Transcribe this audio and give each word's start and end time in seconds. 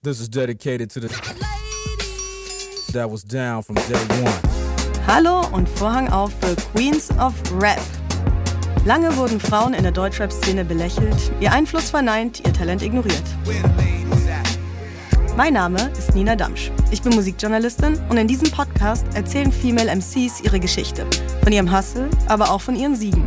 This 0.00 0.20
is 0.20 0.28
dedicated 0.28 0.90
to 0.90 1.00
the 1.00 1.08
that 2.92 3.10
was 3.10 3.24
down 3.24 3.64
from 3.64 3.74
day 3.74 3.98
one. 4.22 4.40
Hallo 5.08 5.44
und 5.52 5.68
Vorhang 5.68 6.08
auf 6.12 6.30
für 6.40 6.54
Queens 6.72 7.10
of 7.18 7.34
Rap. 7.60 7.80
Lange 8.84 9.16
wurden 9.16 9.40
Frauen 9.40 9.74
in 9.74 9.82
der 9.82 9.90
Deutschrap-Szene 9.90 10.64
belächelt, 10.64 11.16
ihr 11.40 11.50
Einfluss 11.50 11.90
verneint, 11.90 12.46
ihr 12.46 12.52
Talent 12.52 12.82
ignoriert. 12.82 13.24
Mein 15.36 15.54
Name 15.54 15.90
ist 15.98 16.14
Nina 16.14 16.36
Damsch. 16.36 16.70
Ich 16.92 17.02
bin 17.02 17.16
Musikjournalistin 17.16 18.00
und 18.08 18.18
in 18.18 18.28
diesem 18.28 18.52
Podcast 18.52 19.04
erzählen 19.14 19.50
Female 19.50 19.90
MCs 19.90 20.42
ihre 20.44 20.60
Geschichte. 20.60 21.06
Von 21.42 21.52
ihrem 21.52 21.76
Hustle, 21.76 22.08
aber 22.28 22.52
auch 22.52 22.60
von 22.60 22.76
ihren 22.76 22.94
Siegen. 22.94 23.26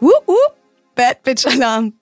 Wup, 0.00 0.26
wup, 0.26 0.57
Bad 0.98 1.22
Bitch 1.22 1.46
Alarm. 1.46 1.92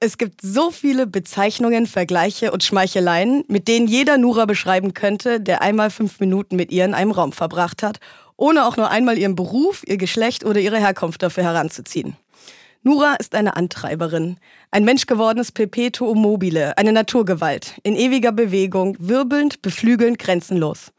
Es 0.00 0.16
gibt 0.16 0.40
so 0.40 0.70
viele 0.70 1.06
Bezeichnungen, 1.06 1.86
Vergleiche 1.86 2.50
und 2.50 2.64
Schmeicheleien, 2.64 3.44
mit 3.46 3.68
denen 3.68 3.86
jeder 3.86 4.16
Nura 4.16 4.46
beschreiben 4.46 4.94
könnte, 4.94 5.38
der 5.38 5.60
einmal 5.60 5.90
fünf 5.90 6.18
Minuten 6.18 6.56
mit 6.56 6.72
ihr 6.72 6.86
in 6.86 6.94
einem 6.94 7.10
Raum 7.10 7.32
verbracht 7.32 7.82
hat, 7.82 8.00
ohne 8.38 8.66
auch 8.66 8.78
nur 8.78 8.90
einmal 8.90 9.18
ihren 9.18 9.36
Beruf, 9.36 9.82
ihr 9.86 9.98
Geschlecht 9.98 10.46
oder 10.46 10.60
ihre 10.60 10.78
Herkunft 10.78 11.22
dafür 11.22 11.44
heranzuziehen. 11.44 12.16
Nura 12.82 13.16
ist 13.16 13.34
eine 13.34 13.54
Antreiberin, 13.54 14.38
ein 14.70 14.86
menschgewordenes 14.86 15.52
Perpetuum 15.52 16.18
mobile, 16.22 16.78
eine 16.78 16.94
Naturgewalt, 16.94 17.74
in 17.82 17.96
ewiger 17.96 18.32
Bewegung, 18.32 18.96
wirbelnd, 18.98 19.60
beflügelnd, 19.60 20.18
grenzenlos. 20.18 20.90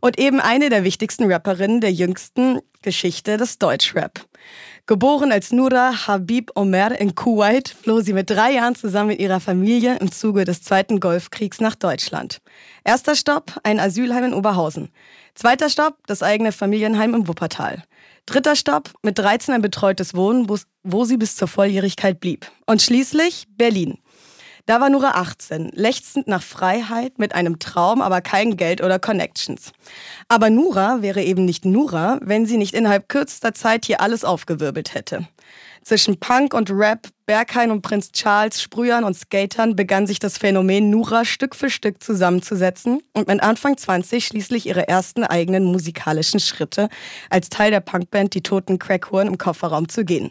Und 0.00 0.18
eben 0.18 0.40
eine 0.40 0.70
der 0.70 0.84
wichtigsten 0.84 1.30
Rapperinnen 1.30 1.80
der 1.80 1.92
jüngsten 1.92 2.60
Geschichte 2.82 3.36
des 3.36 3.58
Deutschrap. 3.58 4.24
Geboren 4.86 5.32
als 5.32 5.52
Nura 5.52 6.06
Habib 6.06 6.52
Omer 6.54 6.98
in 6.98 7.14
Kuwait, 7.14 7.68
floh 7.68 8.00
sie 8.00 8.14
mit 8.14 8.30
drei 8.30 8.52
Jahren 8.52 8.74
zusammen 8.74 9.08
mit 9.08 9.20
ihrer 9.20 9.40
Familie 9.40 9.98
im 9.98 10.10
Zuge 10.10 10.46
des 10.46 10.62
Zweiten 10.62 10.98
Golfkriegs 10.98 11.60
nach 11.60 11.74
Deutschland. 11.74 12.38
Erster 12.84 13.14
Stopp, 13.14 13.60
ein 13.64 13.80
Asylheim 13.80 14.24
in 14.24 14.34
Oberhausen. 14.34 14.88
Zweiter 15.34 15.68
Stopp, 15.68 15.98
das 16.06 16.22
eigene 16.22 16.52
Familienheim 16.52 17.14
im 17.14 17.28
Wuppertal. 17.28 17.82
Dritter 18.24 18.56
Stopp, 18.56 18.94
mit 19.02 19.18
13 19.18 19.54
ein 19.54 19.62
betreutes 19.62 20.14
Wohnen, 20.14 20.48
wo 20.82 21.04
sie 21.04 21.16
bis 21.16 21.36
zur 21.36 21.48
Volljährigkeit 21.48 22.18
blieb. 22.18 22.50
Und 22.66 22.80
schließlich 22.80 23.46
Berlin. 23.56 23.98
Da 24.68 24.82
war 24.82 24.90
Nura 24.90 25.12
18, 25.12 25.70
lechzend 25.72 26.28
nach 26.28 26.42
Freiheit, 26.42 27.18
mit 27.18 27.34
einem 27.34 27.58
Traum, 27.58 28.02
aber 28.02 28.20
kein 28.20 28.58
Geld 28.58 28.82
oder 28.82 28.98
Connections. 28.98 29.72
Aber 30.28 30.50
Nura 30.50 31.00
wäre 31.00 31.22
eben 31.22 31.46
nicht 31.46 31.64
Nura, 31.64 32.18
wenn 32.20 32.44
sie 32.44 32.58
nicht 32.58 32.74
innerhalb 32.74 33.08
kürzester 33.08 33.54
Zeit 33.54 33.86
hier 33.86 34.02
alles 34.02 34.26
aufgewirbelt 34.26 34.92
hätte. 34.92 35.26
Zwischen 35.82 36.20
Punk 36.20 36.52
und 36.52 36.70
Rap, 36.70 37.08
Berghain 37.24 37.70
und 37.70 37.80
Prinz 37.80 38.12
Charles, 38.12 38.60
Sprühern 38.60 39.04
und 39.04 39.14
Skatern 39.16 39.74
begann 39.74 40.06
sich 40.06 40.18
das 40.18 40.36
Phänomen 40.36 40.90
Nura 40.90 41.24
Stück 41.24 41.54
für 41.54 41.70
Stück 41.70 42.02
zusammenzusetzen 42.02 43.00
und 43.14 43.26
mit 43.26 43.42
Anfang 43.42 43.78
20 43.78 44.26
schließlich 44.26 44.66
ihre 44.66 44.86
ersten 44.86 45.24
eigenen 45.24 45.64
musikalischen 45.64 46.40
Schritte 46.40 46.90
als 47.30 47.48
Teil 47.48 47.70
der 47.70 47.80
Punkband 47.80 48.34
Die 48.34 48.42
Toten 48.42 48.78
Crackhuren 48.78 49.28
im 49.28 49.38
Kofferraum 49.38 49.88
zu 49.88 50.04
gehen. 50.04 50.30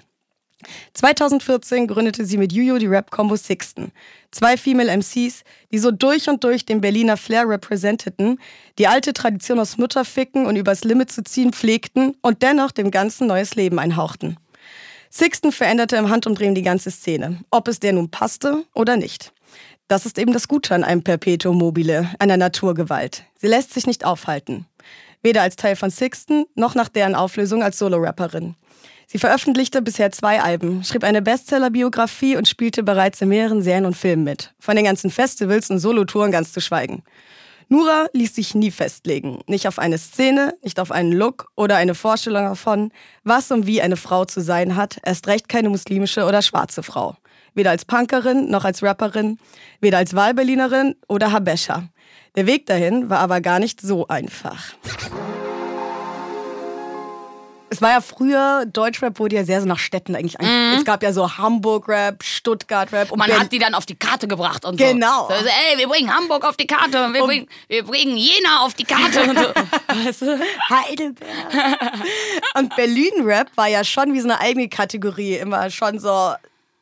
2014 0.93 1.87
gründete 1.87 2.25
sie 2.25 2.37
mit 2.37 2.51
Juju 2.51 2.77
die 2.79 2.87
Rap-Combo 2.87 3.35
Sixten. 3.35 3.91
Zwei 4.31 4.57
Female 4.57 4.91
MCs, 4.91 5.43
die 5.71 5.77
so 5.77 5.91
durch 5.91 6.29
und 6.29 6.43
durch 6.43 6.65
den 6.65 6.81
Berliner 6.81 7.17
Flair 7.17 7.47
repräsenteten, 7.47 8.39
die 8.79 8.87
alte 8.87 9.13
Tradition 9.13 9.59
aus 9.59 9.77
Mutterficken 9.77 10.45
und 10.45 10.55
übers 10.55 10.83
Limit 10.83 11.11
zu 11.11 11.23
ziehen 11.23 11.53
pflegten 11.53 12.17
und 12.21 12.41
dennoch 12.41 12.71
dem 12.71 12.91
Ganzen 12.91 13.27
neues 13.27 13.55
Leben 13.55 13.79
einhauchten. 13.79 14.37
Sixten 15.09 15.51
veränderte 15.51 15.95
im 15.95 16.09
Handumdrehen 16.09 16.55
die 16.55 16.63
ganze 16.63 16.91
Szene, 16.91 17.39
ob 17.49 17.67
es 17.67 17.79
der 17.79 17.93
nun 17.93 18.09
passte 18.09 18.65
oder 18.73 18.97
nicht. 18.97 19.31
Das 19.87 20.05
ist 20.05 20.19
eben 20.19 20.33
das 20.33 20.49
Gute 20.49 20.75
an 20.75 20.83
einem 20.83 21.03
Perpetuum 21.03 21.57
mobile, 21.57 22.09
einer 22.19 22.35
Naturgewalt. 22.35 23.23
Sie 23.39 23.47
lässt 23.47 23.73
sich 23.73 23.87
nicht 23.87 24.03
aufhalten. 24.03 24.65
Weder 25.21 25.43
als 25.43 25.55
Teil 25.55 25.75
von 25.75 25.91
Sixten 25.91 26.45
noch 26.55 26.75
nach 26.75 26.89
deren 26.89 27.15
Auflösung 27.15 27.63
als 27.63 27.79
Solo-Rapperin. 27.79 28.55
Sie 29.09 29.19
veröffentlichte 29.19 29.81
bisher 29.81 30.11
zwei 30.11 30.41
Alben, 30.41 30.83
schrieb 30.83 31.05
eine 31.05 31.21
Bestseller-Biografie 31.21 32.35
und 32.35 32.45
spielte 32.45 32.83
bereits 32.83 33.21
in 33.21 33.29
mehreren 33.29 33.61
Serien 33.61 33.85
und 33.85 33.95
Filmen 33.95 34.25
mit. 34.25 34.53
Von 34.59 34.75
den 34.75 34.83
ganzen 34.83 35.09
Festivals 35.09 35.69
und 35.69 35.79
Solotouren 35.79 36.29
ganz 36.29 36.51
zu 36.51 36.59
schweigen. 36.59 37.03
Nura 37.69 38.07
ließ 38.11 38.35
sich 38.35 38.53
nie 38.53 38.69
festlegen. 38.69 39.39
Nicht 39.47 39.65
auf 39.65 39.79
eine 39.79 39.97
Szene, 39.97 40.55
nicht 40.61 40.77
auf 40.77 40.91
einen 40.91 41.13
Look 41.13 41.49
oder 41.55 41.77
eine 41.77 41.95
Vorstellung 41.95 42.43
davon, 42.43 42.91
was 43.23 43.49
und 43.49 43.65
wie 43.65 43.81
eine 43.81 43.95
Frau 43.95 44.25
zu 44.25 44.41
sein 44.41 44.75
hat, 44.75 44.97
erst 45.05 45.27
recht 45.27 45.47
keine 45.47 45.69
muslimische 45.69 46.25
oder 46.25 46.41
schwarze 46.41 46.83
Frau. 46.83 47.15
Weder 47.53 47.69
als 47.71 47.85
Punkerin 47.85 48.49
noch 48.49 48.65
als 48.65 48.83
Rapperin, 48.83 49.39
weder 49.79 49.99
als 49.99 50.15
Wahlberlinerin 50.15 50.95
oder 51.07 51.31
Habesha. 51.31 51.87
Der 52.35 52.45
Weg 52.45 52.65
dahin 52.65 53.09
war 53.09 53.19
aber 53.19 53.39
gar 53.39 53.59
nicht 53.59 53.79
so 53.79 54.07
einfach. 54.09 54.75
Es 57.69 57.81
war 57.81 57.91
ja 57.91 58.01
früher, 58.01 58.65
Deutschrap 58.65 59.19
wurde 59.19 59.35
ja 59.35 59.43
sehr 59.43 59.61
so 59.61 59.67
nach 59.67 59.79
Städten 59.79 60.15
eigentlich. 60.15 60.37
Mhm. 60.39 60.75
Es 60.77 60.85
gab 60.85 61.03
ja 61.03 61.11
so 61.11 61.37
Hamburg-Rap, 61.37 62.23
Stuttgart-Rap. 62.23 63.15
Man 63.15 63.31
hat 63.31 63.51
die 63.51 63.59
dann 63.59 63.73
auf 63.73 63.85
die 63.85 63.95
Karte 63.95 64.27
gebracht 64.27 64.65
und 64.65 64.77
genau. 64.77 65.23
so. 65.23 65.27
Genau. 65.27 65.41
So, 65.41 65.45
ey, 65.45 65.77
wir 65.77 65.87
bringen 65.87 66.13
Hamburg 66.13 66.45
auf 66.45 66.55
die 66.55 66.67
Karte, 66.67 67.13
wir, 67.13 67.21
und 67.21 67.27
bringen, 67.27 67.47
wir 67.67 67.83
bringen 67.83 68.15
Jena 68.17 68.61
auf 68.61 68.73
die 68.73 68.85
Karte. 68.85 69.21
und 69.21 69.37
so. 69.37 69.45
weißt 70.05 70.21
du? 70.21 70.39
Heidelberg. 70.69 71.93
und 72.55 72.75
Berlin-Rap 72.75 73.49
war 73.55 73.67
ja 73.67 73.83
schon 73.83 74.13
wie 74.13 74.21
so 74.21 74.29
eine 74.29 74.39
eigene 74.39 74.69
Kategorie. 74.69 75.35
Immer 75.35 75.69
schon 75.69 75.99
so 75.99 76.33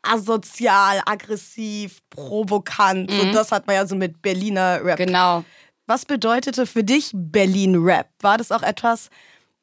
asozial, 0.04 1.02
aggressiv, 1.06 2.00
provokant. 2.12 3.10
Mhm. 3.10 3.20
Und 3.22 3.32
das 3.34 3.52
hat 3.52 3.66
man 3.66 3.76
ja 3.76 3.88
so 3.88 3.96
mit 3.96 4.22
Berliner 4.22 4.84
Rap. 4.84 4.98
Genau. 4.98 5.44
Was 5.88 6.06
bedeutete 6.06 6.66
für 6.66 6.84
dich 6.84 7.12
Berlin-Rap? 7.14 8.08
War 8.22 8.38
das 8.38 8.52
auch 8.52 8.64
etwas 8.64 9.10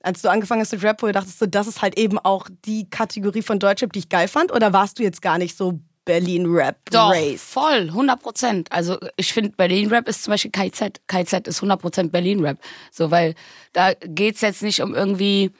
als 0.02 0.22
du 0.22 0.30
angefangen 0.30 0.60
hast 0.60 0.72
mit 0.72 0.82
Rap, 0.82 1.02
wo 1.02 1.06
du 1.06 1.12
dachtest, 1.12 1.38
so, 1.38 1.46
das 1.46 1.66
ist 1.66 1.82
halt 1.82 1.98
eben 1.98 2.18
auch 2.18 2.48
die 2.64 2.88
Kategorie 2.88 3.42
von 3.42 3.58
Deutschrap, 3.58 3.92
die 3.92 4.00
ich 4.00 4.08
geil 4.08 4.28
fand? 4.28 4.52
Oder 4.52 4.72
warst 4.72 4.98
du 4.98 5.02
jetzt 5.02 5.22
gar 5.22 5.38
nicht 5.38 5.56
so 5.56 5.80
Berlin-Rap 6.04 6.90
Doch, 6.90 7.14
voll, 7.36 7.88
100 7.88 8.20
Prozent. 8.20 8.72
Also 8.72 8.98
ich 9.16 9.32
finde, 9.32 9.50
Berlin-Rap 9.50 10.08
ist 10.08 10.24
zum 10.24 10.32
Beispiel 10.32 10.50
KZ. 10.50 11.00
KZ 11.06 11.46
ist 11.46 11.58
100 11.58 11.80
Prozent 11.80 12.12
Berlin-Rap. 12.12 12.58
So, 12.90 13.10
weil 13.10 13.34
da 13.72 13.94
geht 13.94 14.36
es 14.36 14.40
jetzt 14.40 14.62
nicht 14.62 14.82
um 14.82 14.94
irgendwie... 14.94 15.52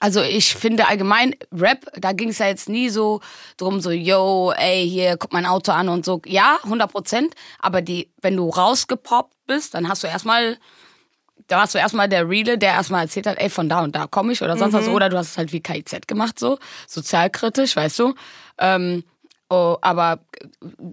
Also 0.00 0.20
ich 0.20 0.54
finde 0.54 0.88
allgemein 0.88 1.36
Rap, 1.52 1.86
da 1.94 2.12
ging 2.12 2.30
es 2.30 2.38
ja 2.38 2.48
jetzt 2.48 2.68
nie 2.68 2.88
so 2.88 3.20
drum, 3.56 3.80
so, 3.80 3.92
yo, 3.92 4.52
ey, 4.56 4.88
hier, 4.88 5.16
guck 5.16 5.32
mein 5.32 5.46
Auto 5.46 5.70
an 5.70 5.88
und 5.88 6.04
so. 6.04 6.20
Ja, 6.26 6.58
100 6.64 6.90
Prozent. 6.90 7.34
Aber 7.60 7.82
die, 7.82 8.10
wenn 8.20 8.36
du 8.36 8.48
rausgepoppt 8.48 9.36
bist, 9.46 9.74
dann 9.74 9.88
hast 9.88 10.02
du 10.02 10.08
erstmal 10.08 10.58
da 11.52 11.58
warst 11.58 11.74
du 11.74 11.78
erstmal 11.78 12.08
der 12.08 12.26
Reale, 12.26 12.56
der 12.56 12.72
erstmal 12.72 13.02
erzählt 13.02 13.26
hat, 13.26 13.38
ey, 13.38 13.50
von 13.50 13.68
da 13.68 13.82
und 13.82 13.94
da 13.94 14.06
komme 14.06 14.32
ich 14.32 14.40
oder 14.40 14.56
sonst 14.56 14.72
mhm. 14.72 14.78
was. 14.78 14.88
Oder 14.88 15.10
du 15.10 15.18
hast 15.18 15.32
es 15.32 15.36
halt 15.36 15.52
wie 15.52 15.60
KIZ 15.60 16.08
gemacht, 16.08 16.38
so, 16.38 16.58
sozialkritisch, 16.88 17.76
weißt 17.76 17.98
du. 17.98 18.14
Ähm, 18.56 19.04
oh, 19.50 19.76
aber 19.82 20.20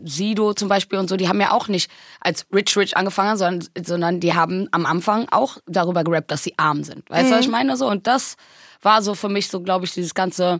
Sido 0.03 0.53
zum 0.53 0.67
Beispiel 0.67 0.99
und 0.99 1.07
so, 1.07 1.15
die 1.15 1.29
haben 1.29 1.39
ja 1.39 1.53
auch 1.53 1.69
nicht 1.69 1.89
als 2.19 2.45
Rich 2.53 2.75
Rich 2.75 2.97
angefangen, 2.97 3.37
sondern, 3.37 3.69
sondern 3.81 4.19
die 4.19 4.33
haben 4.33 4.67
am 4.71 4.85
Anfang 4.85 5.29
auch 5.31 5.59
darüber 5.65 6.03
gerappt, 6.03 6.29
dass 6.29 6.43
sie 6.43 6.55
arm 6.57 6.83
sind. 6.83 7.09
Weißt 7.09 7.29
du, 7.29 7.33
mhm. 7.33 7.37
was 7.37 7.45
ich 7.45 7.51
meine? 7.51 7.77
So, 7.77 7.87
und 7.87 8.05
das 8.05 8.35
war 8.81 9.01
so 9.01 9.15
für 9.15 9.29
mich 9.29 9.47
so, 9.47 9.61
glaube 9.61 9.85
ich, 9.85 9.93
dieses 9.93 10.13
ganze 10.13 10.59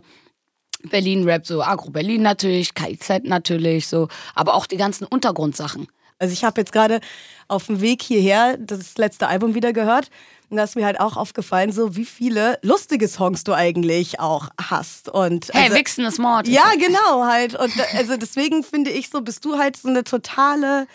Berlin-Rap, 0.84 1.46
so 1.46 1.62
Agro-Berlin 1.62 2.22
natürlich, 2.22 2.72
KIZ 2.72 3.24
natürlich, 3.24 3.86
so, 3.86 4.08
aber 4.34 4.54
auch 4.54 4.64
die 4.64 4.78
ganzen 4.78 5.04
Untergrundsachen. 5.04 5.88
Also 6.20 6.32
ich 6.32 6.44
habe 6.44 6.60
jetzt 6.60 6.72
gerade 6.72 7.00
auf 7.48 7.66
dem 7.66 7.80
Weg 7.80 8.02
hierher 8.02 8.56
das 8.58 8.96
letzte 8.96 9.26
Album 9.26 9.54
wieder 9.54 9.72
gehört. 9.72 10.10
Und 10.50 10.56
da 10.56 10.64
ist 10.64 10.76
mir 10.76 10.84
halt 10.84 11.00
auch 11.00 11.16
aufgefallen, 11.16 11.70
so 11.70 11.96
wie 11.96 12.04
viele 12.04 12.58
lustige 12.62 13.06
Songs 13.08 13.44
du 13.44 13.52
eigentlich 13.52 14.18
auch 14.18 14.48
hast. 14.60 15.08
Und 15.08 15.48
hey, 15.52 15.64
also, 15.64 15.76
Wichsen 15.76 16.04
ist 16.04 16.18
Mord. 16.18 16.48
Ja, 16.48 16.72
genau, 16.76 17.24
halt. 17.24 17.54
Und 17.54 17.72
also 17.96 18.16
deswegen 18.16 18.64
finde 18.64 18.90
ich 18.90 19.10
so, 19.10 19.20
bist 19.20 19.44
du 19.44 19.58
halt 19.58 19.76
so 19.76 19.88
eine 19.88 20.02
totale, 20.04 20.86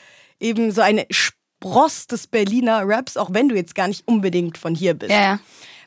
eben 0.42 0.72
so 0.72 0.82
eine 0.82 1.06
Spross 1.10 2.08
des 2.08 2.28
Berliner 2.28 2.82
Raps, 2.86 3.16
auch 3.16 3.34
wenn 3.34 3.48
du 3.48 3.56
jetzt 3.56 3.76
gar 3.76 3.88
nicht 3.88 4.06
unbedingt 4.08 4.58
von 4.58 4.76
hier 4.76 4.94
bist. 4.94 5.12
Ja. 5.12 5.40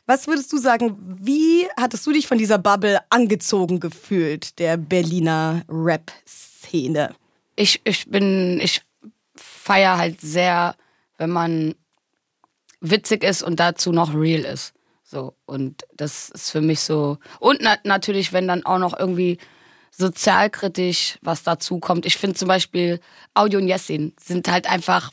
Was 0.07 0.25
würdest 0.25 0.51
du 0.51 0.57
sagen, 0.57 0.97
wie 1.21 1.67
hattest 1.79 2.07
du 2.07 2.11
dich 2.11 2.27
von 2.27 2.39
dieser 2.39 2.57
Bubble 2.57 2.99
angezogen 3.11 3.79
gefühlt, 3.79 4.57
der 4.57 4.77
Berliner 4.77 5.61
Rap-Szene? 5.69 7.13
Ich, 7.55 7.81
ich 7.83 8.09
bin, 8.09 8.59
ich 8.63 8.81
feiere 9.69 9.99
halt 9.99 10.19
sehr, 10.19 10.73
wenn 11.19 11.29
man 11.29 11.75
witzig 12.81 13.23
ist 13.23 13.43
und 13.43 13.59
dazu 13.59 13.91
noch 13.91 14.15
real 14.15 14.41
ist. 14.41 14.73
So, 15.03 15.35
und 15.45 15.85
das 15.93 16.31
ist 16.31 16.49
für 16.49 16.61
mich 16.61 16.79
so. 16.79 17.19
Und 17.39 17.59
na 17.61 17.77
natürlich, 17.83 18.33
wenn 18.33 18.47
dann 18.47 18.65
auch 18.65 18.79
noch 18.79 18.97
irgendwie 18.97 19.37
sozialkritisch 19.91 21.19
was 21.21 21.43
dazu 21.43 21.77
kommt. 21.79 22.07
Ich 22.07 22.17
finde 22.17 22.35
zum 22.35 22.47
Beispiel 22.47 22.99
Audio 23.35 23.59
und 23.59 23.67
Jessin 23.67 24.15
sind 24.19 24.49
halt 24.49 24.67
einfach 24.67 25.11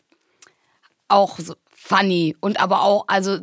auch 1.08 1.38
so 1.38 1.54
funny 1.70 2.34
und 2.40 2.58
aber 2.58 2.80
auch, 2.80 3.04
also 3.08 3.38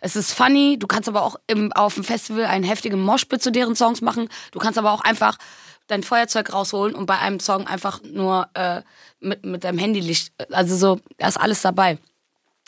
es 0.00 0.14
ist 0.14 0.32
funny, 0.32 0.78
du 0.78 0.86
kannst 0.86 1.08
aber 1.08 1.22
auch 1.22 1.34
im, 1.48 1.72
auf 1.72 1.94
dem 1.94 2.04
Festival 2.04 2.44
einen 2.44 2.64
heftigen 2.64 3.00
Moshpit 3.00 3.42
zu 3.42 3.50
deren 3.50 3.74
Songs 3.74 4.00
machen. 4.00 4.28
Du 4.52 4.60
kannst 4.60 4.78
aber 4.78 4.92
auch 4.92 5.00
einfach 5.00 5.38
dein 5.86 6.02
Feuerzeug 6.02 6.52
rausholen 6.52 6.94
und 6.94 7.06
bei 7.06 7.18
einem 7.18 7.40
Song 7.40 7.66
einfach 7.66 8.02
nur 8.02 8.48
äh, 8.54 8.82
mit, 9.20 9.44
mit 9.44 9.64
deinem 9.64 9.78
Handylicht, 9.78 10.32
also 10.50 10.76
so, 10.76 11.00
da 11.18 11.28
ist 11.28 11.36
alles 11.38 11.62
dabei. 11.62 11.98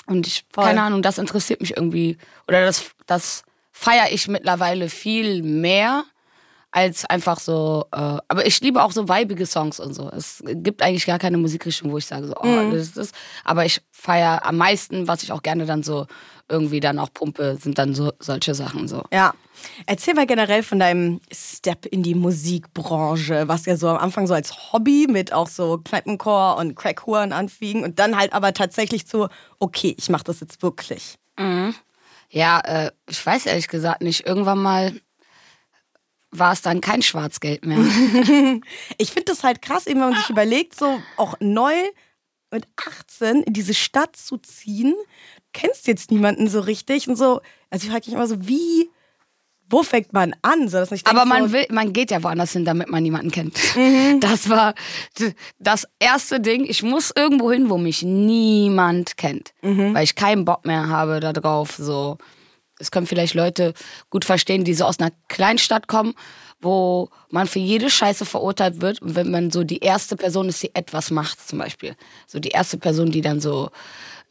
Und 0.06 0.26
ich, 0.26 0.44
Voll. 0.50 0.65
keine 0.65 0.82
Ahnung, 0.82 1.03
das 1.03 1.19
interessiert 1.19 1.61
mich 1.61 1.76
irgendwie. 1.76 2.17
Oder 2.47 2.65
das, 2.65 2.93
das 3.06 3.43
feiere 3.73 4.11
ich 4.11 4.29
mittlerweile 4.29 4.88
viel 4.88 5.43
mehr 5.43 6.05
als 6.70 7.05
einfach 7.05 7.41
so. 7.41 7.87
Äh, 7.93 8.19
aber 8.29 8.47
ich 8.47 8.61
liebe 8.61 8.82
auch 8.82 8.93
so 8.93 9.09
weibige 9.09 9.47
Songs 9.47 9.81
und 9.81 9.94
so. 9.94 10.11
Es 10.11 10.43
gibt 10.44 10.82
eigentlich 10.82 11.06
gar 11.06 11.19
keine 11.19 11.38
Musikrichtung, 11.38 11.93
wo 11.93 11.99
ich 11.99 12.06
sage 12.06 12.29
so, 12.29 12.35
oh, 12.41 12.47
mhm. 12.47 12.73
das 12.73 12.82
ist 12.82 12.97
das. 12.97 13.12
Aber 13.44 13.65
ich 13.65 13.81
feiere 13.91 14.44
am 14.44 14.56
meisten, 14.56 15.09
was 15.09 15.23
ich 15.23 15.32
auch 15.32 15.43
gerne 15.43 15.67
dann 15.67 15.82
so 15.82 16.06
irgendwie 16.49 16.81
dann 16.81 16.99
auch 16.99 17.12
pumpe, 17.12 17.59
sind 17.61 17.79
dann 17.79 17.94
so 17.94 18.12
solche 18.19 18.55
Sachen 18.55 18.88
so. 18.88 19.03
Ja. 19.12 19.35
Erzähl 19.87 20.15
mal 20.15 20.26
generell 20.26 20.62
von 20.62 20.79
deinem 20.79 21.20
Step 21.32 21.85
in 21.85 22.03
die 22.03 22.15
Musikbranche, 22.15 23.49
was 23.49 23.67
ja 23.67 23.76
so 23.76 23.88
am 23.88 23.99
Anfang 23.99 24.26
so 24.26 24.35
als 24.35 24.73
Hobby 24.73 25.06
mit 25.11 25.32
auch 25.32 25.49
so 25.49 25.79
Kneipenchor 25.79 26.56
und 26.56 26.75
Crackhuren 26.76 27.32
anfing 27.32 27.82
und 27.82 27.99
dann 27.99 28.17
halt 28.17 28.32
aber 28.32 28.55
tatsächlich 28.55 29.06
so, 29.06 29.29
okay, 29.59 29.94
ich 29.99 30.09
mach 30.09 30.23
das 30.23 30.41
jetzt 30.41 30.62
wirklich. 30.62 31.19
Mhm. 31.38 31.75
Ja, 32.31 32.61
äh, 32.61 32.91
ich 33.09 33.25
weiß 33.25 33.47
ehrlich 33.47 33.69
gesagt 33.69 34.03
nicht. 34.03 34.26
Irgendwann 34.26 34.59
mal 34.59 34.93
war 36.31 36.53
es 36.53 36.63
dann 36.63 36.81
kein 36.81 37.03
Schwarzgeld 37.03 37.65
mehr. 37.65 37.79
ich 38.99 39.11
finde 39.11 39.27
das 39.27 39.45
halt 39.45 39.63
krass, 39.63 39.87
eben 39.87 40.01
wenn 40.01 40.11
man 40.11 40.19
sich 40.19 40.31
überlegt, 40.31 40.79
so 40.79 41.01
auch 41.17 41.35
neu 41.41 41.75
mit 42.51 42.67
18 42.77 43.43
in 43.43 43.53
diese 43.53 43.75
Stadt 43.75 44.17
zu 44.17 44.39
ziehen, 44.39 44.95
kennst 45.53 45.87
jetzt 45.87 46.11
niemanden 46.11 46.49
so 46.49 46.61
richtig 46.61 47.09
und 47.09 47.17
so. 47.17 47.41
Also 47.71 47.85
ich 47.85 47.91
frage 47.91 48.07
mich 48.07 48.15
immer 48.15 48.27
so, 48.27 48.47
wie, 48.47 48.91
wo 49.69 49.83
fängt 49.83 50.13
man 50.13 50.35
an? 50.43 50.69
So, 50.69 50.79
dass 50.79 50.93
ich 50.93 51.07
Aber 51.07 51.25
man 51.25 51.49
so, 51.49 51.53
will, 51.53 51.67
man 51.71 51.93
geht 51.93 52.11
ja 52.11 52.23
woanders 52.23 52.53
hin, 52.53 52.65
damit 52.65 52.89
man 52.89 53.03
niemanden 53.03 53.31
kennt. 53.31 53.59
Mhm. 53.77 54.21
Das 54.29 54.49
war 54.49 54.75
das 55.59 55.87
erste 55.99 56.41
Ding. 56.41 56.65
Ich 56.65 56.83
muss 56.83 57.13
irgendwo 57.15 57.53
hin, 57.53 57.71
wo 57.71 57.79
mich 57.79 58.03
niemand 58.03 59.17
kennt, 59.17 59.53
mhm. 59.63 59.95
weil 59.95 60.05
ich 60.05 60.15
keinen 60.15 60.45
Bock 60.45 60.65
mehr 60.65 60.89
habe 60.89 61.21
darauf, 61.21 61.73
so 61.77 62.19
es 62.79 62.91
können 62.91 63.07
vielleicht 63.07 63.35
Leute 63.35 63.75
gut 64.11 64.25
verstehen, 64.25 64.65
die 64.65 64.75
so 64.75 64.85
aus 64.85 64.99
einer 64.99 65.13
Kleinstadt 65.29 65.89
kommen, 65.89 66.15
wo 66.61 67.11
man 67.31 67.47
für 67.47 67.59
jede 67.59 67.91
Scheiße 67.91 68.25
verurteilt 68.25 68.81
wird. 68.81 69.01
Und 69.03 69.15
wenn 69.15 69.31
man 69.31 69.51
so 69.51 69.65
die 69.65 69.79
erste 69.79 70.17
Person 70.17 70.49
ist, 70.49 70.63
die 70.63 70.75
etwas 70.75 71.11
macht, 71.11 71.47
zum 71.47 71.59
Beispiel. 71.59 71.97
So 72.27 72.41
die 72.41 72.51
erste 72.51 72.79
Person, 72.79 73.11
die 73.11 73.21
dann 73.21 73.41
so 73.41 73.71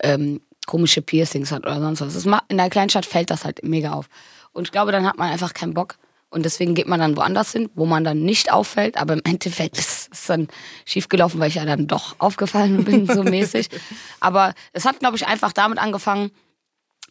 ähm, 0.01 0.41
komische 0.65 1.01
Piercings 1.01 1.51
hat 1.51 1.65
oder 1.65 1.79
sonst 1.79 2.01
was. 2.01 2.13
Das 2.13 2.41
in 2.49 2.57
der 2.57 2.69
Kleinstadt 2.69 3.05
fällt 3.05 3.29
das 3.29 3.45
halt 3.45 3.63
mega 3.63 3.93
auf. 3.93 4.07
Und 4.51 4.65
ich 4.65 4.71
glaube, 4.71 4.91
dann 4.91 5.05
hat 5.05 5.17
man 5.17 5.31
einfach 5.31 5.53
keinen 5.53 5.73
Bock. 5.73 5.97
Und 6.29 6.43
deswegen 6.43 6.75
geht 6.75 6.89
man 6.89 6.99
dann 6.99 7.15
woanders 7.15 7.53
hin, 7.53 7.69
wo 7.73 7.85
man 7.85 8.03
dann 8.03 8.23
nicht 8.23 8.51
auffällt. 8.51 8.97
Aber 8.97 9.13
im 9.13 9.21
Endeffekt 9.23 9.77
ist 9.77 10.09
es 10.11 10.25
dann 10.25 10.47
schiefgelaufen, 10.85 11.39
weil 11.39 11.49
ich 11.49 11.55
ja 11.55 11.65
dann 11.65 11.87
doch 11.87 12.15
aufgefallen 12.19 12.83
bin, 12.83 13.07
so 13.07 13.23
mäßig. 13.23 13.69
Aber 14.19 14.53
es 14.73 14.85
hat, 14.85 14.99
glaube 14.99 15.15
ich, 15.15 15.25
einfach 15.25 15.53
damit 15.53 15.79
angefangen, 15.79 16.31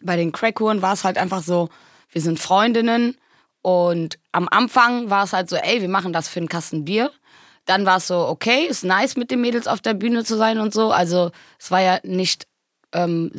bei 0.00 0.16
den 0.16 0.32
Crackhuren 0.32 0.82
war 0.82 0.92
es 0.92 1.04
halt 1.04 1.18
einfach 1.18 1.42
so, 1.42 1.68
wir 2.10 2.20
sind 2.20 2.38
Freundinnen 2.38 3.16
und 3.62 4.18
am 4.32 4.48
Anfang 4.50 5.10
war 5.10 5.24
es 5.24 5.32
halt 5.32 5.50
so, 5.50 5.56
ey, 5.56 5.80
wir 5.80 5.88
machen 5.88 6.12
das 6.12 6.28
für 6.28 6.40
einen 6.40 6.48
Kasten 6.48 6.84
Bier. 6.84 7.10
Dann 7.64 7.84
war 7.84 7.96
es 7.96 8.06
so, 8.06 8.28
okay, 8.28 8.64
ist 8.66 8.84
nice 8.84 9.16
mit 9.16 9.30
den 9.30 9.40
Mädels 9.40 9.66
auf 9.66 9.80
der 9.80 9.94
Bühne 9.94 10.24
zu 10.24 10.36
sein 10.36 10.60
und 10.60 10.72
so. 10.72 10.92
Also 10.92 11.32
es 11.58 11.70
war 11.72 11.80
ja 11.80 11.98
nicht, 12.04 12.46
ähm, 12.92 13.32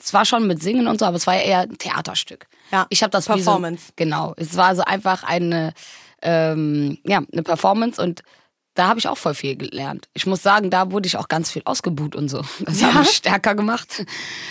es 0.00 0.12
war 0.12 0.24
schon 0.24 0.46
mit 0.46 0.62
Singen 0.62 0.88
und 0.88 0.98
so, 0.98 1.06
aber 1.06 1.16
es 1.16 1.26
war 1.26 1.34
ja 1.34 1.42
eher 1.42 1.60
ein 1.60 1.78
Theaterstück. 1.78 2.48
Ja, 2.72 2.86
ich 2.88 3.02
habe 3.02 3.10
das 3.10 3.26
Performance. 3.26 3.86
So, 3.86 3.92
genau, 3.96 4.34
es 4.36 4.56
war 4.56 4.74
so 4.74 4.82
einfach 4.82 5.22
eine, 5.22 5.74
ähm, 6.22 6.98
ja, 7.04 7.22
eine 7.32 7.42
Performance 7.44 8.02
und 8.02 8.22
da 8.78 8.86
habe 8.86 9.00
ich 9.00 9.08
auch 9.08 9.18
voll 9.18 9.34
viel 9.34 9.56
gelernt. 9.56 10.08
Ich 10.14 10.24
muss 10.24 10.40
sagen, 10.40 10.70
da 10.70 10.92
wurde 10.92 11.08
ich 11.08 11.16
auch 11.16 11.26
ganz 11.26 11.50
viel 11.50 11.62
ausgebuht 11.64 12.14
und 12.14 12.28
so. 12.28 12.42
Das 12.60 12.80
ja? 12.80 12.94
hat 12.94 13.00
mich 13.00 13.10
stärker 13.10 13.56
gemacht 13.56 14.04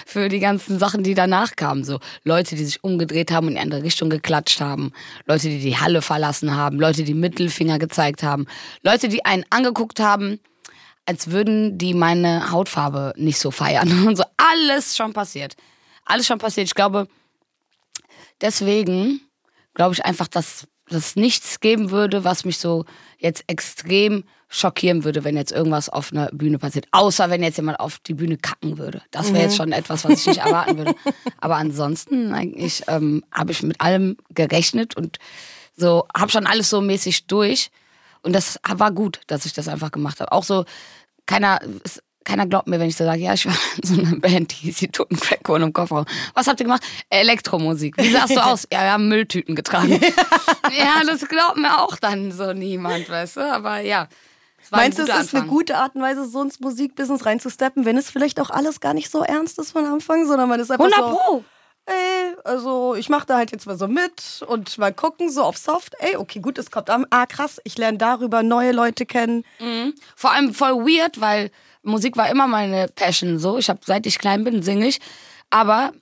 für 0.06 0.28
die 0.28 0.40
ganzen 0.40 0.80
Sachen, 0.80 1.02
die 1.02 1.14
danach 1.14 1.56
kamen. 1.56 1.86
So 1.86 2.00
Leute, 2.26 2.58
die 2.58 2.66
sich 2.66 2.84
umgedreht 2.84 3.32
haben 3.32 3.48
und 3.48 3.54
in 3.54 3.56
die 3.56 3.62
andere 3.62 3.84
Richtung 3.84 4.10
geklatscht 4.10 4.60
haben. 4.60 4.92
Leute, 5.26 5.48
die 5.48 5.60
die 5.60 5.78
Halle 5.78 6.02
verlassen 6.02 6.54
haben. 6.54 6.78
Leute, 6.78 7.04
die 7.04 7.14
Mittelfinger 7.14 7.80
gezeigt 7.80 8.22
haben. 8.22 8.48
Leute, 8.84 9.08
die 9.08 9.24
einen 9.24 9.46
angeguckt 9.50 10.02
haben, 10.02 10.42
als 11.06 11.32
würden 11.32 11.78
die 11.78 11.94
meine 11.94 12.52
Hautfarbe 12.52 13.14
nicht 13.16 13.40
so 13.40 13.50
feiern. 13.50 14.06
Und 14.08 14.18
so 14.18 14.26
alles 14.36 14.98
schon 14.98 15.14
passiert. 15.14 15.56
Alles 16.04 16.28
schon 16.28 16.38
passiert. 16.38 16.68
Ich 16.68 16.76
glaube, 16.76 17.08
deswegen 18.42 19.22
glaube 19.74 19.94
ich 19.94 20.04
einfach, 20.04 20.28
dass 20.28 20.68
es 20.90 21.16
nichts 21.16 21.62
geben 21.62 21.92
würde, 21.92 22.26
was 22.26 22.44
mich 22.44 22.58
so 22.58 22.84
jetzt 23.18 23.44
extrem 23.48 24.24
schockieren 24.50 25.04
würde, 25.04 25.24
wenn 25.24 25.36
jetzt 25.36 25.52
irgendwas 25.52 25.90
auf 25.90 26.12
einer 26.12 26.28
Bühne 26.31 26.58
passiert. 26.58 26.88
Außer 26.92 27.30
wenn 27.30 27.44
jetzt 27.44 27.58
jemand 27.58 27.80
auf 27.80 28.00
die 28.00 28.14
Bühne 28.14 28.38
kacken 28.38 28.78
würde. 28.78 29.02
Das 29.12 29.28
wäre 29.28 29.40
mhm. 29.40 29.42
jetzt 29.42 29.58
schon 29.58 29.72
etwas, 29.72 30.06
was 30.06 30.22
ich 30.22 30.28
nicht 30.28 30.40
erwarten 30.40 30.78
würde. 30.78 30.96
Aber 31.40 31.58
ansonsten 31.58 32.34
eigentlich 32.34 32.84
ähm, 32.88 33.24
habe 33.31 33.52
ich 33.52 33.62
mit 33.64 33.81
allem 33.81 34.18
gerechnet 34.34 34.96
und 34.96 35.19
so 35.75 36.08
habe 36.16 36.31
schon 36.31 36.48
alles 36.48 36.69
so 36.69 36.81
mäßig 36.81 37.28
durch. 37.28 37.72
Und 38.22 38.34
das 38.34 38.60
war 38.68 38.92
gut, 38.92 39.22
dass 39.28 39.46
ich 39.46 39.54
das 39.54 39.68
einfach 39.68 39.92
gemacht 39.92 40.19
habe. 40.19 40.31
Auch 40.31 40.44
so, 40.44 40.66
keiner, 41.25 41.60
keiner 42.28 42.46
glaubt 42.46 42.68
mir, 42.68 42.80
wenn 42.80 42.90
ich 42.90 42.98
so 42.98 43.06
sage, 43.06 43.22
ja, 43.22 43.34
ich 43.34 43.46
war 43.46 43.56
in 43.82 43.88
so 43.88 44.02
einer 44.02 44.18
Band, 44.18 44.62
die 44.62 44.72
die 44.72 44.90
Toten 44.90 45.18
Crackcorn 45.18 45.62
im 45.62 45.74
Kofferraum. 45.74 46.06
Was 46.34 46.48
habt 46.48 46.60
ihr 46.60 46.66
gemacht? 46.66 46.84
Elektromusik. 47.10 47.98
Wie 47.98 48.12
sahst 48.12 48.36
du 48.36 48.44
aus? 48.44 48.68
Ja, 48.72 48.82
wir 48.82 48.92
haben 48.92 49.08
Mülltüten 49.08 49.56
getragen. 49.56 50.00
ja, 50.78 51.02
das 51.06 51.28
glaubt 51.28 51.58
mir 51.58 51.80
auch 51.80 51.96
dann 51.96 52.34
so 52.34 52.52
niemand, 52.52 53.10
weißt 53.10 53.38
du? 53.38 53.42
Aber 53.42 53.80
ja. 53.80 54.10
Meinst 54.69 55.00
du, 55.00 55.04
es 55.04 55.10
ist 55.10 55.16
Anfang. 55.16 55.42
eine 55.42 55.50
gute 55.50 55.78
Art 55.78 55.96
und 55.96 56.02
Weise, 56.02 56.28
so 56.28 56.42
ins 56.42 56.60
Musikbusiness 56.60 57.26
reinzusteppen, 57.26 57.86
wenn 57.86 57.96
es 57.96 58.12
vielleicht 58.12 58.42
auch 58.42 58.50
alles 58.50 58.81
gar 58.81 58.94
nicht 58.94 59.10
so 59.10 59.24
ernst 59.24 59.57
ist 59.60 59.72
von 59.72 59.86
Anfang, 59.86 60.28
sondern 60.28 60.50
man 60.50 60.60
ist 60.60 60.69
einfach 60.69 60.86
100 60.86 61.00
so... 61.00 61.18
Pro. 61.18 61.44
Ey, 61.86 62.36
also 62.44 62.96
ich 62.96 63.07
mache 63.07 63.26
da 63.28 63.38
halt 63.38 63.54
jetzt 63.54 63.66
mal 63.66 63.78
so 63.78 63.88
mit 63.88 64.44
und 64.46 64.78
mal 64.78 64.92
gucken, 64.92 65.30
so 65.30 65.44
auf 65.44 65.56
Soft. 65.56 65.96
Ey, 66.00 66.18
okay, 66.18 66.42
gut, 66.42 66.57
es 66.57 66.69
kommt 66.69 66.90
an. 66.90 67.06
Ah, 67.12 67.26
krass, 67.26 67.62
ich 67.64 67.78
lerne 67.78 67.98
darüber 67.98 68.44
neue 68.44 68.74
Leute 68.74 69.06
kennen. 69.06 69.46
Mhm. 69.60 69.94
Vor 70.18 70.34
allem 70.34 70.54
voll 70.54 70.74
weird, 70.86 71.22
weil 71.22 71.50
Musik 71.88 72.18
war 72.18 72.30
immer 72.30 72.48
meine 72.48 72.88
Passion 72.88 73.40
so. 73.40 73.58
Ich 73.58 73.70
habe 73.70 73.80
seit 73.86 74.06
ich 74.06 74.20
klein 74.20 74.44
bin 74.44 74.62
singe 74.62 74.88
ich, 74.88 75.00
aber 75.50 75.94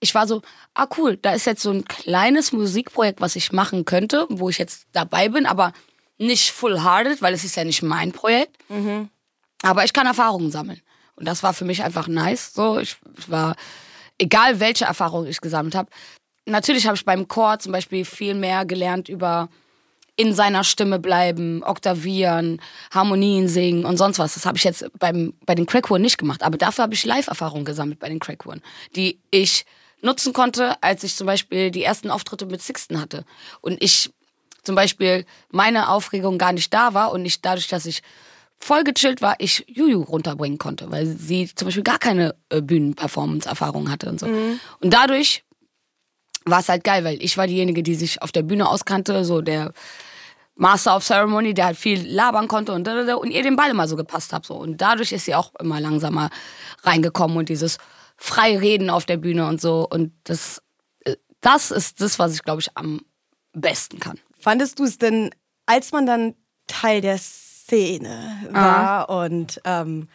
ich 0.00 0.14
war 0.14 0.26
so, 0.26 0.42
ah 0.74 0.86
cool, 0.96 1.16
da 1.16 1.32
ist 1.32 1.46
jetzt 1.46 1.62
so 1.62 1.70
ein 1.70 1.84
kleines 1.84 2.52
Musikprojekt, 2.52 3.20
was 3.20 3.36
ich 3.36 3.52
machen 3.52 3.84
könnte, 3.84 4.26
wo 4.30 4.48
ich 4.48 4.58
jetzt 4.58 4.86
dabei 4.92 5.28
bin, 5.28 5.46
aber 5.46 5.72
nicht 6.18 6.50
full-hearted, 6.50 7.22
weil 7.22 7.34
es 7.34 7.44
ist 7.44 7.56
ja 7.56 7.64
nicht 7.64 7.82
mein 7.82 8.12
Projekt. 8.12 8.56
Mhm. 8.68 9.10
Aber 9.62 9.84
ich 9.84 9.92
kann 9.92 10.06
Erfahrungen 10.06 10.50
sammeln. 10.50 10.80
Und 11.14 11.26
das 11.26 11.42
war 11.42 11.52
für 11.52 11.64
mich 11.64 11.84
einfach 11.84 12.08
nice. 12.08 12.52
So, 12.52 12.78
ich, 12.78 12.96
ich 13.16 13.30
war, 13.30 13.54
egal 14.18 14.60
welche 14.60 14.86
Erfahrung 14.86 15.26
ich 15.26 15.40
gesammelt 15.40 15.74
habe. 15.74 15.90
Natürlich 16.46 16.86
habe 16.86 16.96
ich 16.96 17.04
beim 17.04 17.28
Chor 17.28 17.60
zum 17.60 17.72
Beispiel 17.72 18.04
viel 18.04 18.34
mehr 18.34 18.64
gelernt 18.64 19.08
über 19.08 19.48
in 20.16 20.34
seiner 20.34 20.62
Stimme 20.64 20.98
bleiben, 20.98 21.62
oktavieren, 21.64 22.60
Harmonien 22.90 23.48
singen 23.48 23.84
und 23.84 23.96
sonst 23.96 24.18
was. 24.18 24.34
Das 24.34 24.44
habe 24.44 24.58
ich 24.58 24.64
jetzt 24.64 24.84
beim, 24.98 25.32
bei 25.46 25.54
den 25.54 25.66
Crackhorn 25.66 26.02
nicht 26.02 26.18
gemacht. 26.18 26.42
Aber 26.42 26.58
dafür 26.58 26.84
habe 26.84 26.94
ich 26.94 27.04
Live-Erfahrungen 27.04 27.64
gesammelt 27.64 27.98
bei 27.98 28.08
den 28.08 28.18
Crackhorn, 28.18 28.62
die 28.94 29.18
ich 29.30 29.64
nutzen 30.02 30.32
konnte, 30.32 30.82
als 30.82 31.04
ich 31.04 31.16
zum 31.16 31.26
Beispiel 31.26 31.70
die 31.70 31.82
ersten 31.82 32.10
Auftritte 32.10 32.46
mit 32.46 32.60
Sixten 32.60 33.00
hatte. 33.00 33.24
Und 33.60 33.82
ich 33.82 34.10
zum 34.62 34.74
Beispiel 34.74 35.24
meine 35.50 35.88
Aufregung 35.88 36.38
gar 36.38 36.52
nicht 36.52 36.72
da 36.74 36.94
war 36.94 37.12
und 37.12 37.22
nicht 37.22 37.44
dadurch, 37.44 37.68
dass 37.68 37.86
ich 37.86 38.02
voll 38.60 38.84
gechillt 38.84 39.22
war, 39.22 39.36
ich 39.38 39.64
Juju 39.66 40.02
runterbringen 40.02 40.58
konnte, 40.58 40.90
weil 40.90 41.06
sie 41.06 41.50
zum 41.52 41.66
Beispiel 41.66 41.82
gar 41.82 41.98
keine 41.98 42.34
äh, 42.48 42.60
Bühnenperformance-Erfahrung 42.60 43.90
hatte 43.90 44.08
und 44.08 44.20
so. 44.20 44.26
Mhm. 44.26 44.60
Und 44.80 44.94
dadurch 44.94 45.42
war 46.44 46.60
es 46.60 46.68
halt 46.68 46.84
geil, 46.84 47.04
weil 47.04 47.22
ich 47.22 47.36
war 47.36 47.46
diejenige, 47.46 47.82
die 47.82 47.94
sich 47.94 48.22
auf 48.22 48.32
der 48.32 48.42
Bühne 48.42 48.68
auskannte, 48.68 49.24
so 49.24 49.40
der 49.40 49.72
Master 50.54 50.96
of 50.96 51.04
Ceremony, 51.04 51.54
der 51.54 51.66
halt 51.66 51.76
viel 51.76 52.06
labern 52.06 52.48
konnte 52.48 52.72
und, 52.72 52.86
und 52.86 53.30
ihr 53.30 53.42
den 53.42 53.56
Ball 53.56 53.70
immer 53.70 53.88
so 53.88 53.96
gepasst 53.96 54.32
hat. 54.32 54.44
So. 54.44 54.54
Und 54.54 54.78
dadurch 54.80 55.12
ist 55.12 55.24
sie 55.24 55.34
auch 55.34 55.52
immer 55.58 55.80
langsamer 55.80 56.30
reingekommen 56.82 57.36
und 57.36 57.48
dieses 57.48 57.78
frei 58.16 58.58
reden 58.58 58.90
auf 58.90 59.06
der 59.06 59.16
Bühne 59.16 59.46
und 59.46 59.60
so. 59.60 59.86
Und 59.88 60.12
das, 60.24 60.62
äh, 61.04 61.16
das 61.40 61.70
ist 61.70 62.00
das, 62.00 62.18
was 62.18 62.34
ich, 62.34 62.42
glaube 62.42 62.60
ich, 62.60 62.76
am 62.76 63.00
besten 63.52 63.98
kann. 63.98 64.18
Fandest 64.38 64.78
du 64.78 64.84
es 64.84 64.98
denn, 64.98 65.30
als 65.66 65.92
man 65.92 66.06
dann 66.06 66.34
Teil 66.66 67.00
der 67.00 67.18
Szene 67.18 68.38
war 68.50 69.08
und 69.08 69.60
ähm, 69.64 70.08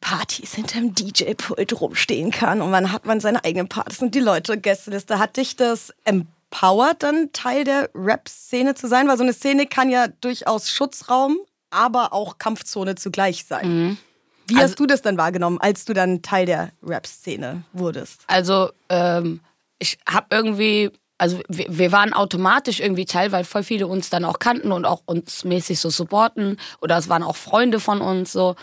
Partys 0.00 0.54
hinterm 0.54 0.94
DJ-Pult 0.94 1.80
rumstehen 1.80 2.30
kann 2.30 2.62
und 2.62 2.70
man 2.70 2.92
hat 2.92 3.04
man 3.06 3.20
seine 3.20 3.44
eigenen 3.44 3.68
Partys 3.68 4.00
und 4.00 4.14
die 4.14 4.20
Leute, 4.20 4.58
Gästeliste, 4.58 5.18
hat 5.18 5.36
dich 5.36 5.56
das 5.56 5.92
empowert, 6.04 7.02
dann 7.02 7.30
Teil 7.32 7.64
der 7.64 7.90
Rap-Szene 7.94 8.74
zu 8.74 8.86
sein? 8.88 9.08
Weil 9.08 9.16
so 9.16 9.22
eine 9.24 9.32
Szene 9.32 9.66
kann 9.66 9.90
ja 9.90 10.06
durchaus 10.08 10.70
Schutzraum, 10.70 11.36
aber 11.70 12.12
auch 12.12 12.38
Kampfzone 12.38 12.94
zugleich 12.94 13.44
sein. 13.44 13.98
Wie 14.46 14.54
Also- 14.54 14.64
hast 14.68 14.80
du 14.80 14.86
das 14.86 15.02
dann 15.02 15.18
wahrgenommen, 15.18 15.58
als 15.60 15.84
du 15.84 15.92
dann 15.92 16.22
Teil 16.22 16.46
der 16.46 16.70
Rap-Szene 16.82 17.64
wurdest? 17.72 18.22
Also, 18.28 18.70
ähm, 18.88 19.40
ich 19.78 19.98
habe 20.08 20.26
irgendwie, 20.30 20.90
also 21.18 21.40
wir, 21.48 21.66
wir 21.68 21.92
waren 21.92 22.12
automatisch 22.14 22.80
irgendwie 22.80 23.04
Teil, 23.04 23.30
weil 23.32 23.44
voll 23.44 23.62
viele 23.64 23.86
uns 23.86 24.08
dann 24.10 24.24
auch 24.24 24.38
kannten 24.38 24.72
und 24.72 24.84
auch 24.86 25.02
uns 25.04 25.44
mäßig 25.44 25.78
so 25.80 25.90
supporten. 25.90 26.56
Oder 26.80 26.96
es 26.96 27.08
waren 27.08 27.22
auch 27.22 27.36
Freunde 27.36 27.78
von 27.80 28.00
uns 28.00 28.32
so. 28.32 28.54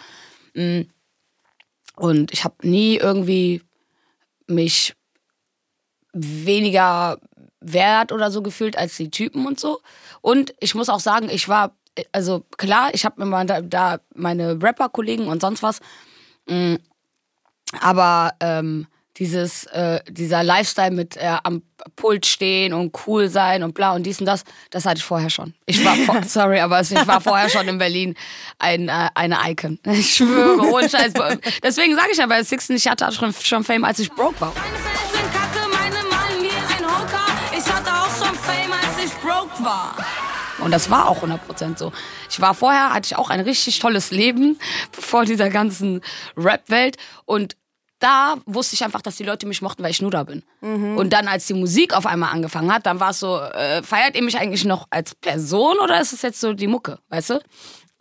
Und 1.96 2.32
ich 2.34 2.44
habe 2.44 2.56
nie 2.62 2.98
irgendwie 2.98 3.62
mich 4.48 4.94
weniger 6.14 7.20
wert 7.60 8.12
oder 8.12 8.32
so 8.32 8.42
gefühlt 8.42 8.78
als 8.78 8.96
die 8.98 9.10
Typen 9.10 9.46
und 9.46 9.60
so. 9.60 9.82
Und 10.22 10.54
ich 10.60 10.76
muss 10.76 10.90
auch 10.90 11.00
sagen, 11.00 11.30
ich 11.30 11.50
war, 11.50 11.76
also 12.12 12.44
klar, 12.58 12.90
ich 12.94 13.06
habe 13.06 13.22
immer 13.22 13.44
da, 13.46 13.62
da 13.62 14.00
meine 14.14 14.62
Rapper-Kollegen 14.62 15.28
und 15.28 15.42
sonst 15.42 15.64
was. 15.64 15.80
Mm, 16.48 16.76
aber 17.82 18.34
ähm, 18.40 18.88
dieses, 19.18 19.66
äh, 19.68 20.02
dieser 20.10 20.44
Lifestyle 20.44 20.92
mit 20.92 21.16
äh, 21.16 21.38
am 21.44 21.62
Pult 21.96 22.26
stehen 22.26 22.74
und 22.74 22.96
cool 23.08 23.30
sein 23.30 23.64
und 23.64 23.74
bla 23.74 23.94
und 23.94 24.04
dies 24.04 24.20
und 24.20 24.26
das, 24.26 24.44
das 24.72 24.86
hatte 24.86 24.98
ich 24.98 25.04
vorher 25.04 25.30
schon. 25.30 25.54
Ich 25.66 25.84
war, 25.86 25.96
vor, 25.96 26.22
sorry, 26.28 26.60
aber 26.60 26.82
ich 26.82 27.08
war 27.08 27.22
vorher 27.22 27.50
schon 27.50 27.68
in 27.68 27.78
Berlin 27.78 28.16
ein, 28.60 28.90
äh, 28.90 29.10
eine 29.16 29.38
Icon. 29.46 29.80
Ich 29.88 30.16
schwöre, 30.16 30.70
ohne 30.70 30.90
Scheiß. 30.90 31.14
Deswegen 31.64 31.96
sage 31.96 32.10
ich 32.12 32.18
ja 32.18 32.26
bei 32.28 32.44
Sixten, 32.44 32.76
ich 32.76 32.88
hatte 32.88 33.10
schon, 33.12 33.34
schon 33.34 33.64
Fame, 33.64 33.86
als 33.86 34.00
ich 34.00 34.12
broke 34.12 34.40
war. 34.42 34.54
Meine 34.54 34.78
Fans 34.78 35.12
sind 35.12 35.32
kacke, 35.34 35.68
meine 35.70 35.96
malen 36.10 36.44
wie 36.44 36.50
ein 36.50 36.86
Hoker. 36.86 37.26
Ich 37.58 37.66
hatte 37.72 37.92
auch 37.92 38.26
schon 38.26 38.36
Fame, 38.36 38.74
als 38.74 39.06
ich 39.06 39.14
broke 39.22 39.64
war. 39.64 39.96
Und 40.60 40.72
das 40.72 40.90
war 40.90 41.08
auch 41.08 41.24
100% 41.24 41.78
so. 41.78 41.92
Ich 42.30 42.42
war 42.42 42.54
vorher, 42.54 42.94
hatte 42.94 43.08
ich 43.08 43.16
auch 43.16 43.30
ein 43.30 43.40
richtig 43.40 43.80
tolles 43.80 44.12
Leben 44.12 44.60
vor 44.92 45.26
dieser 45.26 45.50
ganzen 45.50 46.02
Rap-Welt. 46.36 46.98
Und 47.26 47.56
da 48.00 48.36
wusste 48.46 48.76
ich 48.76 48.84
einfach, 48.84 49.02
dass 49.02 49.16
die 49.16 49.24
Leute 49.24 49.48
mich 49.48 49.62
mochten, 49.62 49.82
weil 49.84 49.92
ich 49.92 50.02
nur 50.02 50.12
da 50.12 50.24
bin. 50.24 50.44
Und 50.98 51.14
dann, 51.14 51.28
als 51.28 51.48
die 51.48 51.54
Musik 51.54 51.96
auf 51.96 52.06
einmal 52.06 52.32
angefangen 52.34 52.74
hat, 52.74 52.86
dann 52.86 53.00
war 53.00 53.12
es 53.12 53.20
so, 53.20 53.40
äh, 53.40 53.82
feiert 53.84 54.16
ihr 54.16 54.24
mich 54.24 54.38
eigentlich 54.38 54.66
noch 54.66 54.88
als 54.90 55.16
Person 55.16 55.78
oder 55.80 56.00
ist 56.02 56.14
es 56.14 56.22
jetzt 56.22 56.42
so 56.42 56.54
die 56.54 56.68
Mucke, 56.68 57.00
weißt 57.10 57.32
du? 57.32 57.40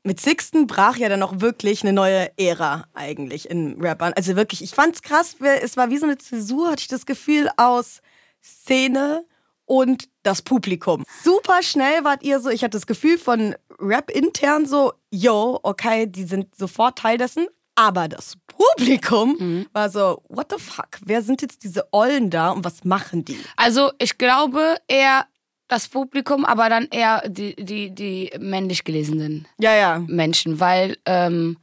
Mit 0.03 0.21
Sixten 0.21 0.67
brach 0.67 0.97
ja 0.97 1.09
dann 1.09 1.23
auch 1.23 1.41
wirklich 1.41 1.83
eine 1.83 1.93
neue 1.93 2.31
Ära 2.39 2.85
eigentlich 2.93 3.49
in 3.49 3.81
Rappern. 3.81 4.13
Also 4.15 4.37
wirklich, 4.37 4.63
ich 4.63 4.73
fand's 4.73 5.01
krass, 5.01 5.37
es 5.63 5.77
war 5.77 5.89
wie 5.91 5.97
so 5.99 6.05
eine 6.05 6.19
Zäsur, 6.19 6.71
hatte 6.71 6.83
ich 6.83 6.89
das 6.89 7.07
Gefühl, 7.07 7.49
aus 7.57 8.03
Szene 8.43 9.25
und 9.65 10.09
das 10.23 10.43
Publikum. 10.43 11.05
Super 11.23 11.63
schnell 11.63 12.05
wart 12.05 12.23
ihr 12.23 12.41
so, 12.41 12.51
ich 12.51 12.63
hatte 12.63 12.77
das 12.77 12.87
Gefühl 12.87 13.17
von 13.17 13.55
Rap 13.79 14.11
intern 14.11 14.67
so, 14.67 14.93
yo, 15.11 15.59
okay, 15.63 16.07
die 16.07 16.25
sind 16.25 16.55
sofort 16.55 16.99
Teil 16.99 17.17
dessen, 17.17 17.47
aber 17.75 18.09
das 18.09 18.35
Publikum 18.47 19.67
war 19.73 19.91
so, 19.91 20.23
what 20.29 20.47
the 20.51 20.59
fuck, 20.59 20.99
wer 21.05 21.23
sind 21.23 21.43
jetzt 21.43 21.65
diese 21.65 21.87
Ollen 21.93 22.31
da 22.31 22.51
und 22.51 22.65
was 22.65 22.85
machen 22.85 23.25
die? 23.25 23.39
Also 23.57 23.91
ich 23.99 24.19
glaube 24.19 24.77
eher 24.89 25.27
das 25.69 25.89
Publikum, 25.89 26.45
aber 26.45 26.69
dann 26.69 26.89
eher 26.91 27.29
die, 27.29 27.57
die, 27.57 27.91
die 27.91 28.31
männlich 28.39 28.85
gelesenen 28.85 29.49
Ja, 29.59 29.75
ja. 29.75 29.99
Menschen, 30.07 30.61
weil 30.61 30.99
ähm, 31.07 31.59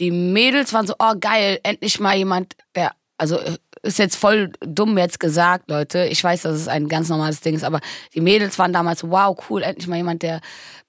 die 0.00 0.10
Mädels 0.10 0.72
waren 0.72 0.86
so, 0.86 0.94
oh 0.98 1.14
geil, 1.18 1.60
endlich 1.62 2.00
mal 2.00 2.16
jemand, 2.16 2.56
der, 2.74 2.92
also 3.16 3.38
äh, 3.38 3.56
ist 3.82 3.98
jetzt 3.98 4.16
voll 4.16 4.50
dumm 4.60 4.96
jetzt 4.98 5.20
gesagt, 5.20 5.70
Leute. 5.70 6.06
Ich 6.06 6.24
weiß, 6.24 6.42
dass 6.42 6.54
es 6.54 6.68
ein 6.68 6.88
ganz 6.88 7.10
normales 7.10 7.40
Ding 7.42 7.54
ist, 7.54 7.64
aber 7.64 7.80
die 8.14 8.20
Mädels 8.20 8.58
waren 8.58 8.72
damals 8.72 9.00
so, 9.00 9.10
wow, 9.10 9.36
cool, 9.48 9.62
endlich 9.62 9.86
mal 9.86 9.96
jemand, 9.96 10.22
der 10.22 10.40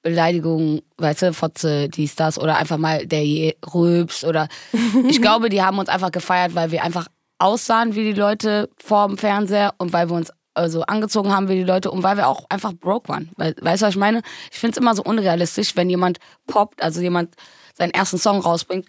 Beleidigung, 0.05 0.83
weißt 0.97 1.23
du, 1.23 1.33
Fotze, 1.33 1.89
dies, 1.89 2.13
das 2.15 2.37
oder 2.37 2.57
einfach 2.57 2.77
mal 2.77 3.07
der 3.07 3.25
je 3.25 3.55
rülpst 3.73 4.23
oder 4.23 4.47
ich 5.09 5.19
glaube, 5.19 5.49
die 5.49 5.63
haben 5.63 5.79
uns 5.79 5.89
einfach 5.89 6.11
gefeiert, 6.11 6.53
weil 6.53 6.69
wir 6.69 6.83
einfach 6.83 7.07
aussahen 7.39 7.95
wie 7.95 8.03
die 8.03 8.13
Leute 8.13 8.69
vor 8.77 9.07
dem 9.07 9.17
Fernseher 9.17 9.73
und 9.79 9.93
weil 9.93 10.07
wir 10.07 10.15
uns 10.15 10.31
also 10.53 10.83
angezogen 10.83 11.33
haben 11.33 11.49
wie 11.49 11.55
die 11.55 11.63
Leute 11.63 11.89
und 11.89 12.03
weil 12.03 12.17
wir 12.17 12.27
auch 12.27 12.45
einfach 12.49 12.71
broke 12.73 13.09
waren. 13.09 13.31
Weil, 13.35 13.55
weißt 13.59 13.81
du, 13.81 13.87
was 13.87 13.95
ich 13.95 13.99
meine? 13.99 14.21
Ich 14.51 14.59
finde 14.59 14.73
es 14.73 14.77
immer 14.77 14.93
so 14.93 15.03
unrealistisch, 15.03 15.75
wenn 15.75 15.89
jemand 15.89 16.19
poppt, 16.45 16.83
also 16.83 17.01
jemand 17.01 17.33
seinen 17.73 17.91
ersten 17.91 18.19
Song 18.19 18.39
rausbringt 18.41 18.85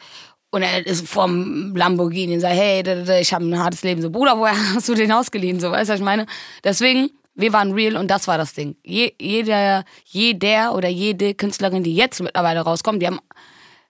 und 0.50 0.60
er 0.60 0.86
ist 0.86 1.08
vorm 1.08 1.74
Lamborghini 1.74 2.34
und 2.34 2.40
sagt, 2.40 2.56
hey, 2.56 2.82
ich 3.20 3.32
habe 3.32 3.46
ein 3.46 3.58
hartes 3.58 3.82
Leben. 3.82 4.02
So, 4.02 4.10
Bruder, 4.10 4.38
woher 4.38 4.54
hast 4.74 4.90
du 4.90 4.94
den 4.94 5.12
ausgeliehen? 5.12 5.60
So, 5.60 5.70
weißt 5.70 5.88
du, 5.88 5.94
was 5.94 6.00
ich 6.00 6.04
meine? 6.04 6.26
Deswegen, 6.62 7.08
wir 7.36 7.52
waren 7.52 7.72
real 7.72 7.96
und 7.96 8.10
das 8.10 8.26
war 8.26 8.38
das 8.38 8.54
Ding. 8.54 8.76
Je, 8.82 9.12
jeder, 9.20 9.84
jeder 10.04 10.74
oder 10.74 10.88
jede 10.88 11.34
Künstlerin, 11.34 11.84
die 11.84 11.94
jetzt 11.94 12.20
mittlerweile 12.20 12.60
rauskommt, 12.60 13.02
die 13.02 13.06
haben 13.06 13.20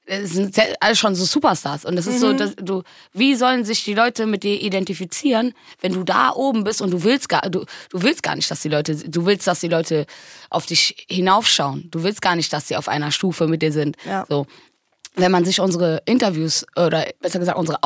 es 0.08 0.30
sind 0.30 0.56
alle 0.80 0.94
schon 0.94 1.14
so 1.14 1.24
Superstars. 1.24 1.84
Und 1.84 1.96
das 1.96 2.06
ist 2.06 2.20
so, 2.20 2.32
dass 2.32 2.54
du, 2.54 2.82
wie 3.12 3.34
sollen 3.34 3.64
sich 3.64 3.82
die 3.82 3.94
Leute 3.94 4.26
mit 4.26 4.44
dir 4.44 4.62
identifizieren, 4.62 5.52
wenn 5.80 5.92
du 5.92 6.04
da 6.04 6.30
oben 6.32 6.62
bist 6.62 6.80
und 6.80 6.92
du 6.92 7.02
willst 7.02 7.28
gar, 7.28 7.42
du, 7.42 7.64
du 7.90 8.02
willst 8.02 8.22
gar 8.22 8.36
nicht, 8.36 8.48
dass 8.48 8.60
die 8.60 8.68
Leute, 8.68 8.94
du 8.94 9.26
willst, 9.26 9.46
dass 9.46 9.60
die 9.60 9.68
Leute 9.68 10.06
auf 10.48 10.66
dich 10.66 11.06
hinaufschauen. 11.08 11.88
Du 11.90 12.04
willst 12.04 12.22
gar 12.22 12.36
nicht, 12.36 12.52
dass 12.52 12.68
sie 12.68 12.76
auf 12.76 12.88
einer 12.88 13.10
Stufe 13.10 13.48
mit 13.48 13.62
dir 13.62 13.72
sind. 13.72 13.96
Ja. 14.06 14.24
So. 14.28 14.46
Wenn 15.16 15.32
man 15.32 15.44
sich 15.44 15.60
unsere 15.60 16.02
Interviews 16.04 16.64
oder 16.76 17.06
besser 17.20 17.40
gesagt 17.40 17.58
unsere 17.58 17.82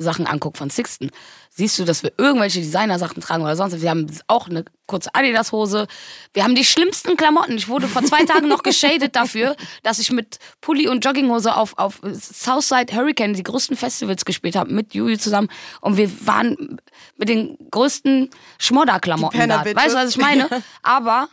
Auftrittssachen 0.00 0.26
anguckt 0.26 0.58
von 0.58 0.70
Sixten, 0.70 1.10
siehst 1.50 1.78
du, 1.78 1.84
dass 1.84 2.02
wir 2.02 2.12
irgendwelche 2.16 2.60
Designersachen 2.60 3.22
tragen 3.22 3.42
oder 3.42 3.56
sonst. 3.56 3.74
was. 3.74 3.82
Wir 3.82 3.90
haben 3.90 4.06
auch 4.26 4.48
eine 4.48 4.64
kurze 4.86 5.14
Adidas-Hose. 5.14 5.86
Wir 6.32 6.44
haben 6.44 6.54
die 6.54 6.64
schlimmsten 6.64 7.16
Klamotten. 7.16 7.56
Ich 7.56 7.68
wurde 7.68 7.86
vor 7.86 8.02
zwei 8.02 8.24
Tagen 8.24 8.48
noch 8.48 8.62
geschadet 8.62 9.14
dafür, 9.14 9.56
dass 9.82 9.98
ich 9.98 10.10
mit 10.10 10.38
Pulli 10.60 10.88
und 10.88 11.04
Jogginghose 11.04 11.54
auf, 11.54 11.78
auf 11.78 12.00
Southside 12.12 12.94
Hurricane, 12.94 13.34
die 13.34 13.42
größten 13.42 13.76
Festivals 13.76 14.24
gespielt 14.24 14.56
habe, 14.56 14.72
mit 14.72 14.94
Juju 14.94 15.16
zusammen. 15.16 15.48
Und 15.80 15.96
wir 15.96 16.10
waren 16.26 16.78
mit 17.16 17.28
den 17.28 17.56
größten 17.70 18.30
Schmodderklamotten 18.58 19.48
da. 19.48 19.64
Weißt 19.64 19.94
du, 19.94 19.98
was 19.98 20.10
ich 20.10 20.18
meine? 20.18 20.48
Aber 20.82 21.28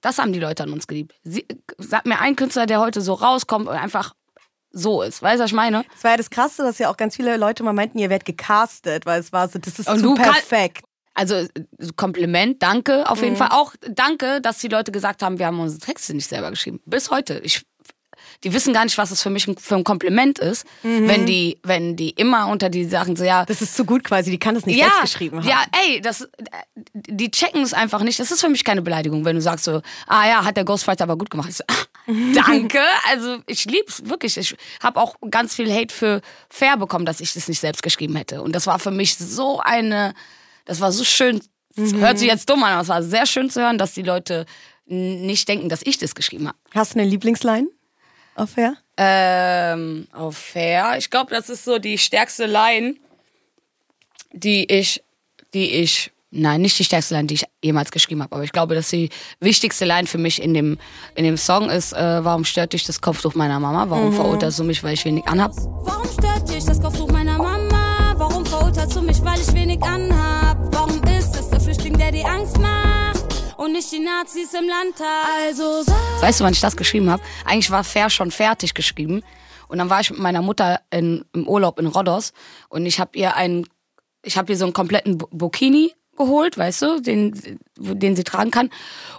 das 0.00 0.18
haben 0.18 0.32
die 0.32 0.40
Leute 0.40 0.64
an 0.64 0.72
uns 0.72 0.86
geliebt. 0.86 1.14
Sie, 1.22 1.46
sag 1.78 2.04
mir 2.04 2.20
ein 2.20 2.36
Künstler, 2.36 2.66
der 2.66 2.80
heute 2.80 3.00
so 3.00 3.14
rauskommt 3.14 3.68
und 3.68 3.74
einfach 3.74 4.14
so 4.76 5.02
ist. 5.02 5.22
Weißt 5.22 5.38
du, 5.38 5.44
was 5.44 5.50
ich 5.50 5.54
meine? 5.56 5.84
Es 5.96 6.02
war 6.04 6.10
ja 6.12 6.16
das 6.16 6.30
Krasse, 6.30 6.62
dass 6.64 6.78
ja 6.78 6.90
auch 6.90 6.96
ganz 6.96 7.14
viele 7.16 7.36
Leute 7.36 7.62
mal 7.62 7.72
meinten, 7.72 7.98
ihr 7.98 8.10
werdet 8.10 8.26
gecastet, 8.26 9.06
weil 9.06 9.20
es 9.20 9.32
war 9.32 9.48
so, 9.48 9.58
das 9.58 9.78
ist 9.78 9.88
Und 9.88 10.00
zu 10.00 10.14
perfekt. 10.14 10.82
Also 11.14 11.46
Kompliment, 11.94 12.60
danke 12.62 13.08
auf 13.08 13.22
jeden 13.22 13.36
Fall. 13.36 13.50
Auch 13.52 13.72
danke, 13.88 14.40
dass 14.40 14.58
die 14.58 14.66
Leute 14.68 14.90
gesagt 14.90 15.22
haben, 15.22 15.38
wir 15.38 15.46
haben 15.46 15.60
unsere 15.60 15.80
Texte 15.80 16.12
nicht 16.12 16.28
selber 16.28 16.50
geschrieben. 16.50 16.80
Bis 16.86 17.10
heute. 17.10 17.38
Ich, 17.44 17.64
die 18.42 18.52
wissen 18.52 18.74
gar 18.74 18.82
nicht, 18.84 18.98
was 18.98 19.12
es 19.12 19.22
für 19.22 19.30
mich 19.30 19.46
ein- 19.46 19.56
für 19.56 19.76
ein 19.76 19.84
Kompliment 19.84 20.40
ist, 20.40 20.66
wenn 20.82 21.24
die, 21.24 21.60
wenn 21.62 21.94
die 21.94 22.10
immer 22.10 22.48
unter 22.48 22.68
die 22.68 22.84
Sachen 22.84 23.14
so 23.14 23.22
ja. 23.22 23.44
Das 23.44 23.62
ist 23.62 23.76
zu 23.76 23.84
gut 23.84 24.02
quasi, 24.02 24.32
die 24.32 24.38
kann 24.40 24.56
das 24.56 24.66
nicht 24.66 24.76
ja, 24.78 24.86
selbst 24.86 25.02
geschrieben 25.02 25.38
haben. 25.38 25.46
ja, 25.48 25.62
ey, 25.86 26.00
das, 26.00 26.28
die 26.94 27.30
checken 27.30 27.62
es 27.62 27.72
einfach 27.74 28.02
nicht. 28.02 28.18
Das 28.18 28.32
ist 28.32 28.40
für 28.40 28.48
mich 28.48 28.64
keine 28.64 28.82
Beleidigung, 28.82 29.24
wenn 29.24 29.36
du 29.36 29.42
sagst 29.42 29.64
so, 29.66 29.82
ah 30.08 30.26
ja, 30.26 30.44
hat 30.44 30.56
der 30.56 30.64
Ghostwriter 30.64 31.04
aber 31.04 31.16
gut 31.16 31.30
gemacht. 31.30 31.48
Ich 31.50 31.56
so, 31.58 31.64
ah, 31.68 31.74
danke. 32.06 32.80
Also 33.10 33.38
ich 33.46 33.64
lieb's 33.64 34.02
wirklich. 34.06 34.36
Ich 34.36 34.54
habe 34.82 35.00
auch 35.00 35.16
ganz 35.30 35.54
viel 35.54 35.72
Hate 35.72 35.94
für 35.94 36.20
Fair 36.50 36.76
bekommen, 36.76 37.06
dass 37.06 37.20
ich 37.20 37.32
das 37.34 37.48
nicht 37.48 37.60
selbst 37.60 37.82
geschrieben 37.82 38.16
hätte. 38.16 38.42
Und 38.42 38.52
das 38.54 38.66
war 38.66 38.78
für 38.78 38.90
mich 38.90 39.16
so 39.16 39.60
eine, 39.60 40.14
das 40.64 40.80
war 40.80 40.92
so 40.92 41.04
schön. 41.04 41.40
Das 41.76 41.92
Mhm. 41.92 41.98
hört 42.00 42.18
sich 42.18 42.28
jetzt 42.28 42.48
dumm 42.48 42.62
an, 42.62 42.72
aber 42.72 42.82
es 42.82 42.88
war 42.88 43.02
sehr 43.02 43.26
schön 43.26 43.50
zu 43.50 43.60
hören, 43.60 43.78
dass 43.78 43.94
die 43.94 44.02
Leute 44.02 44.46
nicht 44.86 45.48
denken, 45.48 45.68
dass 45.68 45.80
ich 45.84 45.98
das 45.98 46.14
geschrieben 46.14 46.46
habe. 46.46 46.58
Hast 46.74 46.94
du 46.94 47.00
eine 47.00 47.08
Lieblingsline? 47.08 47.68
Auf 48.36 48.50
Fair? 48.50 48.76
Ähm, 48.96 50.06
auf 50.12 50.36
Fair. 50.36 50.96
Ich 50.98 51.10
glaube, 51.10 51.34
das 51.34 51.48
ist 51.48 51.64
so 51.64 51.78
die 51.78 51.98
stärkste 51.98 52.46
Line, 52.46 52.96
die 54.32 54.64
ich, 54.70 55.02
die 55.52 55.70
ich, 55.72 56.12
nein, 56.34 56.60
nicht 56.60 56.78
die 56.78 56.84
stärkste 56.84 57.14
Line, 57.14 57.26
die 57.26 57.34
ich 57.34 57.44
jemals 57.62 57.90
geschrieben 57.90 58.22
habe, 58.22 58.34
aber 58.34 58.44
ich 58.44 58.52
glaube, 58.52 58.74
dass 58.74 58.88
die 58.90 59.08
wichtigste 59.40 59.84
Line 59.84 60.06
für 60.06 60.18
mich 60.18 60.42
in 60.42 60.52
dem, 60.52 60.78
in 61.14 61.24
dem 61.24 61.36
Song 61.36 61.70
ist, 61.70 61.92
äh, 61.92 62.24
warum 62.24 62.44
stört 62.44 62.72
dich 62.72 62.84
das 62.84 63.00
Kopftuch 63.00 63.34
meiner 63.34 63.60
Mama? 63.60 63.86
Warum 63.88 64.12
verurteilst 64.12 64.58
du 64.58 64.64
mich, 64.64 64.82
weil 64.82 64.94
ich 64.94 65.04
wenig 65.04 65.24
anhab? 65.26 65.52
Warum 65.56 66.06
stört 66.06 66.48
dich 66.48 66.64
das 66.64 66.80
Kopftuch 66.80 67.10
meiner 67.10 67.38
Mama? 67.38 68.14
Warum 68.16 68.44
verurteilst 68.44 68.96
du 68.96 69.02
mich, 69.02 69.22
weil 69.24 69.40
ich 69.40 69.52
wenig 69.54 69.82
anhab? 69.82 70.58
Warum 70.72 71.02
ist 71.04 71.36
es 71.36 71.48
der 71.50 71.60
Flüchtling, 71.60 71.96
der 71.96 72.12
die 72.12 72.24
Angst 72.24 72.58
macht? 72.58 73.24
Und 73.56 73.72
nicht 73.72 73.90
die 73.92 74.00
Nazis 74.00 74.52
im 74.54 74.68
Landtag? 74.68 75.26
Also 75.46 75.82
sag 75.82 75.96
Weißt 76.20 76.40
du, 76.40 76.44
wann 76.44 76.52
ich 76.52 76.60
das 76.60 76.76
geschrieben 76.76 77.10
habe? 77.10 77.22
Eigentlich 77.44 77.70
war 77.70 77.84
Fair 77.84 78.10
schon 78.10 78.30
fertig 78.30 78.74
geschrieben. 78.74 79.22
Und 79.68 79.78
dann 79.78 79.90
war 79.90 80.00
ich 80.00 80.10
mit 80.10 80.18
meiner 80.18 80.42
Mutter 80.42 80.80
in, 80.90 81.24
im 81.32 81.48
Urlaub 81.48 81.78
in 81.78 81.86
Rhodos 81.86 82.32
und 82.68 82.86
ich 82.86 83.00
habe 83.00 83.16
ihr 83.16 83.34
einen, 83.34 83.66
ich 84.22 84.36
habe 84.36 84.52
ihr 84.52 84.58
so 84.58 84.64
einen 84.64 84.74
kompletten 84.74 85.18
Burkini 85.18 85.94
geholt, 86.16 86.56
weißt 86.56 86.82
du, 86.82 87.00
den, 87.00 87.58
den 87.76 88.16
sie 88.16 88.24
tragen 88.24 88.50
kann. 88.50 88.70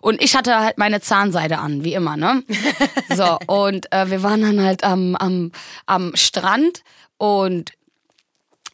Und 0.01 0.21
ich 0.21 0.35
hatte 0.35 0.59
halt 0.59 0.77
meine 0.77 1.01
Zahnseide 1.01 1.59
an, 1.59 1.83
wie 1.83 1.93
immer, 1.93 2.17
ne? 2.17 2.43
so, 3.15 3.37
und 3.47 3.91
äh, 3.91 4.09
wir 4.09 4.23
waren 4.23 4.41
dann 4.41 4.61
halt 4.61 4.83
am, 4.83 5.15
am, 5.15 5.51
am 5.85 6.15
Strand 6.15 6.83
und 7.17 7.71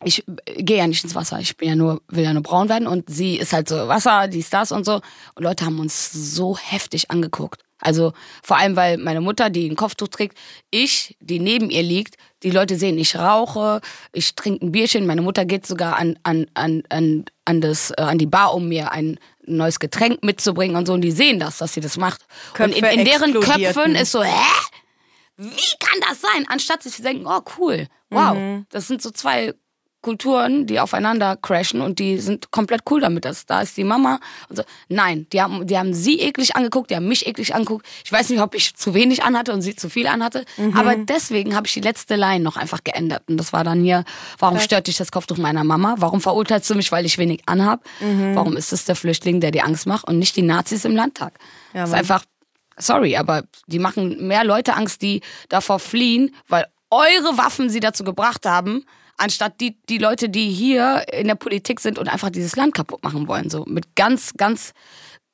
ich 0.03 0.23
gehe 0.45 0.77
ja 0.77 0.87
nicht 0.87 1.03
ins 1.03 1.15
Wasser, 1.15 1.39
ich 1.39 1.57
bin 1.57 1.69
ja 1.69 1.75
nur, 1.75 2.01
will 2.07 2.23
ja 2.23 2.33
nur 2.33 2.43
braun 2.43 2.69
werden 2.69 2.87
und 2.87 3.09
sie 3.09 3.37
ist 3.37 3.53
halt 3.53 3.69
so 3.69 3.87
Wasser, 3.87 4.27
dies, 4.27 4.49
das 4.49 4.71
und 4.71 4.85
so. 4.85 5.01
Und 5.35 5.43
Leute 5.43 5.65
haben 5.65 5.79
uns 5.79 6.11
so 6.11 6.57
heftig 6.57 7.11
angeguckt. 7.11 7.61
Also 7.81 8.13
vor 8.43 8.57
allem, 8.57 8.75
weil 8.75 8.97
meine 8.97 9.21
Mutter, 9.21 9.49
die 9.49 9.69
ein 9.69 9.75
Kopftuch 9.75 10.07
trägt, 10.07 10.37
ich, 10.69 11.17
die 11.19 11.39
neben 11.39 11.69
ihr 11.69 11.83
liegt, 11.83 12.15
die 12.43 12.51
Leute 12.51 12.75
sehen, 12.77 12.97
ich 12.97 13.15
rauche, 13.17 13.81
ich 14.13 14.33
trinke 14.35 14.65
ein 14.65 14.71
Bierchen, 14.71 15.05
meine 15.05 15.21
Mutter 15.21 15.45
geht 15.45 15.65
sogar 15.67 15.97
an, 15.97 16.17
an, 16.23 16.47
an, 16.53 16.83
an, 16.89 17.25
an, 17.45 17.61
das, 17.61 17.91
äh, 17.91 18.01
an 18.01 18.17
die 18.17 18.25
Bar, 18.25 18.53
um 18.53 18.67
mir 18.69 18.91
ein 18.91 19.19
neues 19.45 19.79
Getränk 19.79 20.23
mitzubringen 20.23 20.75
und 20.75 20.85
so. 20.85 20.93
Und 20.93 21.01
die 21.01 21.11
sehen 21.11 21.39
das, 21.39 21.57
dass 21.57 21.73
sie 21.73 21.81
das 21.81 21.97
macht. 21.97 22.21
Köpfe 22.53 22.63
und 22.75 22.77
in, 22.77 22.99
in 22.99 23.05
deren. 23.05 23.33
Köpfen 23.33 23.95
ist 23.95 24.11
so, 24.11 24.23
hä? 24.23 24.29
Wie 25.37 25.49
kann 25.79 25.99
das 26.07 26.21
sein? 26.21 26.45
Anstatt 26.49 26.83
sich 26.83 26.93
zu 26.93 27.01
denken, 27.01 27.25
oh 27.25 27.41
cool, 27.57 27.87
wow, 28.11 28.35
Mhm. 28.35 28.65
das 28.69 28.87
sind 28.87 29.01
so 29.01 29.09
zwei 29.11 29.53
Kulturen, 30.01 30.65
die 30.65 30.79
aufeinander 30.79 31.37
crashen 31.37 31.81
und 31.81 31.99
die 31.99 32.17
sind 32.17 32.51
komplett 32.51 32.81
cool 32.89 33.01
damit. 33.01 33.25
dass 33.25 33.45
da 33.45 33.61
ist 33.61 33.77
die 33.77 33.83
Mama 33.83 34.19
und 34.49 34.57
so. 34.57 34.63
Nein, 34.89 35.27
die 35.31 35.41
haben, 35.41 35.67
die 35.67 35.77
haben 35.77 35.93
sie 35.93 36.19
eklig 36.19 36.55
angeguckt, 36.55 36.89
die 36.89 36.95
haben 36.95 37.07
mich 37.07 37.27
eklig 37.27 37.53
angeguckt. 37.53 37.85
Ich 38.03 38.11
weiß 38.11 38.29
nicht, 38.29 38.41
ob 38.41 38.55
ich 38.55 38.75
zu 38.75 38.93
wenig 38.93 39.23
anhatte 39.23 39.53
und 39.53 39.61
sie 39.61 39.75
zu 39.75 39.89
viel 39.89 40.07
anhatte. 40.07 40.45
Mhm. 40.57 40.75
Aber 40.75 40.95
deswegen 40.95 41.55
habe 41.55 41.67
ich 41.67 41.73
die 41.73 41.81
letzte 41.81 42.15
Line 42.15 42.43
noch 42.43 42.57
einfach 42.57 42.83
geändert. 42.83 43.23
Und 43.27 43.37
das 43.37 43.53
war 43.53 43.63
dann 43.63 43.83
hier, 43.83 44.03
warum 44.39 44.59
stört 44.59 44.87
dich 44.87 44.97
das 44.97 45.11
Kopftuch 45.11 45.37
meiner 45.37 45.63
Mama? 45.63 45.95
Warum 45.97 46.21
verurteilst 46.21 46.69
du 46.69 46.75
mich, 46.75 46.91
weil 46.91 47.05
ich 47.05 47.17
wenig 47.17 47.41
anhab? 47.45 47.85
Mhm. 47.99 48.35
Warum 48.35 48.57
ist 48.57 48.73
es 48.73 48.85
der 48.85 48.95
Flüchtling, 48.95 49.39
der 49.39 49.51
dir 49.51 49.65
Angst 49.65 49.85
macht 49.85 50.07
und 50.07 50.17
nicht 50.17 50.35
die 50.35 50.41
Nazis 50.41 50.85
im 50.85 50.95
Landtag? 50.95 51.33
das 51.73 51.89
ist 51.89 51.95
einfach, 51.95 52.25
sorry, 52.77 53.15
aber 53.15 53.43
die 53.67 53.79
machen 53.79 54.27
mehr 54.27 54.43
Leute 54.43 54.75
Angst, 54.75 55.01
die 55.01 55.21
davor 55.49 55.79
fliehen, 55.79 56.35
weil 56.47 56.65
eure 56.89 57.37
Waffen 57.37 57.69
sie 57.69 57.79
dazu 57.79 58.03
gebracht 58.03 58.45
haben, 58.45 58.85
anstatt 59.21 59.61
die, 59.61 59.77
die 59.87 59.97
Leute, 59.97 60.29
die 60.29 60.49
hier 60.49 61.05
in 61.13 61.27
der 61.27 61.35
Politik 61.35 61.79
sind 61.79 61.99
und 61.99 62.07
einfach 62.07 62.29
dieses 62.29 62.55
Land 62.55 62.73
kaputt 62.73 63.03
machen 63.03 63.27
wollen. 63.27 63.49
So 63.49 63.65
mit 63.65 63.95
ganz, 63.95 64.33
ganz 64.35 64.73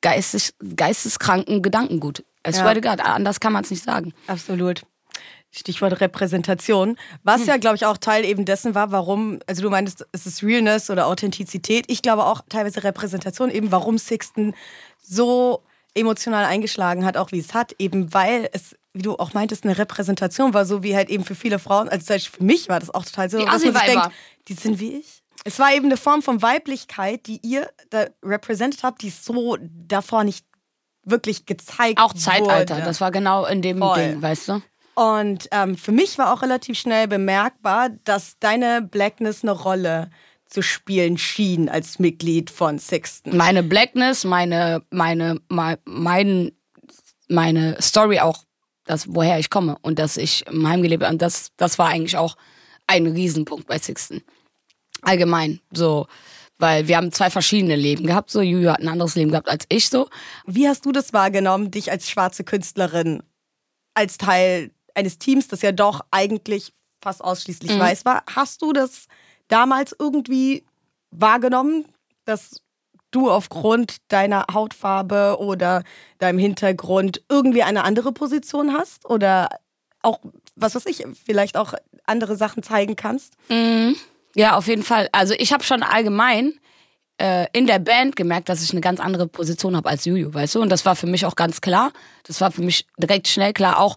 geistes, 0.00 0.54
geisteskranken 0.76 1.62
Gedankengut. 1.62 2.24
I 2.46 2.52
swear 2.52 2.74
to 2.74 2.80
God, 2.80 3.00
anders 3.00 3.40
kann 3.40 3.52
man 3.52 3.64
es 3.64 3.70
nicht 3.70 3.82
sagen. 3.82 4.12
Absolut. 4.26 4.82
Stichwort 5.50 6.00
Repräsentation. 6.00 6.96
Was 7.22 7.46
ja, 7.46 7.56
glaube 7.56 7.76
ich, 7.76 7.86
auch 7.86 7.96
Teil 7.96 8.24
eben 8.24 8.44
dessen 8.44 8.74
war, 8.74 8.92
warum, 8.92 9.38
also 9.46 9.62
du 9.62 9.70
meintest, 9.70 10.06
es 10.12 10.26
ist 10.26 10.42
Realness 10.42 10.90
oder 10.90 11.06
Authentizität. 11.06 11.86
Ich 11.88 12.02
glaube 12.02 12.26
auch 12.26 12.42
teilweise 12.48 12.84
Repräsentation, 12.84 13.50
eben 13.50 13.72
warum 13.72 13.96
Sixten 13.96 14.54
so 15.02 15.62
emotional 15.94 16.44
eingeschlagen 16.44 17.04
hat, 17.04 17.16
auch 17.16 17.32
wie 17.32 17.38
es 17.38 17.54
hat, 17.54 17.74
eben 17.78 18.12
weil 18.12 18.48
es, 18.52 18.76
wie 18.98 19.02
du 19.02 19.14
auch 19.14 19.32
meintest, 19.32 19.64
eine 19.64 19.78
Repräsentation 19.78 20.52
war, 20.54 20.66
so 20.66 20.82
wie 20.82 20.94
halt 20.94 21.08
eben 21.08 21.24
für 21.24 21.34
viele 21.34 21.58
Frauen, 21.58 21.88
also 21.88 22.14
für 22.18 22.42
mich 22.42 22.68
war 22.68 22.80
das 22.80 22.90
auch 22.90 23.04
total 23.04 23.30
so, 23.30 23.38
Die 23.38 23.44
dass 23.44 23.64
man 23.64 23.72
sich 23.74 23.82
denkt, 23.82 24.10
die 24.48 24.54
sind 24.54 24.80
wie 24.80 24.96
ich. 24.98 25.22
Es 25.44 25.58
war 25.58 25.72
eben 25.72 25.86
eine 25.86 25.96
Form 25.96 26.20
von 26.20 26.42
Weiblichkeit, 26.42 27.26
die 27.26 27.40
ihr 27.42 27.70
da 27.90 28.06
represented 28.22 28.82
habt, 28.82 29.02
die 29.02 29.10
so 29.10 29.56
davor 29.60 30.24
nicht 30.24 30.44
wirklich 31.04 31.46
gezeigt 31.46 32.00
Auch 32.00 32.12
Zeitalter, 32.12 32.76
wurde. 32.76 32.86
das 32.86 33.00
war 33.00 33.10
genau 33.10 33.46
in 33.46 33.62
dem 33.62 33.78
Voll. 33.78 33.96
Ding, 33.96 34.22
weißt 34.22 34.48
du? 34.48 34.62
Und 34.94 35.48
ähm, 35.52 35.76
für 35.76 35.92
mich 35.92 36.18
war 36.18 36.32
auch 36.34 36.42
relativ 36.42 36.76
schnell 36.76 37.06
bemerkbar, 37.06 37.90
dass 38.04 38.38
deine 38.40 38.82
Blackness 38.82 39.42
eine 39.42 39.52
Rolle 39.52 40.10
zu 40.48 40.60
spielen 40.60 41.18
schien 41.18 41.68
als 41.68 41.98
Mitglied 41.98 42.50
von 42.50 42.78
Sixten. 42.78 43.36
Meine 43.36 43.62
Blackness, 43.62 44.24
meine, 44.24 44.82
meine, 44.90 45.40
mein, 45.48 45.76
mein, 45.84 46.52
meine 47.28 47.80
Story 47.80 48.18
auch, 48.20 48.44
das, 48.88 49.14
woher 49.14 49.38
ich 49.38 49.50
komme 49.50 49.76
und 49.82 49.98
dass 49.98 50.16
ich 50.16 50.46
im 50.46 50.66
Heim 50.66 50.82
gelebt 50.82 51.02
habe. 51.02 51.12
Und 51.12 51.22
das, 51.22 51.50
das 51.56 51.78
war 51.78 51.88
eigentlich 51.88 52.16
auch 52.16 52.36
ein 52.86 53.06
Riesenpunkt 53.06 53.66
bei 53.66 53.78
Sixten. 53.78 54.22
Allgemein, 55.02 55.60
so. 55.72 56.06
Weil 56.58 56.88
wir 56.88 56.96
haben 56.96 57.12
zwei 57.12 57.30
verschiedene 57.30 57.76
Leben 57.76 58.06
gehabt, 58.06 58.30
so. 58.30 58.40
Juju 58.40 58.70
hat 58.70 58.80
ein 58.80 58.88
anderes 58.88 59.14
Leben 59.14 59.30
gehabt 59.30 59.48
als 59.48 59.64
ich, 59.68 59.88
so. 59.88 60.08
Wie 60.46 60.66
hast 60.66 60.84
du 60.86 60.92
das 60.92 61.12
wahrgenommen, 61.12 61.70
dich 61.70 61.90
als 61.90 62.10
schwarze 62.10 62.44
Künstlerin 62.44 63.22
als 63.94 64.18
Teil 64.18 64.70
eines 64.94 65.18
Teams, 65.18 65.48
das 65.48 65.62
ja 65.62 65.72
doch 65.72 66.00
eigentlich 66.10 66.72
fast 67.02 67.22
ausschließlich 67.22 67.72
Mhm. 67.72 67.78
weiß 67.78 68.04
war? 68.04 68.24
Hast 68.34 68.62
du 68.62 68.72
das 68.72 69.06
damals 69.48 69.94
irgendwie 69.98 70.64
wahrgenommen, 71.10 71.84
dass 72.24 72.60
du 73.10 73.30
aufgrund 73.30 73.96
deiner 74.08 74.46
Hautfarbe 74.52 75.36
oder 75.38 75.82
deinem 76.18 76.38
Hintergrund 76.38 77.22
irgendwie 77.28 77.62
eine 77.62 77.84
andere 77.84 78.12
Position 78.12 78.72
hast? 78.72 79.08
Oder 79.08 79.48
auch, 80.02 80.20
was 80.56 80.74
weiß 80.74 80.86
ich, 80.86 81.04
vielleicht 81.24 81.56
auch 81.56 81.74
andere 82.04 82.36
Sachen 82.36 82.62
zeigen 82.62 82.96
kannst? 82.96 83.34
Ja, 84.34 84.56
auf 84.56 84.66
jeden 84.66 84.82
Fall. 84.82 85.08
Also 85.12 85.34
ich 85.36 85.52
habe 85.52 85.64
schon 85.64 85.82
allgemein 85.82 86.54
äh, 87.18 87.46
in 87.52 87.66
der 87.66 87.78
Band 87.78 88.16
gemerkt, 88.16 88.48
dass 88.48 88.62
ich 88.62 88.70
eine 88.70 88.80
ganz 88.80 89.00
andere 89.00 89.26
Position 89.26 89.76
habe 89.76 89.88
als 89.88 90.04
Juju, 90.04 90.32
weißt 90.32 90.54
du? 90.54 90.62
Und 90.62 90.70
das 90.70 90.84
war 90.84 90.96
für 90.96 91.06
mich 91.06 91.26
auch 91.26 91.36
ganz 91.36 91.60
klar. 91.60 91.92
Das 92.24 92.40
war 92.40 92.52
für 92.52 92.62
mich 92.62 92.86
direkt 92.96 93.28
schnell 93.28 93.52
klar, 93.52 93.78
auch 93.80 93.96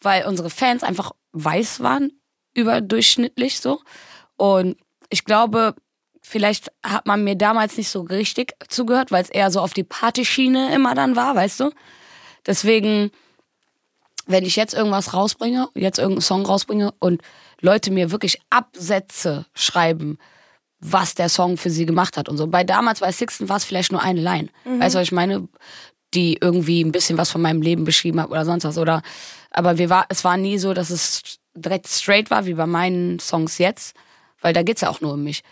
weil 0.00 0.26
unsere 0.26 0.50
Fans 0.50 0.82
einfach 0.82 1.12
weiß 1.32 1.80
waren, 1.80 2.12
überdurchschnittlich 2.54 3.60
so. 3.60 3.80
Und 4.36 4.76
ich 5.10 5.24
glaube, 5.24 5.74
vielleicht 6.26 6.72
hat 6.82 7.06
man 7.06 7.22
mir 7.22 7.36
damals 7.36 7.76
nicht 7.76 7.88
so 7.88 8.00
richtig 8.00 8.54
zugehört, 8.68 9.12
weil 9.12 9.22
es 9.22 9.30
eher 9.30 9.50
so 9.50 9.60
auf 9.60 9.74
die 9.74 9.84
Partyschiene 9.84 10.74
immer 10.74 10.94
dann 10.94 11.16
war, 11.16 11.36
weißt 11.36 11.60
du? 11.60 11.70
Deswegen 12.46 13.10
wenn 14.26 14.44
ich 14.44 14.56
jetzt 14.56 14.74
irgendwas 14.74 15.14
rausbringe, 15.14 15.68
jetzt 15.74 15.98
irgendeinen 15.98 16.22
Song 16.22 16.46
rausbringe 16.46 16.92
und 16.98 17.22
Leute 17.60 17.90
mir 17.90 18.10
wirklich 18.10 18.40
Absätze 18.50 19.46
schreiben, 19.54 20.18
was 20.80 21.14
der 21.14 21.28
Song 21.28 21.56
für 21.56 21.70
sie 21.70 21.86
gemacht 21.86 22.16
hat 22.16 22.28
und 22.28 22.36
so. 22.36 22.46
Bei 22.46 22.64
damals 22.64 23.00
bei 23.00 23.12
Sixten 23.12 23.48
war 23.48 23.56
es 23.56 23.64
vielleicht 23.64 23.92
nur 23.92 24.02
eine 24.02 24.20
Line. 24.20 24.48
Weißt 24.80 24.94
du, 24.94 24.98
was 24.98 25.06
ich 25.06 25.12
meine? 25.12 25.48
Die 26.12 26.38
irgendwie 26.40 26.82
ein 26.82 26.92
bisschen 26.92 27.18
was 27.18 27.30
von 27.30 27.42
meinem 27.42 27.60
Leben 27.60 27.84
beschrieben 27.84 28.20
hat 28.20 28.30
oder 28.30 28.44
sonst 28.44 28.64
was. 28.64 28.78
Oder 28.78 29.02
aber 29.50 29.78
wir 29.78 29.90
war, 29.90 30.06
es 30.08 30.24
war 30.24 30.36
nie 30.36 30.58
so, 30.58 30.74
dass 30.74 30.90
es 30.90 31.38
direkt 31.54 31.88
straight 31.88 32.30
war, 32.30 32.46
wie 32.46 32.54
bei 32.54 32.66
meinen 32.66 33.18
Songs 33.18 33.58
jetzt, 33.58 33.96
weil 34.40 34.52
da 34.52 34.62
geht's 34.62 34.82
ja 34.82 34.90
auch 34.90 35.00
nur 35.00 35.14
um 35.14 35.24
mich. 35.24 35.42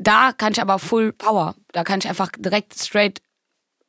Da 0.00 0.32
kann 0.32 0.52
ich 0.52 0.60
aber 0.60 0.78
Full 0.78 1.12
Power. 1.12 1.54
Da 1.72 1.84
kann 1.84 1.98
ich 2.00 2.08
einfach 2.08 2.30
direkt 2.38 2.78
straight 2.78 3.20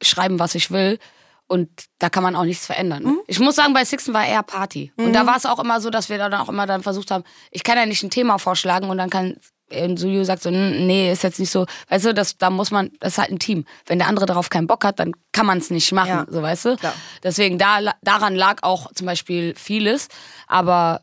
schreiben, 0.01 0.39
was 0.39 0.55
ich 0.55 0.71
will. 0.71 0.99
Und 1.47 1.69
da 1.99 2.09
kann 2.09 2.23
man 2.23 2.35
auch 2.35 2.45
nichts 2.45 2.65
verändern. 2.65 3.17
Ich 3.27 3.39
muss 3.39 3.55
sagen, 3.55 3.73
bei 3.73 3.83
Sixten 3.83 4.13
war 4.13 4.25
eher 4.25 4.41
Party. 4.43 4.93
Und 4.95 5.11
da 5.13 5.25
war 5.25 5.35
es 5.35 5.45
auch 5.45 5.59
immer 5.59 5.81
so, 5.81 5.89
dass 5.89 6.07
wir 6.07 6.17
dann 6.17 6.33
auch 6.33 6.47
immer 6.47 6.65
dann 6.65 6.81
versucht 6.81 7.11
haben, 7.11 7.25
ich 7.51 7.63
kann 7.63 7.77
ja 7.77 7.85
nicht 7.85 8.03
ein 8.03 8.09
Thema 8.09 8.37
vorschlagen 8.37 8.89
und 8.89 8.97
dann 8.97 9.09
kann 9.09 9.35
und 9.73 9.95
Suyu 9.97 10.25
sagt 10.25 10.43
so, 10.43 10.49
"N- 10.49 10.85
nee, 10.85 11.09
ist 11.13 11.23
jetzt 11.23 11.39
nicht 11.39 11.49
so, 11.49 11.65
weißt 11.87 12.05
du, 12.07 12.13
das, 12.13 12.37
da 12.37 12.49
muss 12.49 12.71
man, 12.71 12.91
das 12.99 13.13
ist 13.13 13.17
halt 13.19 13.31
ein 13.31 13.39
Team. 13.39 13.63
Wenn 13.85 13.99
der 13.99 14.09
andere 14.09 14.25
darauf 14.25 14.49
keinen 14.49 14.67
Bock 14.67 14.83
hat, 14.83 14.99
dann 14.99 15.13
kann 15.31 15.45
man 15.45 15.59
es 15.59 15.69
nicht 15.69 15.93
machen, 15.93 16.09
Ja, 16.09 16.25
so 16.27 16.41
weißt 16.41 16.65
du. 16.65 16.75
klar. 16.75 16.93
Deswegen 17.23 17.57
da, 17.57 17.79
daran 18.01 18.35
lag 18.35 18.63
auch 18.63 18.91
zum 18.93 19.07
Beispiel 19.07 19.55
vieles. 19.55 20.09
Aber 20.47 21.01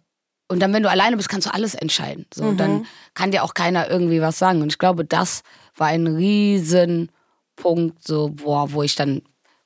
und 0.48 0.60
dann, 0.60 0.72
wenn 0.72 0.82
du 0.82 0.90
alleine 0.90 1.16
bist, 1.16 1.28
kannst 1.28 1.46
du 1.46 1.54
alles 1.54 1.74
entscheiden. 1.74 2.26
So, 2.32 2.52
dann 2.52 2.86
kann 3.14 3.30
dir 3.30 3.44
auch 3.44 3.52
keiner 3.52 3.90
irgendwie 3.90 4.22
was 4.22 4.38
sagen. 4.38 4.62
Und 4.62 4.72
ich 4.72 4.78
glaube, 4.78 5.04
das 5.04 5.42
war 5.76 5.88
ein 5.88 6.06
Riesenpunkt, 6.06 8.02
so, 8.06 8.30
boah, 8.30 8.72
wo 8.72 8.82
ich 8.82 8.94
dann, 8.94 9.20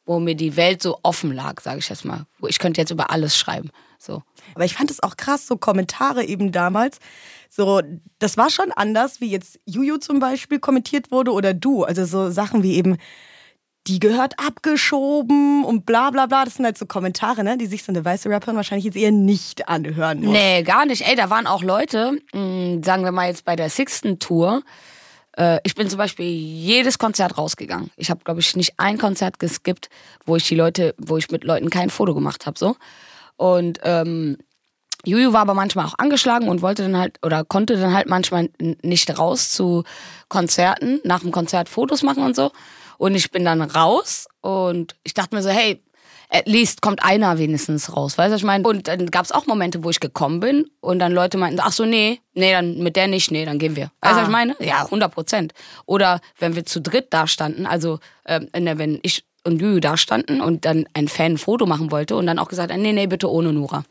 wo 0.04 0.18
mir 0.18 0.34
die 0.34 0.56
Welt 0.56 0.82
so 0.82 0.98
offen 1.04 1.32
lag, 1.32 1.60
sage 1.60 1.78
ich 1.78 1.88
jetzt 1.88 2.04
mal. 2.04 2.26
Wo 2.40 2.48
ich 2.48 2.58
könnte 2.58 2.80
jetzt 2.80 2.90
über 2.90 3.10
alles 3.10 3.36
schreiben. 3.36 3.70
So. 3.96 4.22
Aber 4.56 4.64
ich 4.64 4.74
fand 4.74 4.90
es 4.90 5.00
auch 5.00 5.16
krass, 5.16 5.46
so 5.46 5.56
Kommentare 5.56 6.24
eben 6.24 6.50
damals. 6.50 6.98
So, 7.48 7.80
das 8.18 8.36
war 8.36 8.50
schon 8.50 8.72
anders, 8.72 9.20
wie 9.20 9.30
jetzt 9.30 9.60
Juju 9.64 9.98
zum 9.98 10.18
Beispiel 10.18 10.58
kommentiert 10.58 11.12
wurde 11.12 11.32
oder 11.32 11.54
du. 11.54 11.84
Also 11.84 12.04
so 12.04 12.30
Sachen 12.30 12.64
wie 12.64 12.74
eben, 12.74 12.96
die 13.86 13.98
gehört 13.98 14.34
abgeschoben 14.38 15.64
und 15.64 15.86
bla 15.86 16.10
bla 16.10 16.26
bla. 16.26 16.44
Das 16.44 16.54
sind 16.54 16.64
halt 16.64 16.78
so 16.78 16.86
Kommentare, 16.86 17.42
ne, 17.42 17.58
die 17.58 17.66
sich 17.66 17.82
so 17.82 17.92
eine 17.92 18.04
weiße 18.04 18.30
Rapperin 18.30 18.56
wahrscheinlich 18.56 18.84
jetzt 18.84 18.96
eher 18.96 19.10
nicht 19.10 19.68
anhören 19.68 20.20
muss. 20.20 20.32
Nee, 20.32 20.62
gar 20.62 20.86
nicht. 20.86 21.06
Ey, 21.06 21.16
da 21.16 21.30
waren 21.30 21.46
auch 21.46 21.62
Leute, 21.62 22.18
mh, 22.32 22.84
sagen 22.84 23.04
wir 23.04 23.12
mal 23.12 23.28
jetzt 23.28 23.44
bei 23.44 23.56
der 23.56 23.70
Sixten 23.70 24.18
Tour. 24.18 24.62
Äh, 25.36 25.58
ich 25.64 25.74
bin 25.74 25.88
zum 25.88 25.98
Beispiel 25.98 26.26
jedes 26.26 26.98
Konzert 26.98 27.38
rausgegangen. 27.38 27.90
Ich 27.96 28.10
habe, 28.10 28.22
glaube 28.24 28.40
ich, 28.40 28.54
nicht 28.54 28.74
ein 28.76 28.98
Konzert 28.98 29.38
geskippt, 29.38 29.88
wo 30.26 30.36
ich 30.36 30.46
die 30.46 30.54
Leute, 30.54 30.94
wo 30.98 31.16
ich 31.16 31.30
mit 31.30 31.44
Leuten 31.44 31.70
kein 31.70 31.90
Foto 31.90 32.14
gemacht 32.14 32.46
habe. 32.46 32.58
So. 32.58 32.76
Und 33.36 33.80
ähm, 33.82 34.38
Juju 35.04 35.32
war 35.32 35.40
aber 35.40 35.54
manchmal 35.54 35.86
auch 35.86 35.98
angeschlagen 35.98 36.48
und 36.48 36.62
wollte 36.62 36.82
dann 36.82 36.96
halt 36.96 37.18
oder 37.24 37.44
konnte 37.44 37.76
dann 37.76 37.92
halt 37.92 38.08
manchmal 38.08 38.50
nicht 38.82 39.18
raus 39.18 39.50
zu 39.50 39.82
Konzerten, 40.28 41.00
nach 41.02 41.20
dem 41.20 41.32
Konzert 41.32 41.68
Fotos 41.68 42.02
machen 42.02 42.22
und 42.22 42.36
so. 42.36 42.52
Und 43.02 43.16
ich 43.16 43.32
bin 43.32 43.44
dann 43.44 43.60
raus 43.60 44.28
und 44.42 44.94
ich 45.02 45.12
dachte 45.12 45.34
mir 45.34 45.42
so, 45.42 45.50
hey, 45.50 45.82
at 46.28 46.46
least 46.46 46.82
kommt 46.82 47.02
einer 47.02 47.36
wenigstens 47.36 47.96
raus, 47.96 48.16
weißt 48.16 48.30
du, 48.30 48.36
ich 48.36 48.44
meine? 48.44 48.62
Und 48.62 48.86
dann 48.86 49.10
gab 49.10 49.24
es 49.24 49.32
auch 49.32 49.48
Momente, 49.48 49.82
wo 49.82 49.90
ich 49.90 49.98
gekommen 49.98 50.38
bin 50.38 50.70
und 50.80 51.00
dann 51.00 51.10
Leute 51.10 51.36
meinten, 51.36 51.58
ach 51.60 51.72
so, 51.72 51.84
nee, 51.84 52.20
nee, 52.34 52.52
dann 52.52 52.78
mit 52.78 52.94
der 52.94 53.08
nicht, 53.08 53.32
nee, 53.32 53.44
dann 53.44 53.58
gehen 53.58 53.74
wir. 53.74 53.90
Weißt 54.02 54.14
du, 54.14 54.16
Ah. 54.16 54.16
was 54.18 54.22
ich 54.22 54.28
meine? 54.30 54.54
Ja, 54.60 54.84
100 54.84 55.12
Prozent. 55.12 55.52
Oder 55.84 56.20
wenn 56.38 56.54
wir 56.54 56.64
zu 56.64 56.80
dritt 56.80 57.08
da 57.10 57.26
standen, 57.26 57.66
also 57.66 57.98
ähm, 58.24 58.48
wenn 58.52 59.00
ich 59.02 59.24
und 59.42 59.60
Juju 59.60 59.80
da 59.80 59.96
standen 59.96 60.40
und 60.40 60.64
dann 60.64 60.86
ein 60.94 61.08
Fan 61.08 61.32
ein 61.32 61.38
Foto 61.38 61.66
machen 61.66 61.90
wollte 61.90 62.14
und 62.14 62.28
dann 62.28 62.38
auch 62.38 62.48
gesagt 62.48 62.72
nee, 62.76 62.92
nee, 62.92 63.08
bitte 63.08 63.28
ohne 63.28 63.52
Nura. 63.52 63.82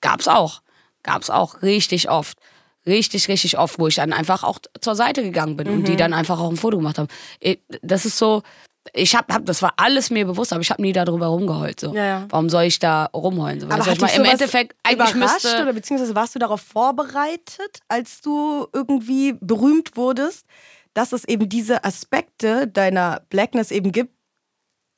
Gab's 0.00 0.28
auch. 0.28 0.62
Gab's 1.02 1.28
auch 1.28 1.60
richtig 1.60 2.08
oft. 2.08 2.38
Richtig, 2.86 3.28
richtig 3.28 3.58
oft, 3.58 3.78
wo 3.78 3.88
ich 3.88 3.96
dann 3.96 4.12
einfach 4.12 4.44
auch 4.44 4.58
zur 4.80 4.94
Seite 4.94 5.22
gegangen 5.22 5.56
bin 5.56 5.68
und 5.68 5.80
Mhm. 5.80 5.84
die 5.84 5.96
dann 5.96 6.12
einfach 6.12 6.38
auch 6.40 6.50
ein 6.50 6.56
Foto 6.56 6.76
gemacht 6.78 6.98
haben. 6.98 7.08
Ich- 7.40 7.60
Das 7.82 8.04
ist 8.06 8.16
so, 8.18 8.42
ich 8.92 9.16
hab, 9.16 9.32
hab 9.32 9.44
das 9.44 9.60
war 9.62 9.74
alles 9.76 10.10
mir 10.10 10.24
bewusst, 10.24 10.52
aber 10.52 10.62
ich 10.62 10.70
habe 10.70 10.80
nie 10.82 10.92
darüber 10.92 11.26
rumgeheult. 11.26 11.80
So. 11.80 11.92
Ja, 11.94 12.04
ja. 12.04 12.26
Warum 12.28 12.48
soll 12.48 12.62
ich 12.64 12.78
da 12.78 13.06
rumheulen? 13.06 13.58
So, 13.60 13.66
Aber 13.66 13.78
hat 13.84 13.86
dich 14.00 14.02
Im 14.02 14.08
sowas 14.24 14.28
Endeffekt, 14.32 14.76
eigentlich 14.84 15.14
überrascht 15.14 15.44
müsste. 15.44 15.62
oder 15.62 15.72
beziehungsweise 15.72 16.14
warst 16.14 16.34
du 16.36 16.38
darauf 16.38 16.60
vorbereitet, 16.60 17.80
als 17.88 18.20
du 18.20 18.66
irgendwie 18.72 19.34
berühmt 19.40 19.96
wurdest, 19.96 20.46
dass 20.94 21.12
es 21.12 21.24
eben 21.24 21.48
diese 21.48 21.84
Aspekte 21.84 22.66
deiner 22.68 23.22
Blackness 23.28 23.70
eben 23.70 23.92
gibt, 23.92 24.12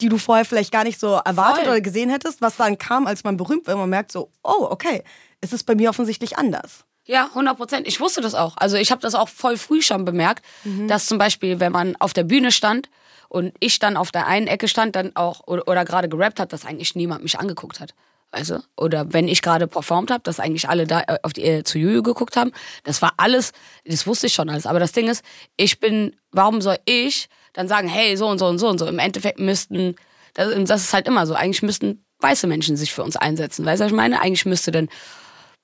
die 0.01 0.09
du 0.09 0.18
vorher 0.18 0.44
vielleicht 0.44 0.70
gar 0.70 0.85
nicht 0.85 1.01
so 1.01 1.14
erwartet 1.24 1.64
Voll. 1.64 1.72
oder 1.72 1.81
gesehen 1.81 2.09
hättest, 2.11 2.40
was 2.40 2.57
dann 2.57 2.79
kam, 2.79 3.07
als 3.07 3.24
man 3.24 3.37
berühmt 3.37 3.66
war 3.66 3.74
und 3.74 3.81
man 3.81 3.90
merkt 3.90 4.12
so, 4.12 4.31
oh, 4.44 4.66
okay, 4.70 5.03
es 5.40 5.53
ist 5.53 5.64
bei 5.64 5.74
mir 5.74 5.90
offensichtlich 5.90 6.38
anders. 6.38 6.85
Ja, 7.08 7.24
100 7.28 7.56
Prozent. 7.56 7.88
Ich 7.88 8.00
wusste 8.00 8.20
das 8.20 8.34
auch. 8.34 8.56
Also 8.58 8.76
ich 8.76 8.90
habe 8.90 9.00
das 9.00 9.14
auch 9.14 9.30
voll 9.30 9.56
früh 9.56 9.80
schon 9.80 10.04
bemerkt, 10.04 10.44
dass 10.88 11.06
zum 11.06 11.16
Beispiel, 11.16 11.58
wenn 11.58 11.72
man 11.72 11.96
auf 11.96 12.12
der 12.12 12.22
Bühne 12.22 12.52
stand 12.52 12.90
und 13.30 13.54
ich 13.60 13.78
dann 13.78 13.96
auf 13.96 14.12
der 14.12 14.26
einen 14.26 14.46
Ecke 14.46 14.68
stand, 14.68 14.94
dann 14.94 15.16
auch 15.16 15.46
oder, 15.46 15.66
oder 15.66 15.86
gerade 15.86 16.10
gerappt 16.10 16.38
hat, 16.38 16.52
dass 16.52 16.66
eigentlich 16.66 16.94
niemand 16.94 17.22
mich 17.22 17.38
angeguckt 17.38 17.80
hat. 17.80 17.94
Weißt 18.30 18.50
du? 18.50 18.62
Oder 18.76 19.10
wenn 19.10 19.26
ich 19.26 19.40
gerade 19.40 19.66
performt 19.66 20.10
habe, 20.10 20.22
dass 20.22 20.38
eigentlich 20.38 20.68
alle 20.68 20.86
da 20.86 21.00
äh, 21.00 21.16
auf 21.22 21.32
die 21.32 21.44
äh, 21.44 21.64
zu 21.64 21.78
Juju 21.78 22.02
geguckt 22.02 22.36
haben. 22.36 22.52
Das 22.84 23.00
war 23.00 23.14
alles, 23.16 23.52
das 23.86 24.06
wusste 24.06 24.26
ich 24.26 24.34
schon 24.34 24.50
alles. 24.50 24.66
Aber 24.66 24.78
das 24.78 24.92
Ding 24.92 25.08
ist, 25.08 25.24
ich 25.56 25.80
bin, 25.80 26.14
warum 26.30 26.60
soll 26.60 26.76
ich 26.84 27.30
dann 27.54 27.68
sagen, 27.68 27.88
hey, 27.88 28.18
so 28.18 28.28
und 28.28 28.38
so 28.38 28.46
und 28.46 28.58
so 28.58 28.68
und 28.68 28.76
so? 28.76 28.86
Im 28.86 28.98
Endeffekt 28.98 29.38
müssten, 29.38 29.96
das, 30.34 30.52
das 30.64 30.82
ist 30.82 30.92
halt 30.92 31.08
immer 31.08 31.26
so, 31.26 31.32
eigentlich 31.32 31.62
müssten 31.62 32.04
weiße 32.20 32.46
Menschen 32.46 32.76
sich 32.76 32.92
für 32.92 33.02
uns 33.02 33.16
einsetzen. 33.16 33.64
Weißt 33.64 33.80
du, 33.80 33.84
was 33.84 33.92
ich 33.92 33.96
meine? 33.96 34.20
Eigentlich 34.20 34.44
müsste 34.44 34.72
dann 34.72 34.90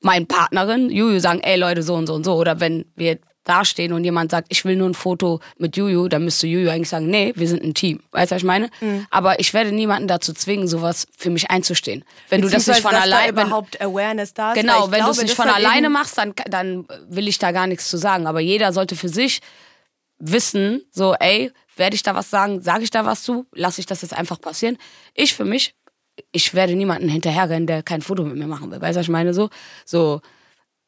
meine 0.04 0.26
Partnerin, 0.26 0.90
Juju, 0.90 1.18
sagen, 1.18 1.40
ey 1.40 1.56
Leute, 1.56 1.82
so 1.82 1.94
und 1.94 2.06
so 2.06 2.14
und 2.14 2.24
so. 2.24 2.34
Oder 2.34 2.60
wenn 2.60 2.84
wir 2.94 3.18
da 3.44 3.64
stehen 3.64 3.92
und 3.92 4.04
jemand 4.04 4.30
sagt, 4.30 4.46
ich 4.50 4.64
will 4.64 4.76
nur 4.76 4.88
ein 4.88 4.94
Foto 4.94 5.40
mit 5.58 5.76
Juju, 5.76 6.08
dann 6.08 6.24
müsste 6.24 6.46
Juju 6.46 6.70
eigentlich 6.70 6.88
sagen, 6.88 7.08
nee, 7.08 7.32
wir 7.36 7.46
sind 7.46 7.62
ein 7.62 7.74
Team. 7.74 8.00
Weißt 8.12 8.30
du, 8.30 8.36
was 8.36 8.42
ich 8.42 8.46
meine? 8.46 8.70
Mhm. 8.80 9.06
Aber 9.10 9.38
ich 9.38 9.52
werde 9.52 9.70
niemanden 9.72 10.08
dazu 10.08 10.32
zwingen, 10.32 10.66
sowas 10.66 11.06
für 11.16 11.30
mich 11.30 11.50
einzustehen. 11.50 12.04
Wenn 12.30 12.40
du 12.40 12.48
das 12.48 12.66
nicht 12.66 12.80
von 12.80 12.94
alleine, 12.94 13.30
überhaupt 13.30 13.80
Awareness 13.80 14.32
da 14.32 14.52
ist. 14.52 14.60
genau, 14.60 14.90
wenn 14.90 15.04
du 15.04 15.10
es 15.10 15.22
nicht 15.22 15.34
von 15.34 15.48
alleine 15.48 15.90
machst, 15.90 16.16
dann, 16.16 16.34
dann 16.48 16.86
will 17.08 17.28
ich 17.28 17.38
da 17.38 17.52
gar 17.52 17.66
nichts 17.66 17.88
zu 17.90 17.98
sagen. 17.98 18.26
Aber 18.26 18.40
jeder 18.40 18.72
sollte 18.72 18.96
für 18.96 19.10
sich 19.10 19.40
wissen, 20.18 20.82
so, 20.90 21.14
ey, 21.14 21.52
werde 21.76 21.96
ich 21.96 22.02
da 22.02 22.14
was 22.14 22.30
sagen, 22.30 22.62
sage 22.62 22.84
ich 22.84 22.90
da 22.90 23.04
was 23.04 23.22
zu, 23.22 23.46
lasse 23.52 23.80
ich 23.80 23.86
das 23.86 24.02
jetzt 24.02 24.16
einfach 24.16 24.40
passieren. 24.40 24.78
Ich 25.12 25.34
für 25.34 25.44
mich, 25.44 25.74
ich 26.32 26.54
werde 26.54 26.74
niemanden 26.74 27.08
hinterherrennen, 27.08 27.66
der 27.66 27.82
kein 27.82 28.02
Foto 28.02 28.24
mit 28.24 28.36
mir 28.36 28.46
machen 28.46 28.70
will. 28.70 28.80
Weißt 28.80 28.96
du, 28.96 29.00
was 29.00 29.06
ich 29.06 29.10
meine? 29.10 29.34
So, 29.34 29.50
so, 29.84 30.20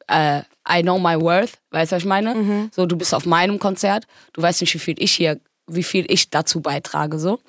äh, 0.07 0.41
I 0.69 0.81
know 0.81 0.99
my 0.99 1.19
worth, 1.19 1.59
weißt 1.71 1.91
du, 1.91 1.95
was 1.95 2.03
ich 2.03 2.07
meine? 2.07 2.35
Mhm. 2.35 2.69
So, 2.73 2.85
du 2.85 2.97
bist 2.97 3.13
auf 3.13 3.25
meinem 3.25 3.59
Konzert, 3.59 4.07
du 4.33 4.41
weißt 4.41 4.61
nicht, 4.61 4.73
wie 4.73 4.79
viel 4.79 4.95
ich 4.97 5.13
hier, 5.13 5.39
wie 5.67 5.83
viel 5.83 6.05
ich 6.09 6.29
dazu 6.29 6.61
beitrage, 6.61 7.19
so. 7.19 7.39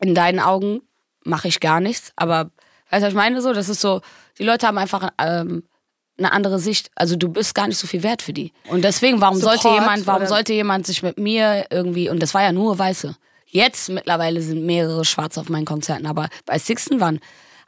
In 0.00 0.14
deinen 0.14 0.40
Augen 0.40 0.82
mache 1.24 1.48
ich 1.48 1.60
gar 1.60 1.80
nichts, 1.80 2.12
aber 2.16 2.50
weißt 2.90 3.02
du, 3.02 3.06
was 3.06 3.08
ich 3.08 3.14
meine? 3.14 3.40
So, 3.42 3.52
das 3.52 3.68
ist 3.68 3.80
so, 3.80 4.00
die 4.38 4.44
Leute 4.44 4.66
haben 4.66 4.78
einfach 4.78 5.10
ähm, 5.18 5.64
eine 6.18 6.32
andere 6.32 6.58
Sicht. 6.58 6.90
Also 6.94 7.16
du 7.16 7.28
bist 7.28 7.54
gar 7.54 7.68
nicht 7.68 7.78
so 7.78 7.86
viel 7.86 8.02
wert 8.02 8.22
für 8.22 8.32
die. 8.32 8.52
Und 8.68 8.82
deswegen, 8.82 9.20
warum 9.20 9.38
Support 9.38 9.62
sollte 9.62 9.80
jemand, 9.80 10.06
warum 10.06 10.26
sollte 10.26 10.52
jemand 10.52 10.86
sich 10.86 11.02
mit 11.02 11.18
mir 11.18 11.66
irgendwie, 11.70 12.08
und 12.08 12.20
das 12.22 12.34
war 12.34 12.42
ja 12.42 12.52
nur 12.52 12.78
Weiße. 12.78 13.16
Jetzt 13.50 13.88
mittlerweile 13.88 14.40
sind 14.42 14.64
mehrere 14.66 15.04
Schwarze 15.04 15.40
auf 15.40 15.48
meinen 15.48 15.64
Konzerten, 15.64 16.06
aber 16.06 16.28
bei 16.44 16.58
Sixten 16.58 17.00
waren 17.00 17.20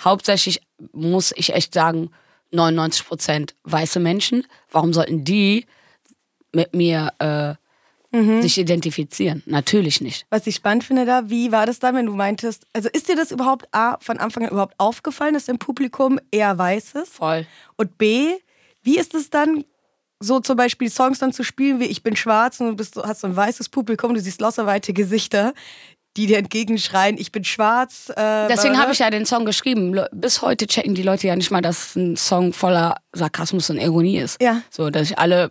hauptsächlich, 0.02 0.60
muss 0.92 1.32
ich 1.36 1.54
echt 1.54 1.74
sagen, 1.74 2.10
99 2.52 3.06
Prozent 3.06 3.54
weiße 3.64 4.00
Menschen. 4.00 4.46
Warum 4.70 4.92
sollten 4.92 5.24
die 5.24 5.66
mit 6.52 6.74
mir 6.74 7.12
äh, 7.18 7.54
Mhm. 8.12 8.42
sich 8.42 8.58
identifizieren? 8.58 9.40
Natürlich 9.46 10.00
nicht. 10.00 10.26
Was 10.30 10.44
ich 10.48 10.56
spannend 10.56 10.82
finde 10.82 11.06
da, 11.06 11.30
wie 11.30 11.52
war 11.52 11.64
das 11.64 11.78
dann, 11.78 11.94
wenn 11.94 12.06
du 12.06 12.12
meintest, 12.14 12.66
also 12.72 12.88
ist 12.92 13.08
dir 13.08 13.14
das 13.14 13.30
überhaupt 13.30 13.68
A, 13.72 13.98
von 14.00 14.18
Anfang 14.18 14.42
an 14.44 14.50
überhaupt 14.50 14.74
aufgefallen, 14.78 15.32
dass 15.34 15.46
im 15.46 15.58
Publikum 15.60 16.18
eher 16.32 16.58
weiß 16.58 16.94
ist? 16.96 17.14
Voll. 17.14 17.46
Und 17.76 17.98
B, 17.98 18.32
wie 18.82 18.98
ist 18.98 19.14
es 19.14 19.30
dann, 19.30 19.64
so 20.20 20.40
zum 20.40 20.56
Beispiel 20.56 20.90
Songs 20.90 21.18
dann 21.18 21.32
zu 21.32 21.42
spielen 21.42 21.80
wie 21.80 21.86
Ich 21.86 22.02
bin 22.02 22.14
schwarz 22.14 22.60
und 22.60 22.68
du 22.68 22.76
bist, 22.76 22.96
hast 22.96 23.20
so 23.20 23.26
ein 23.26 23.36
weißes 23.36 23.70
Publikum, 23.70 24.14
du 24.14 24.20
siehst 24.20 24.40
lauterweite 24.40 24.92
Gesichter, 24.92 25.54
die 26.16 26.26
dir 26.26 26.38
entgegenschreien, 26.38 27.16
ich 27.18 27.32
bin 27.32 27.44
schwarz. 27.44 28.10
Äh, 28.10 28.48
Deswegen 28.48 28.78
habe 28.78 28.92
ich 28.92 28.98
ja 28.98 29.10
den 29.10 29.26
Song 29.26 29.44
geschrieben. 29.44 29.98
Bis 30.12 30.42
heute 30.42 30.66
checken 30.66 30.94
die 30.94 31.02
Leute 31.02 31.28
ja 31.28 31.36
nicht 31.36 31.50
mal, 31.50 31.62
dass 31.62 31.96
ein 31.96 32.16
Song 32.16 32.52
voller 32.52 32.96
Sarkasmus 33.12 33.70
und 33.70 33.78
Ironie 33.78 34.18
ist. 34.18 34.42
Ja. 34.42 34.62
So, 34.70 34.90
dass 34.90 35.10
ich 35.10 35.18
alle 35.18 35.50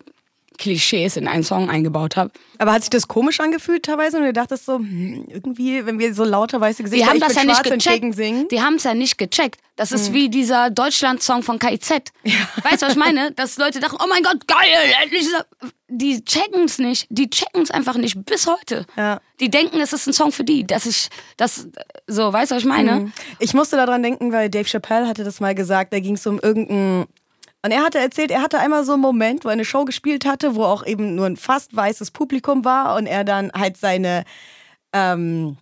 Klischees 0.59 1.17
in 1.17 1.27
einen 1.27 1.43
Song 1.43 1.69
eingebaut 1.69 2.15
habe. 2.15 2.31
Aber 2.59 2.73
hat 2.73 2.81
sich 2.81 2.89
das 2.89 3.07
komisch 3.07 3.39
angefühlt 3.39 3.83
teilweise 3.83 4.17
und 4.17 4.23
du 4.23 4.33
dachtest 4.33 4.65
so, 4.65 4.75
hm, 4.75 5.25
irgendwie, 5.29 5.85
wenn 5.85 5.97
wir 5.97 6.13
so 6.13 6.25
lauter 6.25 6.59
weiße 6.61 6.83
Die 6.83 6.89
Gesichter 6.89 7.07
haben 7.07 7.17
ich 7.17 7.23
das 7.23 7.35
ja 7.35 7.43
nicht 7.45 7.63
gecheckt. 7.63 7.87
entgegensingen? 7.87 8.47
Die 8.49 8.61
haben 8.61 8.75
es 8.75 8.83
ja 8.83 8.93
nicht 8.93 9.17
gecheckt. 9.17 9.59
Das 9.77 9.93
ist 9.93 10.11
wie 10.11 10.27
dieser 10.29 10.69
Deutschland-Song 10.69 11.41
von 11.41 11.57
KIZ. 11.57 11.89
Weißt 11.89 12.81
du, 12.81 12.85
was 12.85 12.89
ich 12.89 12.95
meine? 12.97 13.31
Dass 13.31 13.57
Leute 13.57 13.79
dachten, 13.79 13.95
oh 14.03 14.07
mein 14.09 14.23
Gott, 14.23 14.45
geil, 14.45 14.57
endlich. 15.01 15.25
Die 15.87 16.23
checken 16.25 16.65
es 16.65 16.79
nicht. 16.79 17.07
Die 17.09 17.29
checken 17.29 17.61
es 17.61 17.71
einfach 17.71 17.95
nicht 17.95 18.25
bis 18.25 18.45
heute. 18.45 18.85
Ja. 18.97 19.21
Die 19.39 19.49
denken, 19.49 19.79
es 19.79 19.93
ist 19.93 20.05
ein 20.05 20.11
Song 20.11 20.33
für 20.33 20.43
die. 20.43 20.67
Dass 20.67 20.85
ich, 20.85 21.07
das, 21.37 21.69
so, 22.07 22.33
weißt 22.33 22.51
du, 22.51 22.55
was 22.55 22.63
ich 22.63 22.67
meine? 22.67 23.13
Ich 23.39 23.53
musste 23.53 23.77
daran 23.77 24.03
denken, 24.03 24.33
weil 24.33 24.49
Dave 24.49 24.67
Chappelle 24.67 25.07
hatte 25.07 25.23
das 25.23 25.39
mal 25.39 25.55
gesagt, 25.55 25.93
da 25.93 26.01
ging 26.01 26.15
es 26.15 26.27
um 26.27 26.39
irgendein. 26.41 27.05
Und 27.63 27.71
er 27.71 27.83
hatte 27.83 27.99
erzählt, 27.99 28.31
er 28.31 28.41
hatte 28.41 28.59
einmal 28.59 28.85
so 28.85 28.93
einen 28.93 29.01
Moment, 29.01 29.43
wo 29.43 29.49
er 29.49 29.53
eine 29.53 29.65
Show 29.65 29.83
gespielt 29.85 30.25
hatte, 30.25 30.55
wo 30.55 30.63
auch 30.63 30.85
eben 30.85 31.15
nur 31.15 31.25
ein 31.25 31.35
fast 31.37 31.75
weißes 31.75 32.11
Publikum 32.11 32.63
war 32.63 32.95
und 32.95 33.05
er 33.05 33.23
dann 33.25 33.51
halt 33.51 33.75
seine 33.75 34.23
ähm, 34.93 35.57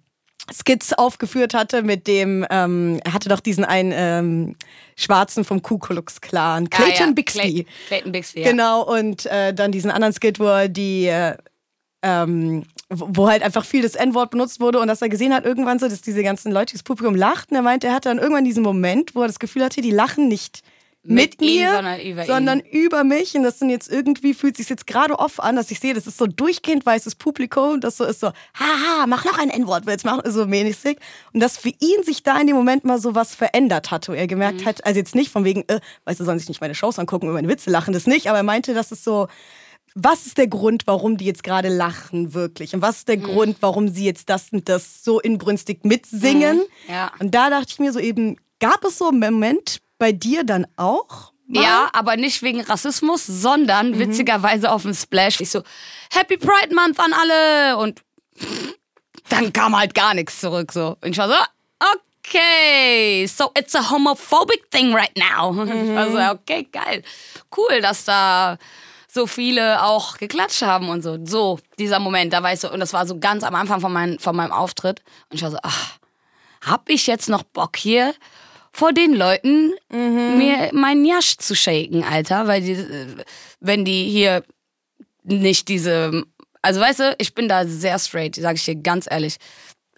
Skits 0.52 0.94
aufgeführt 0.94 1.54
hatte 1.56 1.82
mit 1.82 2.08
dem, 2.08 2.46
ähm, 2.52 3.00
er 3.04 3.14
hatte 3.14 3.30
doch 3.30 3.40
diesen 3.40 3.66
einen 3.66 3.92
ähm, 3.96 4.56
Schwarzen 4.96 5.44
vom 5.44 5.62
Ku 5.64 5.80
Klux 5.80 6.22
Klan, 6.22 6.70
Clayton 6.70 6.94
Ah, 7.04 7.06
ja. 7.08 7.12
Bixby. 7.14 7.40
Clay- 7.42 7.66
Clayton 7.88 8.12
Bixby, 8.12 8.42
ja. 8.42 8.50
Genau, 8.52 8.84
und 8.84 9.26
äh, 9.26 9.54
dann 9.54 9.72
diesen 9.72 9.90
anderen 9.92 10.14
Skit, 10.14 10.40
wo 10.40 10.46
er 10.46 10.70
die, 10.70 11.08
äh, 11.08 11.36
ähm, 12.04 12.64
wo 12.90 13.08
wo 13.10 13.28
halt 13.28 13.42
einfach 13.42 13.66
viel 13.66 13.82
das 13.82 13.96
N-Wort 13.96 14.30
benutzt 14.30 14.60
wurde 14.62 14.80
und 14.80 14.88
dass 14.88 15.02
er 15.02 15.10
gesehen 15.10 15.34
hat 15.34 15.46
irgendwann 15.46 15.80
so, 15.80 15.90
dass 15.90 16.02
diese 16.02 16.24
ganzen 16.24 16.52
Leute, 16.52 16.74
das 16.74 16.84
Publikum 16.84 17.16
lachten. 17.16 17.56
Er 17.56 17.64
meinte, 17.64 17.88
er 17.88 17.94
hatte 17.96 18.08
dann 18.10 18.20
irgendwann 18.20 18.46
diesen 18.46 18.64
Moment, 18.64 19.16
wo 19.16 19.22
er 19.24 19.28
das 19.28 19.40
Gefühl 19.40 19.66
hatte, 19.66 19.82
die 19.82 19.92
lachen 19.92 20.28
nicht 20.30 20.62
mit, 21.10 21.40
Mit 21.40 21.42
mir, 21.42 21.72
sondern 21.74 22.00
über 22.02 22.26
sondern 22.26 22.60
über 22.60 23.04
mich. 23.04 23.34
Und 23.36 23.44
das 23.44 23.60
sind 23.60 23.70
jetzt 23.70 23.90
irgendwie, 23.90 24.34
fühlt 24.34 24.58
sich 24.58 24.68
jetzt 24.68 24.86
gerade 24.88 25.18
off 25.18 25.40
an, 25.40 25.56
dass 25.56 25.72
ich 25.72 25.80
sehe, 25.80 25.94
das 25.94 26.06
ist 26.06 26.18
so 26.18 26.28
durchgehend 26.28 26.86
weißes 26.86 27.16
Publikum, 27.16 27.80
das 27.80 27.96
so 27.98 28.04
ist 28.04 28.20
so, 28.20 28.28
haha, 28.28 29.08
mach 29.08 29.24
noch 29.24 29.38
ein 29.40 29.50
N-Wort, 29.50 29.86
willst 29.86 30.04
machen, 30.06 30.22
so 30.30 30.46
mäßig. 30.46 30.98
Und 31.34 31.40
dass 31.40 31.58
für 31.58 31.70
ihn 31.70 32.04
sich 32.04 32.24
da 32.24 32.38
in 32.40 32.48
dem 32.48 32.56
Moment 32.58 32.84
mal 32.84 33.00
so 33.00 33.16
was 33.16 33.36
verändert 33.36 33.90
hat, 33.90 34.10
wo 34.10 34.14
er 34.14 34.28
gemerkt 34.28 34.62
Mhm. 34.62 34.66
hat, 34.66 34.86
also 34.86 35.00
jetzt 35.00 35.16
nicht 35.16 35.32
von 35.32 35.46
wegen, 35.46 35.64
äh, 35.68 35.80
weißt 36.06 36.20
du, 36.20 36.26
sollen 36.26 36.40
sich 36.40 36.50
nicht 36.50 36.62
meine 36.62 36.76
Shows 36.76 37.00
angucken 37.00 37.28
und 37.28 37.34
meine 37.34 37.48
Witze 37.48 37.70
lachen, 37.70 37.94
das 37.94 38.06
nicht, 38.06 38.28
aber 38.28 38.38
er 38.40 38.44
meinte, 38.44 38.74
dass 38.74 38.92
es 38.92 39.04
so, 39.04 39.28
was 39.96 40.26
ist 40.28 40.38
der 40.38 40.48
Grund, 40.48 40.84
warum 40.86 41.18
die 41.18 41.26
jetzt 41.26 41.44
gerade 41.44 41.70
lachen 41.70 42.34
wirklich? 42.36 42.76
Und 42.76 42.82
was 42.82 42.98
ist 42.98 43.08
Mhm. 43.08 43.14
der 43.14 43.18
Grund, 43.32 43.58
warum 43.62 43.88
sie 43.88 44.06
jetzt 44.06 44.30
das 44.30 44.48
und 44.52 44.68
das 44.70 45.04
so 45.04 45.20
inbrünstig 45.20 45.80
mitsingen? 45.84 46.58
Mhm. 46.58 46.92
Ja. 46.94 47.12
Und 47.20 47.34
da 47.34 47.50
dachte 47.50 47.68
ich 47.70 47.80
mir 47.80 47.92
so 47.94 48.00
eben, 48.00 48.38
gab 48.60 48.84
es 48.84 48.98
so 48.98 49.08
einen 49.08 49.20
Moment 49.20 49.80
bei 49.98 50.12
dir 50.12 50.44
dann 50.44 50.68
auch? 50.76 51.34
mal? 51.48 51.64
Ja, 51.64 51.90
aber 51.94 52.18
nicht 52.18 52.42
wegen 52.42 52.62
Rassismus, 52.62 53.26
sondern 53.26 53.98
witzigerweise 54.00 54.72
auf 54.72 54.84
dem 54.84 54.94
Splash. 54.94 55.40
Ich 55.42 55.50
so, 55.50 55.64
Happy 56.12 56.38
Pride 56.38 56.76
Month 56.76 57.00
an 57.00 57.14
alle! 57.14 57.78
Und 57.78 58.02
dann 59.30 59.52
kam 59.54 59.78
halt 59.78 59.94
gar 59.94 60.14
nichts 60.14 60.40
zurück. 60.40 60.72
So. 60.72 60.98
Und 61.02 61.12
ich 61.12 61.18
war 61.18 61.30
so, 61.30 61.36
okay, 62.24 63.26
so 63.28 63.52
it's 63.58 63.76
a 63.76 63.90
homophobic 63.90 64.70
thing 64.72 64.94
right 64.94 65.16
now. 65.18 65.52
Ich 65.66 65.96
war 65.96 66.12
so, 66.12 66.36
okay, 66.36 66.68
geil. 66.72 67.04
Cool, 67.56 67.82
dass 67.82 68.06
da 68.06 68.58
so 69.08 69.26
viele 69.26 69.84
auch 69.84 70.18
geklatscht 70.18 70.62
haben 70.62 70.90
und 70.90 71.02
so. 71.02 71.18
So, 71.26 71.60
dieser 71.80 72.00
Moment, 72.00 72.34
da 72.34 72.44
war 72.44 72.54
ich 72.54 72.60
so, 72.60 72.72
und 72.72 72.80
das 72.80 72.94
war 72.94 73.08
so 73.08 73.20
ganz 73.20 73.44
am 73.44 73.56
Anfang 73.56 73.82
von, 73.82 73.92
mein, 73.92 74.20
von 74.20 74.36
meinem 74.36 74.52
Auftritt. 74.52 75.02
Und 75.30 75.38
ich 75.38 75.42
war 75.42 75.52
so, 75.52 75.58
ach, 75.64 75.94
hab 76.62 76.90
ich 76.90 77.08
jetzt 77.08 77.30
noch 77.30 77.44
Bock 77.44 77.78
hier 77.78 78.14
vor 78.78 78.94
den 78.94 79.16
Leuten 79.16 79.74
mir 80.38 80.70
meinen 80.72 81.04
Jasch 81.04 81.38
zu 81.38 81.56
shaken, 81.56 82.04
Alter, 82.04 82.48
weil 82.48 82.62
die, 82.62 82.74
äh, 82.74 83.08
wenn 83.60 83.86
die 83.86 84.04
hier 84.04 84.44
nicht 85.24 85.68
diese, 85.68 86.24
also 86.62 86.80
weißt 86.80 87.00
du, 87.00 87.16
ich 87.18 87.34
bin 87.34 87.50
da 87.50 87.66
sehr 87.66 87.98
straight, 87.98 88.36
sag 88.36 88.56
ich 88.56 88.66
dir 88.66 88.76
ganz 88.76 89.08
ehrlich. 89.10 89.38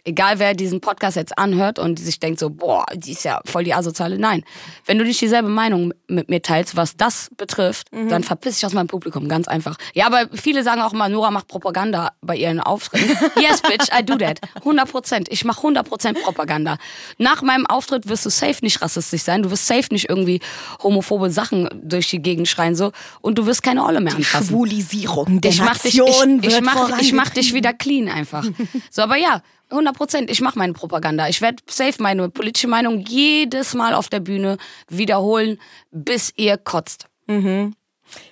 Egal 0.06 0.40
wer 0.40 0.54
diesen 0.54 0.82
Podcast 0.82 1.16
jetzt 1.18 1.38
anhört 1.38 1.80
und 1.80 2.00
sich 2.00 2.20
denkt 2.20 2.40
so, 2.40 2.50
boah, 2.50 2.86
die 2.96 3.12
ist 3.12 3.24
ja 3.26 3.42
voll 3.46 3.64
die 3.64 3.74
asoziale. 3.74 4.18
Nein. 4.18 4.44
Wenn 4.86 4.98
du 4.98 5.04
nicht 5.04 5.22
dieselbe 5.22 5.50
Meinung 5.50 5.94
mit 6.08 6.30
mir 6.30 6.42
teilst, 6.42 6.76
was 6.76 6.96
das 6.98 7.30
betrifft, 7.38 7.88
Mhm. 7.92 8.10
dann 8.10 8.24
verpiss 8.24 8.56
dich 8.56 8.66
aus 8.66 8.74
meinem 8.74 8.88
Publikum. 8.88 9.28
Ganz 9.28 9.48
einfach. 9.48 9.76
Ja, 9.94 10.06
aber 10.06 10.30
viele 10.34 10.64
sagen 10.64 10.82
auch 10.82 10.94
mal, 10.94 11.10
Nora 11.10 11.32
macht 11.32 11.48
Propaganda 11.48 12.12
bei 12.22 12.36
ihren 12.36 12.60
Auftritten. 12.60 13.10
yes, 13.42 13.62
bitch, 13.62 13.88
I 13.98 14.04
do 14.06 14.16
that. 14.18 14.40
100 14.56 14.90
Prozent. 14.90 15.28
Ich 15.32 15.44
mache 15.46 15.58
100 15.60 15.88
Prozent 15.88 16.22
Propaganda. 16.22 16.78
Nach 17.18 17.42
meinem 17.42 17.66
Auftritt 17.66 18.08
wirst 18.08 18.26
du 18.26 18.30
safe 18.30 18.58
nicht 18.62 18.82
rassistisch 18.82 19.24
sein. 19.24 19.44
Du 19.44 19.52
wirst 19.52 19.68
safe 19.68 19.88
nicht 19.92 20.10
irgendwie 20.10 20.40
homophobe 20.84 21.30
Sachen 21.32 21.68
durch 21.84 22.10
die 22.10 22.22
Gegend 22.22 22.48
schreien 22.48 22.76
so. 22.76 22.92
Und 23.22 23.38
du 23.38 23.46
wirst 23.46 23.64
keine 23.64 23.84
Olle 23.86 24.02
mehr 24.02 24.16
anfassen. 24.16 24.48
Schwulisierung 24.50 25.42
der 25.42 25.52
Ich 25.52 25.60
mach, 25.62 25.78
dich, 25.78 25.98
ich, 25.98 26.00
ich, 26.00 26.42
wird 26.52 26.64
mach, 26.64 27.00
ich 27.00 27.14
mach 27.14 27.30
dich 27.30 27.54
wieder 27.54 27.74
clean 27.74 28.10
einfach. 28.10 28.46
So, 28.92 29.02
aber 29.02 29.18
ja, 29.18 29.42
100 29.70 29.96
Prozent. 29.96 30.30
Ich 30.32 30.42
mache 30.42 30.58
meine 30.58 30.74
Propaganda. 30.74 31.28
Ich 31.30 31.42
werde 31.42 31.62
safe 31.70 32.02
meine 32.02 32.30
politische 32.30 32.68
Meinung 32.68 33.00
jedes 33.02 33.74
Mal 33.74 33.94
auf 33.94 34.10
der 34.10 34.20
Bühne 34.20 34.58
wiederholen, 34.88 35.60
bis 35.92 36.34
ihr 36.36 36.58
kotzt. 36.58 37.06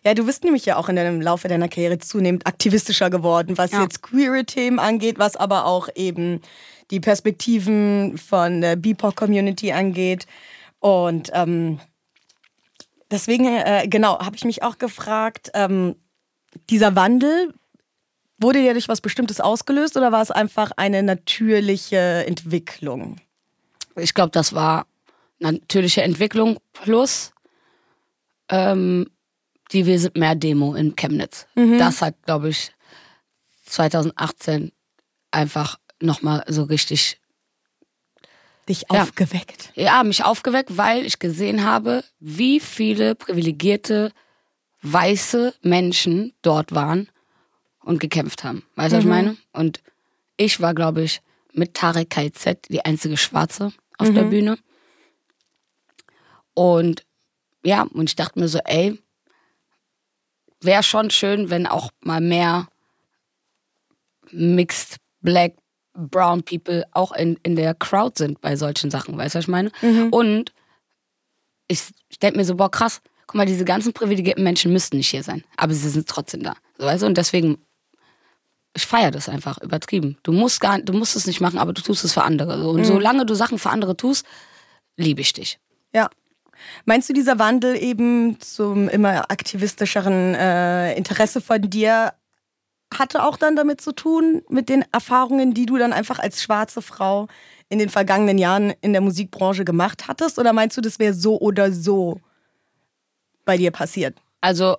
Ja, 0.03 0.13
du 0.15 0.25
bist 0.25 0.43
nämlich 0.43 0.65
ja 0.65 0.77
auch 0.77 0.89
in 0.89 0.95
deinem 0.95 1.21
Laufe 1.21 1.47
deiner 1.47 1.67
Karriere 1.69 1.99
zunehmend 1.99 2.47
aktivistischer 2.47 3.11
geworden, 3.11 3.57
was 3.59 3.71
Ja. 3.71 3.83
jetzt 3.83 4.01
queere 4.01 4.43
Themen 4.43 4.79
angeht, 4.79 5.19
was 5.19 5.35
aber 5.35 5.65
auch 5.65 5.87
eben 5.95 6.41
die 6.89 6.99
Perspektiven 6.99 8.17
von 8.17 8.61
der 8.61 8.75
BIPOC-Community 8.75 9.73
angeht. 9.73 10.25
Und 10.79 11.29
ähm, 11.33 11.79
deswegen, 13.11 13.45
äh, 13.45 13.87
genau, 13.87 14.19
habe 14.19 14.35
ich 14.35 14.45
mich 14.45 14.63
auch 14.63 14.77
gefragt, 14.79 15.51
ähm, 15.53 15.95
dieser 16.71 16.95
Wandel, 16.95 17.53
wurde 18.39 18.61
der 18.61 18.73
durch 18.73 18.87
was 18.87 19.01
Bestimmtes 19.01 19.39
ausgelöst 19.41 19.97
oder 19.97 20.11
war 20.11 20.21
es 20.21 20.31
einfach 20.31 20.71
eine 20.77 21.03
natürliche 21.03 21.97
Entwicklung? 22.27 23.17
Ich 23.95 24.13
glaube, 24.13 24.31
das 24.31 24.53
war 24.53 24.85
natürliche 25.39 26.03
Entwicklung 26.03 26.59
plus 26.73 27.31
ähm, 28.49 29.09
die 29.71 29.85
Wir 29.85 29.99
sind 29.99 30.15
mehr 30.15 30.35
Demo 30.35 30.75
in 30.75 30.95
Chemnitz. 30.95 31.45
Das 31.55 32.01
hat, 32.01 32.15
glaube 32.25 32.49
ich, 32.49 32.71
2018 33.65 34.71
einfach 35.31 35.77
nochmal 36.01 36.43
so 36.47 36.63
richtig 36.63 37.19
Dich 38.69 38.83
Ja. 38.91 39.03
aufgeweckt. 39.03 39.71
ja, 39.75 40.03
mich 40.03 40.23
aufgeweckt, 40.23 40.77
weil 40.77 41.05
ich 41.05 41.19
gesehen 41.19 41.63
habe, 41.65 42.03
wie 42.19 42.59
viele 42.59 43.15
privilegierte 43.15 44.11
weiße 44.81 45.53
Menschen 45.61 46.33
dort 46.41 46.73
waren 46.73 47.09
und 47.87 47.99
gekämpft 47.99 48.43
haben. 48.43 48.63
Weißt 48.75 48.91
du, 48.91 48.97
was 48.97 49.03
ich 49.03 49.09
meine? 49.09 49.37
Und 49.53 49.81
ich 50.35 50.59
war, 50.59 50.73
glaube 50.73 51.01
ich, 51.03 51.21
mit 51.53 51.73
Tarek 51.73 52.09
KZ 52.09 52.67
die 52.69 52.83
einzige 52.83 53.17
Schwarze 53.17 53.71
auf 53.97 54.11
der 54.11 54.23
Bühne. 54.23 54.59
Und 56.53 57.03
ja, 57.63 57.83
und 57.83 58.09
ich 58.09 58.15
dachte 58.15 58.39
mir 58.39 58.47
so, 58.47 58.59
ey, 58.65 59.01
wäre 60.61 60.83
schon 60.83 61.09
schön, 61.09 61.49
wenn 61.49 61.65
auch 61.65 61.89
mal 62.01 62.21
mehr 62.21 62.67
mixed 64.31 64.97
black 65.21 65.53
brown 65.93 66.43
people 66.43 66.83
auch 66.91 67.11
in, 67.13 67.39
in 67.43 67.55
der 67.55 67.73
Crowd 67.73 68.17
sind 68.17 68.41
bei 68.41 68.55
solchen 68.55 68.91
Sachen, 68.91 69.17
weißt 69.17 69.35
du, 69.35 69.37
was 69.39 69.45
ich 69.45 69.49
meine? 69.49 69.71
Und 70.11 70.53
ich, 71.67 71.81
ich 72.09 72.19
denke 72.19 72.37
mir 72.37 72.45
so, 72.45 72.55
boah, 72.55 72.69
krass, 72.69 73.01
guck 73.25 73.35
mal, 73.35 73.45
diese 73.45 73.65
ganzen 73.65 73.93
privilegierten 73.93 74.43
Menschen 74.43 74.71
müssten 74.73 74.97
nicht 74.97 75.09
hier 75.09 75.23
sein, 75.23 75.43
aber 75.55 75.73
sie 75.73 75.89
sind 75.89 76.07
trotzdem 76.07 76.43
da. 76.43 76.55
So, 76.77 76.85
weißt 76.85 77.03
du? 77.03 77.07
Und 77.07 77.17
deswegen, 77.17 77.57
ich 78.77 78.85
feiere 78.85 79.09
das 79.09 79.27
einfach 79.27 79.59
übertrieben. 79.61 80.17
Du 80.21 80.31
musst 80.31 80.61
gar 80.61 80.79
du 80.79 80.93
musst 80.93 81.15
es 81.15 81.25
nicht 81.25 81.41
machen, 81.41 81.57
aber 81.57 81.73
du 81.73 81.81
tust 81.81 82.05
es 82.05 82.13
für 82.13 82.23
andere. 82.23 82.69
Und 82.69 82.85
solange 82.85 83.25
du 83.25 83.33
Sachen 83.33 83.57
für 83.57 83.71
andere 83.71 83.97
tust, 83.97 84.23
liebe 84.97 85.19
ich 85.19 85.33
dich. 85.33 85.59
Ja. 85.93 86.09
Meinst 86.85 87.09
du, 87.09 87.13
dieser 87.13 87.39
Wandel 87.39 87.75
eben 87.75 88.39
zum 88.39 88.87
immer 88.87 89.31
aktivistischeren 89.31 90.35
äh, 90.35 90.93
Interesse 90.95 91.41
von 91.41 91.61
dir 91.61 92.13
hatte 92.93 93.23
auch 93.23 93.35
dann 93.35 93.55
damit 93.55 93.81
zu 93.81 93.91
tun, 93.91 94.43
mit 94.47 94.69
den 94.69 94.85
Erfahrungen, 94.91 95.53
die 95.53 95.65
du 95.65 95.77
dann 95.77 95.91
einfach 95.91 96.19
als 96.19 96.41
schwarze 96.41 96.81
Frau 96.81 97.27
in 97.69 97.79
den 97.79 97.89
vergangenen 97.89 98.37
Jahren 98.37 98.73
in 98.81 98.93
der 98.93 99.01
Musikbranche 99.01 99.65
gemacht 99.65 100.07
hattest? 100.07 100.37
Oder 100.37 100.53
meinst 100.53 100.77
du, 100.77 100.81
das 100.81 100.99
wäre 100.99 101.13
so 101.13 101.39
oder 101.39 101.71
so 101.71 102.21
bei 103.43 103.57
dir 103.57 103.71
passiert? 103.71 104.17
Also 104.39 104.77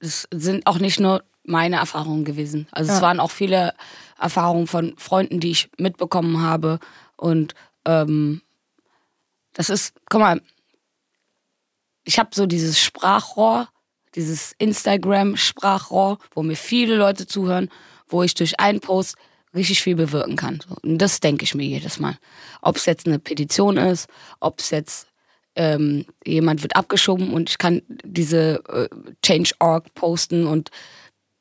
es 0.00 0.26
sind 0.32 0.66
auch 0.66 0.78
nicht 0.78 0.98
nur 0.98 1.22
meine 1.44 1.76
Erfahrungen 1.76 2.24
gewesen. 2.24 2.66
Also 2.72 2.90
es 2.92 2.98
Ja. 2.98 3.02
waren 3.02 3.20
auch 3.20 3.30
viele 3.30 3.74
Erfahrungen 4.18 4.66
von 4.66 4.94
Freunden, 4.96 5.40
die 5.40 5.50
ich 5.50 5.68
mitbekommen 5.78 6.40
habe. 6.40 6.78
Und 7.16 7.54
ähm, 7.84 8.42
das 9.52 9.70
ist, 9.70 9.94
guck 10.08 10.20
mal, 10.20 10.40
ich 12.04 12.18
habe 12.18 12.30
so 12.34 12.46
dieses 12.46 12.80
Sprachrohr, 12.80 13.68
dieses 14.14 14.52
Instagram-Sprachrohr, 14.58 16.18
wo 16.34 16.42
mir 16.42 16.56
viele 16.56 16.96
Leute 16.96 17.26
zuhören, 17.26 17.70
wo 18.08 18.22
ich 18.22 18.34
durch 18.34 18.60
einen 18.60 18.80
Post 18.80 19.16
richtig 19.54 19.82
viel 19.82 19.96
bewirken 19.96 20.36
kann. 20.36 20.60
Und 20.82 20.98
das 20.98 21.20
denke 21.20 21.44
ich 21.44 21.54
mir 21.54 21.64
jedes 21.64 21.98
Mal. 22.00 22.18
Ob 22.60 22.76
es 22.76 22.86
jetzt 22.86 23.06
eine 23.06 23.18
Petition 23.18 23.76
ist, 23.76 24.08
ob 24.40 24.60
es 24.60 24.70
jetzt 24.70 25.06
ähm, 25.56 26.04
jemand 26.26 26.62
wird 26.62 26.74
abgeschoben 26.76 27.32
und 27.32 27.48
ich 27.50 27.58
kann 27.58 27.82
diese 28.04 28.62
äh, 28.68 28.88
Change.org 29.22 29.94
posten 29.94 30.46
und 30.46 30.70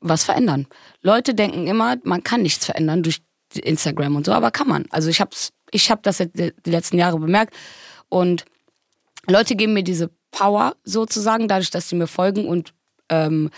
was 0.03 0.23
verändern. 0.23 0.67
Leute 1.01 1.33
denken 1.33 1.67
immer, 1.67 1.97
man 2.03 2.23
kann 2.23 2.41
nichts 2.41 2.65
verändern 2.65 3.03
durch 3.03 3.21
Instagram 3.55 4.15
und 4.15 4.25
so, 4.25 4.33
aber 4.33 4.51
kann 4.51 4.67
man. 4.67 4.85
Also 4.89 5.09
ich 5.09 5.21
habe 5.21 5.31
ich 5.71 5.89
hab 5.89 6.03
das 6.03 6.19
jetzt 6.19 6.37
die 6.37 6.69
letzten 6.69 6.97
Jahre 6.97 7.19
bemerkt 7.19 7.53
und 8.09 8.45
Leute 9.27 9.55
geben 9.55 9.73
mir 9.73 9.83
diese 9.83 10.09
Power 10.31 10.75
sozusagen, 10.83 11.47
dadurch, 11.47 11.69
dass 11.69 11.89
sie 11.89 11.95
mir 11.95 12.07
folgen 12.07 12.47
und 12.47 12.73
ähm, 13.09 13.49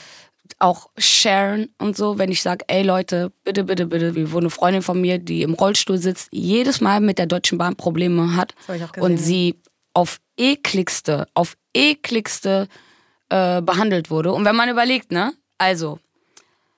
auch 0.59 0.89
sharen 0.97 1.69
und 1.79 1.97
so, 1.97 2.17
wenn 2.17 2.31
ich 2.31 2.41
sage, 2.41 2.65
ey 2.67 2.83
Leute, 2.83 3.31
bitte, 3.43 3.63
bitte, 3.63 3.87
bitte, 3.87 4.15
wie 4.15 4.31
wo 4.31 4.37
eine 4.37 4.49
Freundin 4.49 4.81
von 4.81 5.01
mir, 5.01 5.17
die 5.17 5.41
im 5.41 5.53
Rollstuhl 5.53 5.97
sitzt, 5.97 6.29
jedes 6.31 6.81
Mal 6.81 7.01
mit 7.01 7.17
der 7.17 7.25
Deutschen 7.25 7.57
Bahn 7.57 7.75
Probleme 7.75 8.35
hat 8.35 8.53
gesehen, 8.67 8.89
und 8.99 9.17
sie 9.17 9.59
auf 9.93 10.19
ekligste, 10.37 11.27
auf 11.33 11.57
ekligste 11.73 12.67
äh, 13.29 13.61
behandelt 13.61 14.09
wurde. 14.11 14.33
Und 14.33 14.45
wenn 14.45 14.55
man 14.55 14.69
überlegt, 14.69 15.11
ne, 15.11 15.33
also 15.57 15.99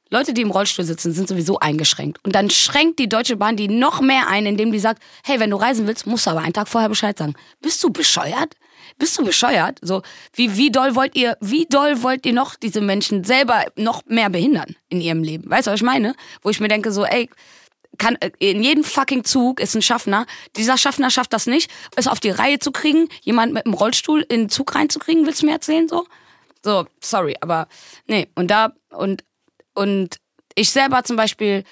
Leute, 0.10 0.34
die 0.34 0.42
im 0.42 0.52
Rollstuhl 0.52 0.86
sitzen, 0.86 1.14
sind 1.14 1.28
sowieso 1.28 1.60
eingeschränkt. 1.60 2.24
Und 2.24 2.36
dann 2.36 2.50
schränkt 2.50 3.00
die 3.00 3.10
Deutsche 3.10 3.36
Bahn 3.36 3.58
die 3.58 3.68
noch 3.68 4.02
mehr 4.02 4.28
ein, 4.28 4.46
indem 4.46 4.72
die 4.72 4.80
sagt, 4.80 5.02
hey, 5.24 5.40
wenn 5.40 5.50
du 5.50 5.58
reisen 5.58 5.88
willst, 5.88 6.08
musst 6.08 6.26
du 6.26 6.32
aber 6.32 6.42
einen 6.42 6.54
Tag 6.54 6.68
vorher 6.68 6.90
Bescheid 6.90 7.18
sagen. 7.18 7.36
Bist 7.62 7.84
du 7.84 7.90
bescheuert? 7.90 8.56
Bist 8.98 9.18
du 9.18 9.26
bescheuert? 9.26 9.80
So, 9.82 10.02
wie, 10.34 10.56
wie 10.56 10.72
doll 10.72 10.96
wollt 10.96 11.16
ihr, 11.16 11.38
wie 11.42 11.66
doll 11.66 12.02
wollt 12.04 12.26
ihr 12.26 12.34
noch 12.34 12.56
diese 12.56 12.82
Menschen 12.82 13.24
selber 13.24 13.66
noch 13.76 14.06
mehr 14.06 14.30
behindern 14.30 14.76
in 14.90 15.02
ihrem 15.02 15.24
Leben? 15.24 15.50
Weißt 15.50 15.68
du, 15.68 15.72
was 15.72 15.80
ich 15.80 15.86
meine? 15.86 16.16
Wo 16.42 16.50
ich 16.50 16.60
mir 16.60 16.68
denke 16.68 16.92
so, 16.92 17.06
ey, 17.06 17.30
kann, 17.98 18.16
äh, 18.20 18.32
in 18.40 18.64
jedem 18.64 18.84
fucking 18.84 19.24
Zug 19.24 19.60
ist 19.60 19.76
ein 19.76 19.82
Schaffner. 19.82 20.26
Dieser 20.56 20.78
Schaffner 20.78 21.10
schafft 21.10 21.34
das 21.34 21.48
nicht, 21.48 21.72
es 21.96 22.08
auf 22.08 22.20
die 22.20 22.30
Reihe 22.30 22.60
zu 22.60 22.72
kriegen, 22.72 23.10
jemand 23.22 23.54
mit 23.54 23.66
einem 23.66 23.74
Rollstuhl 23.74 24.22
in 24.22 24.42
den 24.42 24.50
Zug 24.50 24.74
reinzukriegen, 24.76 25.26
willst 25.26 25.42
du 25.42 25.48
mir 25.48 25.54
erzählen 25.54 25.88
so? 25.88 26.06
So, 26.64 26.86
sorry, 27.02 27.36
aber 27.42 27.68
nee, 28.08 28.28
und 28.36 28.48
da, 28.50 28.74
und, 28.90 29.24
und 29.78 30.18
ich 30.56 30.72
selber 30.72 31.04
zum 31.04 31.16
Beispiel 31.16 31.64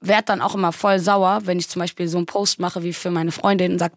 werd 0.00 0.28
dann 0.28 0.40
auch 0.40 0.54
immer 0.54 0.72
voll 0.72 0.98
sauer, 0.98 1.42
wenn 1.44 1.58
ich 1.58 1.68
zum 1.68 1.80
Beispiel 1.80 2.08
so 2.08 2.18
einen 2.18 2.26
Post 2.26 2.60
mache 2.60 2.82
wie 2.82 2.92
für 2.92 3.10
meine 3.10 3.32
Freundin 3.32 3.72
und 3.72 3.78
sag, 3.78 3.92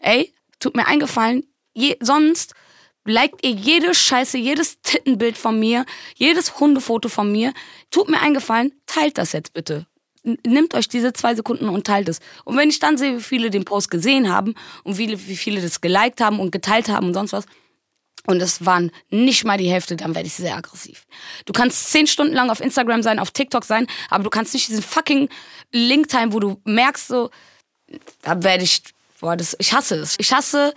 ey, 0.00 0.32
tut 0.58 0.76
mir 0.76 0.86
eingefallen, 0.86 1.44
je, 1.74 1.96
sonst 2.00 2.54
liked 3.04 3.44
ihr 3.44 3.50
jede 3.52 3.94
Scheiße, 3.94 4.38
jedes 4.38 4.80
Tittenbild 4.82 5.36
von 5.36 5.58
mir, 5.58 5.84
jedes 6.16 6.60
Hundefoto 6.60 7.08
von 7.08 7.30
mir. 7.32 7.52
Tut 7.90 8.08
mir 8.08 8.20
eingefallen, 8.20 8.72
teilt 8.86 9.18
das 9.18 9.32
jetzt 9.32 9.52
bitte. 9.52 9.86
N- 10.24 10.38
Nimmt 10.46 10.74
euch 10.74 10.88
diese 10.88 11.12
zwei 11.12 11.34
Sekunden 11.34 11.68
und 11.68 11.84
teilt 11.86 12.08
es. 12.08 12.20
Und 12.44 12.56
wenn 12.56 12.68
ich 12.68 12.78
dann 12.78 12.96
sehe, 12.96 13.16
wie 13.16 13.22
viele 13.22 13.50
den 13.50 13.64
Post 13.64 13.90
gesehen 13.90 14.32
haben 14.32 14.54
und 14.84 14.98
wie, 14.98 15.08
wie 15.28 15.36
viele 15.36 15.60
das 15.60 15.80
geliked 15.80 16.20
haben 16.20 16.38
und 16.38 16.52
geteilt 16.52 16.88
haben 16.88 17.08
und 17.08 17.14
sonst 17.14 17.32
was, 17.32 17.44
und 18.26 18.40
es 18.40 18.64
waren 18.64 18.90
nicht 19.10 19.44
mal 19.44 19.58
die 19.58 19.70
Hälfte, 19.70 19.96
dann 19.96 20.14
werde 20.14 20.26
ich 20.26 20.34
sehr 20.34 20.56
aggressiv. 20.56 21.06
Du 21.44 21.52
kannst 21.52 21.90
zehn 21.90 22.06
Stunden 22.06 22.34
lang 22.34 22.50
auf 22.50 22.60
Instagram 22.60 23.02
sein, 23.02 23.18
auf 23.18 23.30
TikTok 23.30 23.64
sein, 23.64 23.86
aber 24.10 24.24
du 24.24 24.30
kannst 24.30 24.54
nicht 24.54 24.68
diesen 24.68 24.82
fucking 24.82 25.28
Link-Time, 25.72 26.32
wo 26.32 26.40
du 26.40 26.60
merkst, 26.64 27.08
so, 27.08 27.30
da 28.22 28.42
werde 28.42 28.64
ich, 28.64 28.82
boah, 29.20 29.36
das, 29.36 29.56
ich 29.58 29.72
hasse 29.72 29.96
es. 29.96 30.16
Ich 30.18 30.32
hasse 30.32 30.72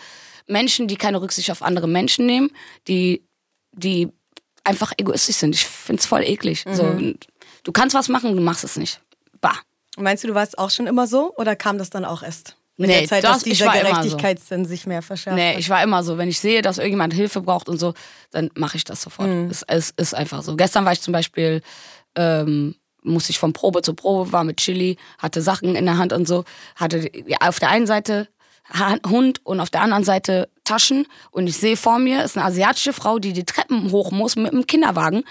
Menschen, 0.48 0.88
die 0.88 0.96
keine 0.96 1.22
Rücksicht 1.22 1.52
auf 1.52 1.62
andere 1.62 1.88
Menschen 1.88 2.26
nehmen, 2.26 2.52
die, 2.88 3.24
die 3.72 4.10
einfach 4.64 4.94
egoistisch 4.98 5.38
sind. 5.38 5.56
Ich 5.56 5.66
find's 5.66 6.06
voll 6.06 6.24
eklig. 6.24 6.66
So, 6.72 6.84
und 6.84 7.28
du 7.64 7.72
kannst 7.72 7.96
was 7.96 8.10
machen, 8.10 8.36
du 8.36 8.42
machst 8.42 8.64
es 8.64 8.76
nicht. 8.76 9.02
Bah. 9.40 9.60
Meinst 9.98 10.24
du, 10.24 10.28
du 10.28 10.36
warst 10.36 10.58
auch 10.58 10.72
schon 10.72 10.88
immer 10.88 11.08
so 11.08 11.34
oder 11.38 11.56
kam 11.56 11.78
das 11.78 11.90
dann 11.90 12.04
auch 12.04 12.22
erst? 12.24 12.58
Mit 12.78 12.90
Nee, 12.90 13.00
der 13.00 13.08
Zeit, 13.08 13.24
das- 13.24 13.38
dass 13.38 13.46
ich 13.46 13.54
dieser 13.54 13.68
war 13.68 13.76
immer 13.80 13.88
so. 13.90 13.94
Gerechtigkeitssinn 13.96 14.66
sich 14.66 14.86
mehr 14.86 15.02
verschärft 15.02 15.38
Nee, 15.38 15.58
ich 15.58 15.70
war 15.70 15.82
immer 15.82 16.04
so, 16.04 16.18
wenn 16.18 16.28
ich 16.28 16.40
sehe, 16.40 16.62
dass 16.62 16.78
irgendjemand 16.78 17.14
Hilfe 17.14 17.40
braucht 17.42 17.70
und 17.70 17.78
so, 17.80 17.94
dann 18.32 18.50
mache 18.56 18.76
ich 18.78 18.84
das 18.84 19.02
sofort. 19.02 19.30
Es, 19.50 19.64
es 19.68 19.92
ist 19.96 20.14
einfach 20.14 20.42
so. 20.44 20.56
Gestern 20.58 20.84
war 20.84 20.92
ich 20.92 21.02
zum 21.02 21.14
Beispiel, 21.14 21.62
ähm, 22.16 22.76
musste 23.02 23.32
ich 23.32 23.40
von 23.40 23.54
Probe 23.54 23.82
zu 23.82 23.94
Probe, 23.94 24.32
war 24.34 24.44
mit 24.44 24.58
Chili, 24.58 24.98
hatte 25.20 25.42
Sachen 25.42 25.76
in 25.76 25.86
der 25.86 25.98
Hand 25.98 26.12
und 26.12 26.28
so, 26.28 26.44
hatte 26.76 27.10
auf 27.40 27.60
der 27.60 27.70
einen 27.70 27.88
Seite 27.88 28.28
Hund 29.08 29.42
und 29.46 29.60
auf 29.60 29.70
der 29.70 29.82
anderen 29.82 30.04
Seite 30.04 30.50
Taschen 30.64 31.06
und 31.30 31.46
ich 31.46 31.56
sehe 31.58 31.78
vor 31.78 32.00
mir 32.00 32.24
ist 32.24 32.36
eine 32.36 32.48
asiatische 32.48 32.94
Frau, 32.94 33.20
die 33.20 33.32
die 33.32 33.46
Treppen 33.46 33.92
hoch 33.92 34.10
muss 34.12 34.36
mit 34.36 34.52
einem 34.52 34.66
Kinderwagen. 34.66 35.24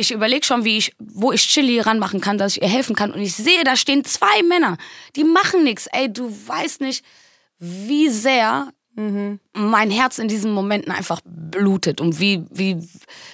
Ich 0.00 0.12
überlege 0.12 0.46
schon, 0.46 0.64
wie 0.64 0.78
ich, 0.78 0.94
wo 1.00 1.32
ich 1.32 1.42
Chili 1.42 1.80
ranmachen 1.80 2.20
kann, 2.20 2.38
dass 2.38 2.56
ich 2.56 2.62
ihr 2.62 2.68
helfen 2.68 2.94
kann. 2.94 3.10
Und 3.10 3.20
ich 3.20 3.34
sehe, 3.34 3.64
da 3.64 3.74
stehen 3.74 4.04
zwei 4.04 4.44
Männer, 4.44 4.76
die 5.16 5.24
machen 5.24 5.64
nichts. 5.64 5.88
Ey, 5.88 6.12
du 6.12 6.30
weißt 6.30 6.80
nicht, 6.82 7.04
wie 7.58 8.08
sehr 8.08 8.68
mhm. 8.94 9.40
mein 9.54 9.90
Herz 9.90 10.18
in 10.18 10.28
diesen 10.28 10.52
Momenten 10.52 10.92
einfach 10.92 11.20
blutet 11.24 12.00
und 12.00 12.20
wie, 12.20 12.44
wie, 12.50 12.76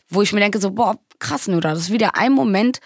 wo 0.09 0.22
ich 0.22 0.33
mir 0.33 0.40
denke 0.40 0.59
so, 0.59 0.70
boah, 0.70 0.98
krass, 1.18 1.48
nur 1.48 1.61
das 1.61 1.81
ist 1.81 1.92
wieder 1.92 2.16
ein 2.16 2.33
Moment, 2.33 2.81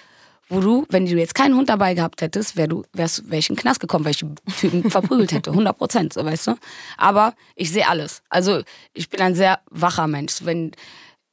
wo 0.48 0.60
du, 0.60 0.86
wenn 0.88 1.06
du 1.06 1.16
jetzt 1.16 1.34
keinen 1.34 1.54
Hund 1.54 1.68
dabei 1.68 1.94
gehabt 1.94 2.22
hättest, 2.22 2.56
wär 2.56 2.66
du, 2.66 2.84
wärst, 2.92 3.30
wär 3.30 3.38
ich 3.38 3.48
Knast 3.48 3.80
gekommen, 3.80 4.04
weil 4.04 4.14
Typen 4.14 4.90
verprügelt 4.90 5.32
hätte. 5.32 5.50
100 5.50 5.76
Prozent, 5.76 6.12
so 6.14 6.24
weißt 6.24 6.48
du. 6.48 6.54
Aber 6.96 7.34
ich 7.54 7.70
sehe 7.70 7.86
alles. 7.86 8.22
Also 8.30 8.62
ich 8.94 9.10
bin 9.10 9.20
ein 9.20 9.34
sehr 9.34 9.60
wacher 9.70 10.06
Mensch. 10.06 10.44
Wenn 10.44 10.72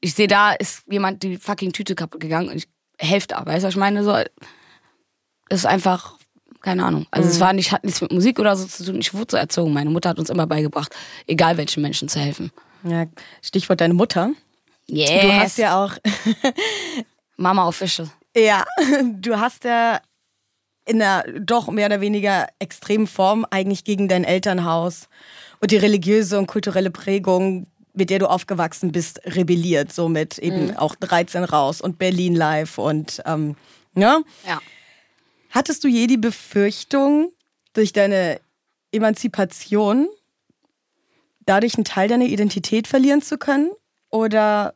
ich 0.02 0.14
sehe, 0.14 0.28
da 0.28 0.52
ist 0.54 0.84
jemand 0.90 1.24
die 1.24 1.38
fucking 1.38 1.74
Tüte 1.74 1.96
kaputt 1.96 2.22
gegangen 2.22 2.50
und 2.50 2.58
ich 2.58 2.68
helfe 2.98 3.28
da, 3.28 3.46
weißt 3.46 3.64
du, 3.64 3.68
was 3.68 3.74
ich 3.74 3.80
meine? 3.80 4.04
So, 4.04 4.12
das 5.50 5.60
ist 5.60 5.66
einfach, 5.66 6.18
keine 6.62 6.86
Ahnung. 6.86 7.06
Also 7.12 7.28
mhm. 7.28 7.32
es 7.34 7.40
war 7.40 7.54
nicht, 7.54 7.72
hat 7.72 7.84
nichts 7.84 8.02
mit 8.02 8.12
Musik 8.12 8.40
oder 8.40 8.56
so 8.56 8.66
zu 8.66 8.86
tun. 8.86 9.00
Ich 9.00 9.14
wurde 9.14 9.32
so 9.32 9.38
erzogen. 9.38 9.74
Meine 9.74 9.90
Mutter 9.90 10.10
hat 10.10 10.20
uns 10.20 10.30
immer 10.30 10.48
beigebracht, 10.48 10.96
egal 11.28 11.58
welchen 11.58 11.82
Menschen 11.82 12.10
zu 12.10 12.20
helfen. 12.20 12.52
Ja, 12.84 13.06
Stichwort 13.42 13.82
deine 13.82 13.94
Mutter. 13.94 14.32
Yes. 14.88 15.10
Du 15.10 15.34
hast 15.34 15.58
ja 15.58 15.84
auch 15.84 15.94
Mama 17.38 17.68
Official. 17.68 18.10
Ja, 18.36 18.66
du 19.04 19.40
hast 19.40 19.64
ja 19.64 20.02
in 20.86 21.02
einer 21.02 21.24
doch 21.40 21.70
mehr 21.70 21.88
oder 21.88 22.02
weniger 22.02 22.48
extremen 22.60 23.08
Form 23.08 23.46
eigentlich 23.50 23.84
gegen 23.84 24.08
dein 24.08 24.24
Elternhaus 24.24 25.08
und 25.60 25.72
die 25.72 25.78
religiöse 25.78 26.38
und 26.38 26.48
kulturelle 26.48 26.92
Prägung, 26.92 27.68
mit 27.96 28.10
der 28.10 28.20
du 28.20 28.30
aufgewachsen 28.30 28.92
bist, 28.92 29.22
rebelliert. 29.26 29.94
Somit 29.94 30.38
eben 30.38 30.68
mhm. 30.68 30.78
auch 30.78 30.96
13 30.96 31.44
raus 31.44 31.82
und 31.82 31.98
Berlin 31.98 32.36
live 32.36 32.78
und 32.78 33.22
ähm, 33.26 33.56
ja. 33.96 34.22
ja. 34.48 34.60
Hattest 35.50 35.84
du 35.84 35.88
je 35.88 36.08
die 36.08 36.18
Befürchtung, 36.18 37.32
durch 37.76 37.94
deine 37.94 38.40
Emanzipation 38.92 40.08
dadurch 41.46 41.76
einen 41.76 41.86
Teil 41.86 42.08
deiner 42.08 42.26
Identität 42.26 42.88
verlieren 42.88 43.22
zu 43.22 43.38
können? 43.38 43.72
Oder 44.10 44.74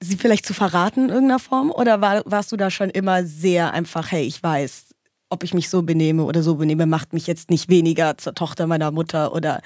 sie 0.00 0.16
vielleicht 0.16 0.46
zu 0.46 0.54
verraten 0.54 1.04
in 1.04 1.10
irgendeiner 1.10 1.38
Form? 1.38 1.70
Oder 1.70 2.00
war, 2.00 2.22
warst 2.24 2.50
du 2.52 2.56
da 2.56 2.70
schon 2.70 2.90
immer 2.90 3.24
sehr 3.24 3.72
einfach, 3.72 4.10
hey, 4.10 4.24
ich 4.24 4.42
weiß, 4.42 4.86
ob 5.28 5.44
ich 5.44 5.54
mich 5.54 5.68
so 5.68 5.82
benehme 5.82 6.24
oder 6.24 6.42
so 6.42 6.56
benehme, 6.56 6.86
macht 6.86 7.12
mich 7.12 7.26
jetzt 7.26 7.50
nicht 7.50 7.68
weniger 7.68 8.16
zur 8.18 8.34
Tochter 8.34 8.66
meiner 8.66 8.90
Mutter 8.90 9.32
oder 9.32 9.60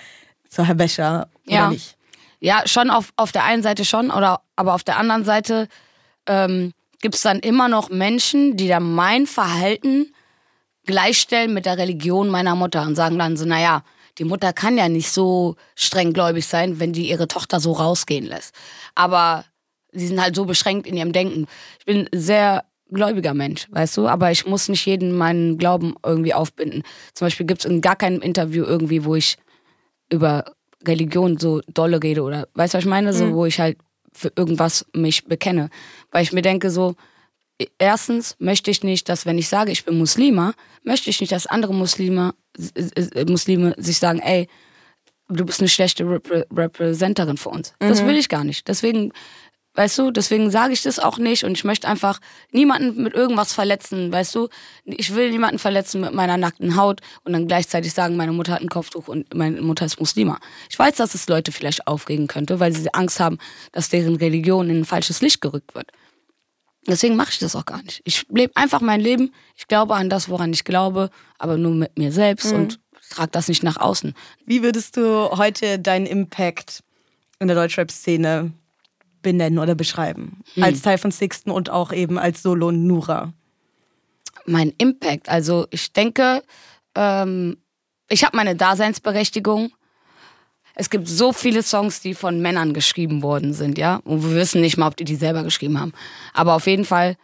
zur 0.49 0.67
Herr 0.67 0.79
Wäscher 0.79 1.29
oder 1.47 1.55
ja. 1.55 1.71
nicht? 1.71 1.97
Ja, 2.41 2.63
schon 2.67 2.91
auf, 2.91 3.13
auf 3.17 3.33
der 3.33 3.45
einen 3.45 3.63
Seite 3.63 3.85
schon, 3.85 4.11
oder, 4.11 4.41
aber 4.57 4.75
auf 4.75 4.83
der 4.83 4.97
anderen 4.97 5.25
Seite 5.25 5.69
ähm, 6.27 6.73
gibt 7.01 7.15
es 7.15 7.23
dann 7.23 7.39
immer 7.41 7.69
noch 7.69 7.91
Menschen, 7.91 8.57
die 8.57 8.69
dann 8.69 8.95
mein 8.95 9.27
Verhalten 9.27 10.13
gleichstellen 10.87 11.53
mit 11.53 11.67
der 11.67 11.79
Religion 11.79 12.29
meiner 12.29 12.57
Mutter 12.57 12.83
und 12.83 12.97
sagen 12.97 13.19
dann 13.19 13.37
so, 13.37 13.45
naja, 13.45 13.83
die 14.19 14.25
Mutter 14.25 14.53
kann 14.53 14.77
ja 14.77 14.89
nicht 14.89 15.11
so 15.11 15.57
strenggläubig 15.77 16.47
sein, 16.47 16.81
wenn 16.81 16.93
die 16.93 17.09
ihre 17.09 17.29
Tochter 17.29 17.61
so 17.61 17.73
rausgehen 17.73 18.27
lässt. 18.27 18.55
Aber 18.95 19.45
sie 19.93 20.07
sind 20.07 20.21
halt 20.21 20.35
so 20.35 20.45
beschränkt 20.45 20.87
in 20.87 20.97
ihrem 20.97 21.13
Denken. 21.13 21.47
Ich 21.79 21.85
bin 21.85 22.09
sehr 22.13 22.65
gläubiger 22.91 23.35
Mensch, 23.35 23.67
weißt 23.71 23.97
du, 23.97 24.09
aber 24.09 24.31
ich 24.31 24.47
muss 24.47 24.69
nicht 24.69 24.85
jeden 24.87 25.17
meinen 25.17 25.59
Glauben 25.59 25.95
irgendwie 26.05 26.35
aufbinden. 26.35 26.83
Zum 27.15 27.27
Beispiel 27.27 27.47
gibt 27.47 27.61
es 27.65 27.71
in 27.71 27.81
gar 27.81 27.97
keinem 27.97 28.21
Interview 28.21 28.65
irgendwie, 28.65 29.05
wo 29.05 29.15
ich 29.15 29.37
über 30.11 30.45
Religion 30.87 31.39
so 31.39 31.61
dolle 31.73 32.03
rede 32.03 32.23
oder 32.23 32.49
weißt 32.55 32.75
du, 32.75 32.79
was 32.79 32.85
ich 32.85 32.91
meine? 32.91 33.13
So, 33.13 33.27
mhm. 33.27 33.35
wo 33.35 33.47
ich 33.47 33.61
halt 33.61 33.79
für 34.13 34.33
irgendwas 34.37 34.87
mich 34.95 35.25
bekenne. 35.27 35.71
Weil 36.11 36.23
ich 36.23 36.33
mir 36.33 36.43
denke 36.43 36.71
so, 36.71 36.97
erstens 37.79 38.37
möchte 38.39 38.71
ich 38.71 38.83
nicht, 38.83 39.09
dass 39.09 39.27
wenn 39.27 39.39
ich 39.39 39.49
sage, 39.49 39.73
ich 39.73 39.85
bin 39.85 39.99
Muslima, 39.99 40.55
möchte 40.83 41.11
ich 41.11 41.21
nicht, 41.21 41.33
dass 41.33 41.47
andere 41.47 41.75
Muslime, 41.75 42.35
Muslime 43.27 43.75
sich 43.79 43.99
sagen, 43.99 44.21
ey, 44.21 44.49
du 45.29 45.45
bist 45.45 45.61
eine 45.61 45.69
schlechte 45.69 46.05
Repr 46.05 46.45
Repräsenterin 46.55 47.37
für 47.37 47.51
uns. 47.51 47.73
Mhm. 47.81 47.89
Das 47.89 48.05
will 48.05 48.17
ich 48.17 48.29
gar 48.29 48.45
nicht. 48.45 48.69
Deswegen 48.69 49.13
Weißt 49.75 49.99
du, 49.99 50.11
deswegen 50.11 50.51
sage 50.51 50.73
ich 50.73 50.83
das 50.83 50.99
auch 50.99 51.19
nicht 51.19 51.45
und 51.45 51.53
ich 51.53 51.63
möchte 51.63 51.87
einfach 51.87 52.21
niemanden 52.51 53.03
mit 53.03 53.15
irgendwas 53.15 53.53
verletzen, 53.53 54.11
weißt 54.11 54.35
du? 54.35 54.49
Ich 54.85 55.15
will 55.15 55.31
niemanden 55.31 55.61
verletzen 55.61 56.01
mit 56.01 56.13
meiner 56.13 56.37
nackten 56.37 56.75
Haut 56.77 57.01
und 57.23 57.33
dann 57.33 57.47
gleichzeitig 57.47 57.93
sagen, 57.93 58.17
meine 58.17 58.33
Mutter 58.33 58.53
hat 58.53 58.63
ein 58.63 58.69
Kopftuch 58.69 59.07
und 59.07 59.33
meine 59.33 59.63
Mutter 59.63 59.87
ist 59.87 60.01
Muslima. 60.01 60.41
Ich 60.69 60.79
weiß, 60.79 60.97
dass 60.97 61.15
es 61.15 61.29
Leute 61.29 61.53
vielleicht 61.53 61.87
aufregen 61.87 62.27
könnte, 62.27 62.59
weil 62.59 62.73
sie 62.73 62.93
Angst 62.93 63.21
haben, 63.21 63.39
dass 63.71 63.89
deren 63.89 64.17
Religion 64.17 64.69
in 64.71 64.81
ein 64.81 64.85
falsches 64.85 65.21
Licht 65.21 65.41
gerückt 65.41 65.75
wird. 65.77 65.87
Deswegen 66.87 67.15
mache 67.15 67.31
ich 67.31 67.39
das 67.39 67.55
auch 67.55 67.67
gar 67.67 67.83
nicht. 67.83 68.01
Ich 68.05 68.27
lebe 68.29 68.57
einfach 68.57 68.81
mein 68.81 69.01
Leben. 69.01 69.33
Ich 69.57 69.69
glaube 69.69 69.95
an 69.95 70.11
das, 70.11 70.29
woran 70.29 70.53
ich 70.53 70.65
glaube, 70.65 71.11
aber 71.39 71.57
nur 71.57 71.75
mit 71.75 71.97
mir 71.97 72.11
selbst 72.11 72.53
mhm. 72.53 72.59
und 72.59 72.81
trage 73.11 73.31
das 73.31 73.49
nicht 73.49 73.63
nach 73.63 73.77
außen. 73.77 74.15
Wie 74.47 74.63
würdest 74.63 74.97
du 74.97 75.31
heute 75.31 75.79
deinen 75.79 76.07
Impact 76.07 76.83
in 77.39 77.49
der 77.49 77.57
Deutschrap-Szene 77.57 78.53
benennen 79.23 79.59
oder 79.59 79.75
beschreiben. 79.75 80.43
Hm. 80.55 80.63
Als 80.63 80.83
Teil 80.83 80.99
von 80.99 81.11
Sixten 81.11 81.51
und 81.51 81.71
auch 81.71 81.93
eben 81.93 82.19
als 82.19 82.43
Solo 82.43 82.73
Nura. 82.73 83.33
Mein 84.47 84.73
Impact, 84.79 85.29
also 85.29 85.67
ich 85.71 85.93
denke, 85.93 86.43
ähm, 86.95 87.57
ich 88.09 88.25
habe 88.25 88.37
meine 88.37 88.57
Daseinsberechtigung. 88.57 89.73
Es 90.75 90.91
gibt 90.91 91.09
so 91.09 91.33
viele 91.33 91.63
Songs, 91.63 92.01
die 92.01 92.15
von 92.15 92.41
Männern 92.41 92.75
geschrieben 92.75 93.23
worden 93.23 93.53
sind, 93.53 93.79
ja. 93.79 94.01
Und 94.05 94.23
wir 94.23 94.35
wissen 94.35 94.61
nicht 94.61 94.77
mal, 94.77 94.89
ob 94.89 94.97
die 94.97 95.05
die 95.05 95.17
selber 95.17 95.45
geschrieben 95.45 95.79
haben. 95.79 95.93
Aber 96.33 96.55
auf 96.55 96.67
jeden 96.67 96.85
Fall 96.85 97.17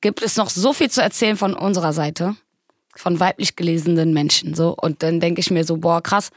gibt 0.00 0.22
es 0.22 0.36
noch 0.36 0.50
so 0.50 0.72
viel 0.72 0.90
zu 0.90 1.02
erzählen 1.02 1.36
von 1.36 1.54
unserer 1.54 1.92
Seite, 1.92 2.36
von 2.94 3.20
weiblich 3.20 3.56
gelesenen 3.56 4.12
Menschen. 4.12 4.54
So. 4.54 4.74
Und 4.74 5.02
dann 5.02 5.20
denke 5.20 5.40
ich 5.40 5.50
mir 5.50 5.64
so, 5.64 5.76
boah, 5.76 6.02
krass. 6.02 6.30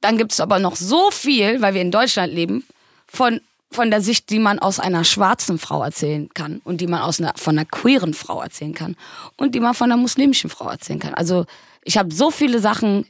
Dann 0.00 0.18
gibt 0.18 0.32
es 0.32 0.40
aber 0.40 0.58
noch 0.58 0.76
so 0.76 1.10
viel, 1.10 1.60
weil 1.60 1.74
wir 1.74 1.82
in 1.82 1.90
Deutschland 1.90 2.32
leben, 2.32 2.64
von 3.06 3.40
von 3.70 3.90
der 3.90 4.00
Sicht, 4.00 4.30
die 4.30 4.38
man 4.38 4.58
aus 4.58 4.80
einer 4.80 5.04
schwarzen 5.04 5.58
Frau 5.58 5.82
erzählen 5.82 6.28
kann 6.32 6.60
und 6.64 6.80
die 6.80 6.86
man 6.86 7.02
aus 7.02 7.20
einer, 7.20 7.34
von 7.36 7.58
einer 7.58 7.66
queeren 7.66 8.14
Frau 8.14 8.40
erzählen 8.40 8.74
kann 8.74 8.96
und 9.36 9.54
die 9.54 9.60
man 9.60 9.74
von 9.74 9.90
einer 9.90 10.00
muslimischen 10.00 10.50
Frau 10.50 10.68
erzählen 10.68 10.98
kann. 10.98 11.14
Also 11.14 11.44
ich 11.84 11.98
habe 11.98 12.12
so 12.12 12.30
viele 12.30 12.60
Sachen 12.60 13.06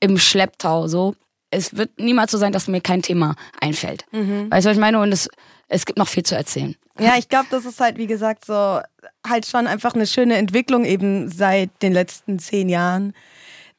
im 0.00 0.18
Schlepptau, 0.18 0.88
so 0.88 1.14
es 1.50 1.76
wird 1.76 1.98
niemals 1.98 2.30
so 2.30 2.38
sein, 2.38 2.52
dass 2.52 2.68
mir 2.68 2.80
kein 2.80 3.02
Thema 3.02 3.34
einfällt. 3.60 4.04
Mhm. 4.12 4.50
Weißt 4.50 4.64
du, 4.66 4.70
was 4.70 4.76
ich 4.76 4.80
meine? 4.80 5.00
Und 5.00 5.12
es, 5.12 5.28
es 5.68 5.84
gibt 5.84 5.98
noch 5.98 6.08
viel 6.08 6.22
zu 6.22 6.36
erzählen. 6.36 6.76
Ja, 6.98 7.16
ich 7.18 7.28
glaube, 7.28 7.46
das 7.50 7.64
ist 7.64 7.80
halt, 7.80 7.96
wie 7.98 8.06
gesagt, 8.06 8.44
so 8.44 8.80
halt 9.26 9.46
schon 9.46 9.66
einfach 9.66 9.94
eine 9.94 10.06
schöne 10.06 10.36
Entwicklung 10.36 10.84
eben 10.84 11.28
seit 11.28 11.70
den 11.82 11.92
letzten 11.92 12.38
zehn 12.38 12.68
Jahren 12.68 13.14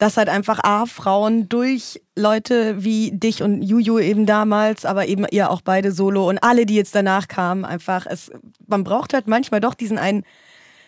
dass 0.01 0.17
halt 0.17 0.29
einfach 0.29 0.63
A, 0.63 0.87
Frauen 0.87 1.47
durch 1.47 2.01
Leute 2.15 2.83
wie 2.83 3.11
dich 3.11 3.43
und 3.43 3.61
Juju 3.61 3.99
eben 3.99 4.25
damals, 4.25 4.83
aber 4.83 5.05
eben 5.05 5.27
ihr 5.29 5.51
auch 5.51 5.61
beide 5.61 5.91
solo 5.91 6.27
und 6.27 6.39
alle, 6.39 6.65
die 6.65 6.73
jetzt 6.73 6.95
danach 6.95 7.27
kamen, 7.27 7.65
einfach, 7.65 8.07
es, 8.09 8.31
man 8.65 8.83
braucht 8.83 9.13
halt 9.13 9.27
manchmal 9.27 9.59
doch 9.59 9.75
diesen 9.75 9.99
einen 9.99 10.23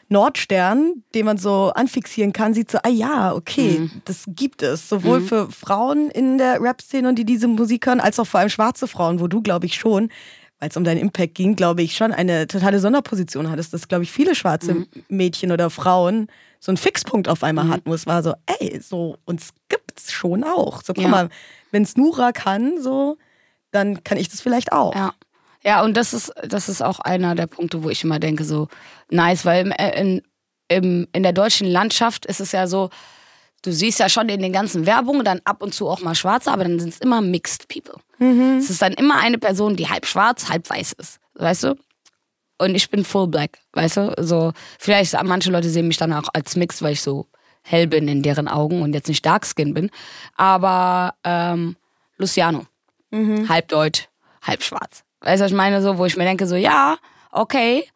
Nordstern, 0.09 1.03
den 1.13 1.27
man 1.27 1.37
so 1.37 1.71
anfixieren 1.75 2.33
kann, 2.33 2.55
sieht 2.55 2.71
so, 2.71 2.79
ah 2.81 2.89
ja, 2.89 3.35
okay, 3.35 3.81
mhm. 3.81 4.01
das 4.05 4.23
gibt 4.29 4.63
es. 4.63 4.89
Sowohl 4.89 5.19
mhm. 5.19 5.27
für 5.27 5.51
Frauen 5.51 6.09
in 6.09 6.39
der 6.39 6.59
Rap-Szene 6.59 7.07
und 7.07 7.19
die 7.19 7.25
diese 7.25 7.47
Musik 7.47 7.85
hören, 7.85 7.99
als 7.99 8.19
auch 8.19 8.25
vor 8.25 8.39
allem 8.39 8.49
schwarze 8.49 8.87
Frauen, 8.87 9.19
wo 9.19 9.27
du, 9.27 9.43
glaube 9.43 9.67
ich, 9.67 9.75
schon, 9.75 10.09
es 10.69 10.77
um 10.77 10.83
deinen 10.83 10.99
Impact 10.99 11.35
ging, 11.35 11.55
glaube 11.55 11.81
ich, 11.81 11.95
schon 11.95 12.11
eine 12.11 12.47
totale 12.47 12.79
Sonderposition 12.79 13.49
hattest, 13.49 13.73
dass, 13.73 13.87
glaube 13.87 14.03
ich, 14.03 14.11
viele 14.11 14.35
schwarze 14.35 14.73
mhm. 14.75 14.87
Mädchen 15.09 15.51
oder 15.51 15.69
Frauen 15.69 16.27
so 16.59 16.71
einen 16.71 16.77
Fixpunkt 16.77 17.27
auf 17.27 17.43
einmal 17.43 17.65
mhm. 17.65 17.69
hatten, 17.71 17.89
wo 17.89 17.93
es 17.93 18.07
war 18.07 18.23
so, 18.23 18.33
ey, 18.45 18.79
so 18.81 19.17
uns 19.25 19.49
gibt's 19.67 20.11
schon 20.11 20.43
auch. 20.43 20.81
So, 20.81 20.93
guck 20.93 21.03
ja. 21.03 21.09
mal, 21.09 21.29
wenn 21.71 21.83
es 21.83 21.97
Nura 21.97 22.31
kann, 22.31 22.81
so, 22.81 23.17
dann 23.71 24.03
kann 24.03 24.17
ich 24.17 24.29
das 24.29 24.41
vielleicht 24.41 24.71
auch. 24.71 24.95
Ja. 24.95 25.13
Ja, 25.65 25.81
und 25.81 25.95
das 25.95 26.13
ist, 26.13 26.33
das 26.45 26.67
ist 26.67 26.81
auch 26.81 26.99
einer 26.99 27.35
der 27.35 27.47
Punkte, 27.47 27.83
wo 27.83 27.89
ich 27.89 28.03
immer 28.03 28.19
denke, 28.19 28.43
so 28.43 28.67
nice, 29.09 29.45
weil 29.45 29.71
äh, 29.77 29.99
in, 29.99 30.21
in, 30.67 31.07
in 31.13 31.23
der 31.23 31.31
deutschen 31.31 31.67
Landschaft 31.67 32.25
ist 32.25 32.41
es 32.41 32.51
ja 32.51 32.67
so, 32.67 32.89
du 33.61 33.71
siehst 33.71 33.99
ja 33.99 34.09
schon 34.09 34.29
in 34.29 34.41
den 34.41 34.51
ganzen 34.51 34.85
Werbungen 34.85 35.23
dann 35.23 35.39
ab 35.45 35.63
und 35.63 35.73
zu 35.73 35.87
auch 35.87 36.01
mal 36.01 36.15
Schwarze, 36.15 36.51
aber 36.51 36.63
dann 36.63 36.79
sind 36.79 36.93
es 36.93 36.99
immer 36.99 37.21
Mixed 37.21 37.69
People. 37.69 38.01
Mhm. 38.23 38.57
Es 38.57 38.69
ist 38.69 38.81
dann 38.81 38.93
immer 38.93 39.19
eine 39.19 39.37
Person, 39.37 39.75
die 39.75 39.89
halb 39.89 40.05
schwarz, 40.05 40.49
halb 40.49 40.69
weiß 40.69 40.93
ist. 40.93 41.19
Weißt 41.35 41.63
du? 41.63 41.75
Und 42.57 42.75
ich 42.75 42.89
bin 42.89 43.03
full 43.03 43.27
black, 43.27 43.59
weißt 43.73 43.97
du? 43.97 44.13
So, 44.19 44.53
vielleicht 44.79 45.21
manche 45.23 45.51
Leute 45.51 45.69
sehen 45.69 45.87
mich 45.87 45.97
dann 45.97 46.13
auch 46.13 46.29
als 46.33 46.55
Mix, 46.55 46.81
weil 46.81 46.93
ich 46.93 47.01
so 47.01 47.27
hell 47.63 47.87
bin 47.87 48.07
in 48.07 48.21
deren 48.21 48.47
Augen 48.47 48.81
und 48.81 48.93
jetzt 48.93 49.07
nicht 49.07 49.25
dark 49.25 49.45
skin 49.45 49.73
bin. 49.73 49.89
Aber 50.35 51.15
ähm, 51.23 51.75
Luciano, 52.17 52.65
mhm. 53.11 53.49
halb 53.49 53.67
deutsch, 53.69 54.07
halb 54.41 54.63
schwarz. 54.63 55.03
Weißt 55.21 55.41
du, 55.41 55.45
was 55.45 55.51
ich 55.51 55.57
meine? 55.57 55.81
So, 55.81 55.97
wo 55.97 56.05
ich 56.05 56.15
mir 56.15 56.25
denke, 56.25 56.47
so, 56.47 56.55
ja, 56.55 56.97
okay, 57.31 57.87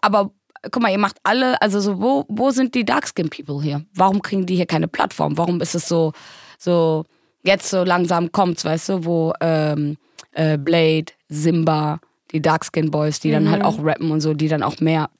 aber 0.00 0.30
guck 0.70 0.82
mal, 0.82 0.90
ihr 0.90 0.98
macht 0.98 1.18
alle, 1.22 1.60
also 1.60 1.80
so, 1.80 2.00
wo, 2.00 2.24
wo 2.28 2.50
sind 2.50 2.74
die 2.74 2.84
Darkskin 2.84 3.30
People 3.30 3.62
hier? 3.62 3.84
Warum 3.94 4.22
kriegen 4.22 4.46
die 4.46 4.56
hier 4.56 4.66
keine 4.66 4.88
Plattform? 4.88 5.36
Warum 5.36 5.60
ist 5.60 5.74
es 5.74 5.86
so, 5.88 6.12
so, 6.58 7.04
jetzt 7.44 7.70
so 7.70 7.84
langsam 7.84 8.32
kommt's, 8.32 8.64
weißt 8.64 8.88
du, 8.88 9.04
wo 9.04 9.32
ähm, 9.40 9.96
äh, 10.32 10.58
Blade, 10.58 11.12
Simba, 11.28 12.00
die 12.32 12.42
Darkskin 12.42 12.90
Boys, 12.90 13.20
die 13.20 13.30
dann 13.30 13.50
halt 13.50 13.62
auch 13.62 13.78
rappen 13.82 14.10
und 14.10 14.20
so, 14.20 14.34
die 14.34 14.48
dann 14.48 14.62
auch 14.62 14.80
mehr 14.80 15.10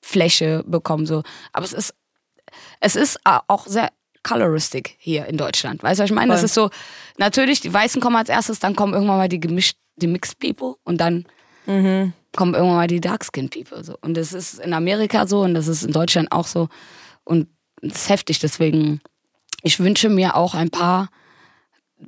Fläche 0.00 0.62
bekommen, 0.66 1.06
so. 1.06 1.22
Aber 1.52 1.64
es 1.64 1.72
ist, 1.72 1.94
es 2.80 2.96
ist 2.96 3.18
auch 3.24 3.66
sehr 3.66 3.90
coloristic 4.22 4.96
hier 4.98 5.26
in 5.26 5.36
Deutschland. 5.36 5.82
Weißt 5.82 5.98
du, 5.98 6.02
was 6.04 6.10
ich 6.10 6.14
meine? 6.14 6.32
Das 6.32 6.40
Voll. 6.40 6.46
ist 6.46 6.54
so, 6.54 6.70
natürlich, 7.18 7.60
die 7.60 7.72
Weißen 7.72 8.00
kommen 8.00 8.16
als 8.16 8.28
erstes, 8.28 8.60
dann 8.60 8.76
kommen 8.76 8.92
irgendwann 8.92 9.16
mal 9.16 9.28
die 9.28 9.40
gemischt, 9.40 9.76
die 9.96 10.06
Mixed 10.06 10.38
People 10.38 10.74
und 10.84 11.00
dann 11.00 11.26
kommen 12.36 12.54
irgendwann 12.54 12.76
mal 12.76 12.86
die 12.86 13.00
Dark-Skin 13.00 13.48
People. 13.48 13.84
So. 13.84 13.96
Und 14.00 14.16
das 14.16 14.32
ist 14.32 14.58
in 14.58 14.72
Amerika 14.72 15.26
so 15.26 15.42
und 15.42 15.54
das 15.54 15.68
ist 15.68 15.84
in 15.84 15.92
Deutschland 15.92 16.32
auch 16.32 16.46
so. 16.46 16.68
Und 17.24 17.48
das 17.80 18.02
ist 18.02 18.08
heftig, 18.08 18.38
deswegen, 18.38 19.00
ich 19.62 19.78
wünsche 19.78 20.08
mir 20.08 20.36
auch 20.36 20.54
ein 20.54 20.70
paar 20.70 21.08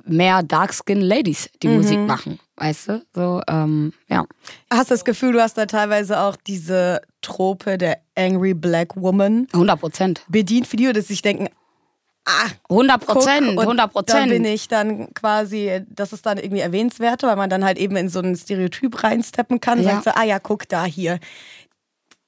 mehr 0.05 0.43
Dark-Skin 0.43 1.01
Ladies, 1.01 1.49
die 1.61 1.67
Musik 1.67 1.99
machen. 1.99 2.39
Weißt 2.55 2.87
du? 2.89 3.01
So, 3.15 3.41
ähm, 3.47 3.93
ja. 4.09 4.25
Hast 4.71 4.89
du 4.89 4.93
das 4.93 5.05
Gefühl, 5.05 5.33
du 5.33 5.41
hast 5.41 5.57
da 5.57 5.65
teilweise 5.65 6.19
auch 6.19 6.35
diese 6.35 7.01
Trope 7.21 7.77
der 7.77 7.99
Angry 8.15 8.53
Black 8.53 8.95
Woman 8.95 9.47
100 9.53 9.79
Prozent. 9.79 10.21
bedient 10.27 10.67
für 10.67 10.75
die, 10.77 10.91
dass 10.93 11.07
sich 11.07 11.21
denken, 11.21 11.49
ah, 12.25 12.47
100 12.69 13.05
guck, 13.05 13.15
Prozent, 13.15 13.47
und 13.57 13.59
100 13.59 13.79
Da 13.79 13.89
bin 13.89 14.29
Prozent. 14.29 14.45
ich 14.47 14.67
dann 14.67 15.13
quasi, 15.13 15.81
das 15.89 16.13
ist 16.13 16.25
dann 16.25 16.37
irgendwie 16.37 16.61
erwähnenswert, 16.61 17.23
weil 17.23 17.35
man 17.35 17.49
dann 17.49 17.65
halt 17.65 17.77
eben 17.77 17.95
in 17.95 18.09
so 18.09 18.19
ein 18.19 18.35
Stereotyp 18.35 19.03
reinsteppen 19.03 19.59
kann 19.59 19.79
und 19.79 19.85
Ja. 19.85 19.93
sagt 19.93 20.03
so, 20.05 20.11
ah 20.13 20.23
ja, 20.23 20.39
guck 20.39 20.67
da 20.69 20.85
hier. 20.85 21.19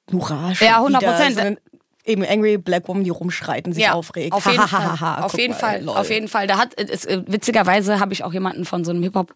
Schon 0.09 0.19
Ja, 0.59 0.81
100%. 0.81 1.31
wieder 1.31 1.51
So 1.51 1.57
eben 2.05 2.23
Angry 2.23 2.57
Black 2.57 2.87
Woman, 2.87 3.03
die 3.03 3.09
rumschreit 3.09 3.65
und 3.67 3.73
sich 3.73 3.89
aufregt. 3.89 4.33
Auf 4.33 4.45
jeden 4.45 4.67
Fall. 4.67 5.23
auf 5.23 5.37
jeden 5.37 5.53
mal, 5.53 5.59
Fall. 5.59 5.83
lol. 5.83 5.97
Auf 5.97 6.09
jeden 6.09 6.27
Fall. 6.27 6.47
Da 6.47 6.57
hat 6.57 6.79
es, 6.79 7.05
äh, 7.05 7.23
witzigerweise 7.27 7.99
habe 7.99 8.13
ich 8.13 8.23
auch 8.23 8.33
jemanden 8.33 8.63
von 8.65 8.85
so 8.85 8.91
einem 8.91 9.03
Hip 9.03 9.15
Hop 9.15 9.33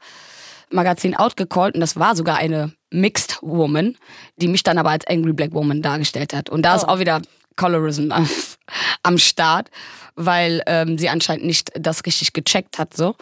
Magazin 0.71 1.15
outgecallt 1.15 1.73
und 1.73 1.81
das 1.81 1.95
war 1.97 2.15
sogar 2.15 2.37
eine 2.37 2.71
Mixed 2.91 3.39
Woman, 3.41 3.97
die 4.37 4.47
mich 4.47 4.61
dann 4.63 4.77
aber 4.77 4.91
als 4.91 5.05
Angry 5.07 5.33
Black 5.33 5.53
Woman 5.53 5.81
dargestellt 5.81 6.33
hat. 6.33 6.49
Und 6.49 6.61
da 6.61 6.75
ist 6.75 6.83
Oh. 6.83 6.89
auch 6.89 6.99
wieder 6.99 7.21
Colorism 7.55 8.11
am- 8.11 8.29
am 9.03 9.17
Start, 9.17 9.69
weil 10.15 10.61
ähm, 10.67 10.97
sie 10.99 11.09
anscheinend 11.09 11.45
nicht 11.45 11.71
das 11.75 12.05
richtig 12.05 12.33
gecheckt 12.33 12.77
hat. 12.77 12.95
So. 12.95 13.15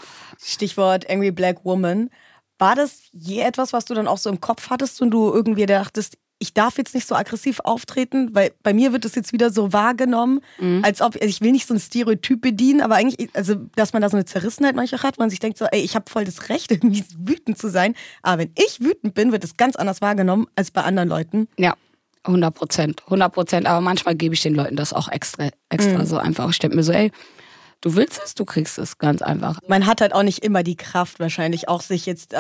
Stichwort 0.44 1.10
Angry 1.10 1.32
Black 1.32 1.64
Woman. 1.64 2.10
War 2.60 2.76
das 2.76 3.04
je 3.14 3.42
etwas, 3.42 3.72
was 3.72 3.86
du 3.86 3.94
dann 3.94 4.08
auch 4.08 4.18
so 4.18 4.30
im 4.30 4.42
Kopf 4.42 4.70
hattest 4.70 5.02
und 5.02 5.12
du 5.12 5.32
irgendwie 5.32 5.66
dachtest, 5.68 6.18
ich 6.40 6.54
darf 6.54 6.78
jetzt 6.78 6.94
nicht 6.94 7.08
so 7.08 7.16
aggressiv 7.16 7.60
auftreten, 7.64 8.30
weil 8.36 8.52
bei 8.64 8.74
mir 8.74 8.94
wird 8.94 9.06
es 9.06 9.16
jetzt 9.16 9.34
wieder 9.34 9.50
so 9.50 9.74
wahrgenommen, 9.74 10.42
Mhm. 10.60 10.82
als 10.84 11.02
ob, 11.02 11.16
also 11.16 11.26
ich 11.28 11.42
will 11.42 11.52
nicht 11.52 11.68
so 11.68 11.74
ein 11.74 11.80
Stereotyp 11.80 12.42
bedienen, 12.42 12.82
aber 12.82 12.96
eigentlich, 12.96 13.30
also 13.34 13.56
dass 13.76 13.94
man 13.94 14.02
da 14.02 14.10
so 14.10 14.18
eine 14.18 14.26
Zerrissenheit 14.26 14.76
manchmal 14.76 15.02
hat, 15.04 15.18
man 15.18 15.30
sich 15.30 15.40
denkt 15.40 15.58
so, 15.58 15.66
ey, 15.66 15.82
ich 15.82 15.96
habe 15.96 16.06
voll 16.10 16.26
das 16.26 16.50
Recht, 16.50 16.70
irgendwie 16.72 17.04
wütend 17.18 17.58
zu 17.58 17.70
sein, 17.70 17.96
aber 18.22 18.44
wenn 18.44 18.52
ich 18.56 18.80
wütend 18.82 19.14
bin, 19.16 19.32
wird 19.32 19.44
es 19.44 19.58
ganz 19.58 19.76
anders 19.76 20.02
wahrgenommen 20.02 20.48
als 20.56 20.70
bei 20.72 20.84
anderen 20.84 21.10
Leuten. 21.10 21.48
Ja, 21.58 21.74
100 22.24 22.54
Prozent. 22.54 23.04
100 23.06 23.32
Prozent. 23.34 23.68
Aber 23.68 23.80
manchmal 23.82 24.14
gebe 24.16 24.36
ich 24.36 24.42
den 24.42 24.54
Leuten 24.54 24.76
das 24.76 24.92
auch 24.94 25.08
extra, 25.08 25.50
extra 25.70 26.06
so 26.06 26.18
einfach. 26.18 26.50
Ich 26.52 26.60
denke 26.60 26.76
mir 26.76 26.84
so, 26.84 26.92
ey, 26.92 27.12
du 27.82 27.96
willst 27.96 28.20
es, 28.24 28.36
du 28.36 28.44
kriegst 28.44 28.78
es. 28.80 28.98
Ganz 28.98 29.22
einfach. 29.22 29.60
Man 29.68 29.86
hat 29.86 30.02
halt 30.02 30.14
auch 30.14 30.24
nicht 30.24 30.44
immer 30.44 30.62
die 30.62 30.76
Kraft 30.76 31.20
wahrscheinlich 31.22 31.70
auch 31.70 31.82
sich 31.82 32.06
jetzt 32.06 32.36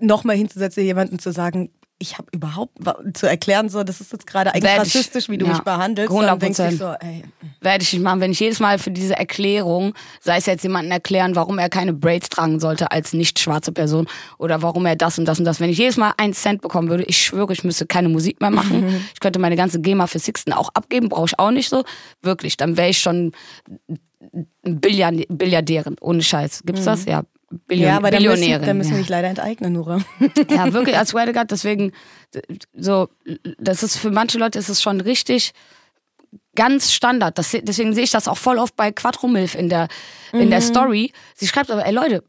nochmal 0.00 0.36
hinzusetzen, 0.36 0.84
jemandem 0.84 1.18
zu 1.18 1.32
sagen, 1.32 1.70
ich 1.98 2.18
habe 2.18 2.28
überhaupt 2.32 2.76
zu 3.14 3.26
erklären, 3.26 3.70
so, 3.70 3.82
das 3.82 4.02
ist 4.02 4.12
jetzt 4.12 4.26
gerade 4.26 4.50
eigentlich 4.52 4.64
Werd 4.64 4.86
ich- 4.86 4.94
rassistisch, 4.94 5.28
wie 5.30 5.38
du 5.38 5.46
ja, 5.46 5.52
mich 5.52 5.62
behandelst. 5.62 6.12
100%. 6.12 6.26
Dann 6.26 6.38
denkst 6.38 6.56
du 6.58 6.68
dich 6.68 6.78
so, 6.78 6.92
ey, 7.00 7.24
werde 7.62 7.82
ich 7.84 7.92
nicht 7.92 8.02
machen, 8.02 8.20
wenn 8.20 8.32
ich 8.32 8.40
jedes 8.40 8.60
Mal 8.60 8.78
für 8.78 8.90
diese 8.90 9.16
Erklärung, 9.16 9.94
sei 10.20 10.36
es 10.36 10.44
jetzt 10.46 10.62
jemanden 10.62 10.90
erklären, 10.90 11.34
warum 11.36 11.58
er 11.58 11.70
keine 11.70 11.94
Braids 11.94 12.28
tragen 12.28 12.60
sollte 12.60 12.90
als 12.90 13.14
nicht 13.14 13.38
schwarze 13.38 13.72
Person 13.72 14.06
oder 14.38 14.60
warum 14.60 14.84
er 14.84 14.94
das 14.94 15.18
und 15.18 15.24
das 15.24 15.38
und 15.38 15.46
das, 15.46 15.58
wenn 15.58 15.70
ich 15.70 15.78
jedes 15.78 15.96
Mal 15.96 16.12
einen 16.18 16.34
Cent 16.34 16.60
bekommen 16.60 16.90
würde, 16.90 17.04
ich 17.04 17.16
schwöre, 17.16 17.52
ich 17.54 17.64
müsste 17.64 17.86
keine 17.86 18.10
Musik 18.10 18.40
mehr 18.42 18.50
machen. 18.50 19.06
Ich 19.14 19.20
könnte 19.20 19.38
meine 19.38 19.56
ganze 19.56 19.80
GEMA 19.80 20.06
für 20.06 20.18
Sixten 20.18 20.52
auch 20.52 20.68
abgeben, 20.74 21.08
brauche 21.08 21.26
ich 21.26 21.38
auch 21.38 21.50
nicht 21.50 21.70
so. 21.70 21.82
Wirklich, 22.20 22.56
dann 22.58 22.76
wäre 22.76 22.90
ich 22.90 22.98
schon 22.98 23.32
Billiard 24.62 25.24
Billiardärin, 25.28 25.96
ohne 26.00 26.22
Scheiß. 26.22 26.62
Gibt's 26.66 26.84
das? 26.84 27.04
Ja. 27.06 27.22
Billion 27.50 27.88
ja, 27.88 27.96
aber 27.96 28.10
Billionärin. 28.10 28.66
dann 28.66 28.78
müssen 28.78 28.92
wir 28.92 28.98
dich 28.98 29.08
leider 29.08 29.28
enteignen, 29.28 29.72
Nora. 29.72 30.00
Ja, 30.50 30.72
wirklich, 30.72 30.96
als 30.98 31.10
swear 31.10 31.26
to 31.26 31.32
God, 31.32 31.50
deswegen, 31.50 31.92
so, 32.74 33.08
das 33.58 33.82
ist 33.82 33.98
für 33.98 34.10
manche 34.10 34.38
Leute 34.38 34.58
ist 34.58 34.68
es 34.68 34.82
schon 34.82 35.00
richtig 35.00 35.52
ganz 36.56 36.92
Standard. 36.92 37.38
Das, 37.38 37.56
deswegen 37.62 37.94
sehe 37.94 38.04
ich 38.04 38.10
das 38.10 38.28
auch 38.28 38.36
voll 38.38 38.58
oft 38.58 38.74
bei 38.76 38.90
Quattromilf 38.90 39.54
in 39.54 39.68
der, 39.68 39.88
in 40.32 40.46
Mhm. 40.46 40.50
der 40.50 40.60
Story. 40.60 41.12
Sie 41.34 41.46
schreibt 41.46 41.70
aber, 41.70 41.86
ey 41.86 41.92
Leute, 41.92 42.24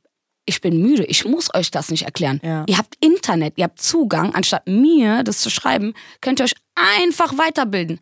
ich 0.45 0.61
bin 0.61 0.81
müde, 0.81 1.03
ich 1.05 1.25
muss 1.25 1.53
euch 1.53 1.71
das 1.71 1.89
nicht 1.89 2.03
erklären. 2.03 2.39
Ja. 2.43 2.63
Ihr 2.67 2.77
habt 2.77 2.95
Internet, 3.03 3.53
ihr 3.57 3.65
habt 3.65 3.81
Zugang, 3.81 4.33
anstatt 4.35 4.67
mir 4.67 5.23
das 5.23 5.39
zu 5.39 5.49
schreiben, 5.49 5.93
könnt 6.21 6.39
ihr 6.39 6.45
euch 6.45 6.55
einfach 6.99 7.37
weiterbilden. 7.37 7.99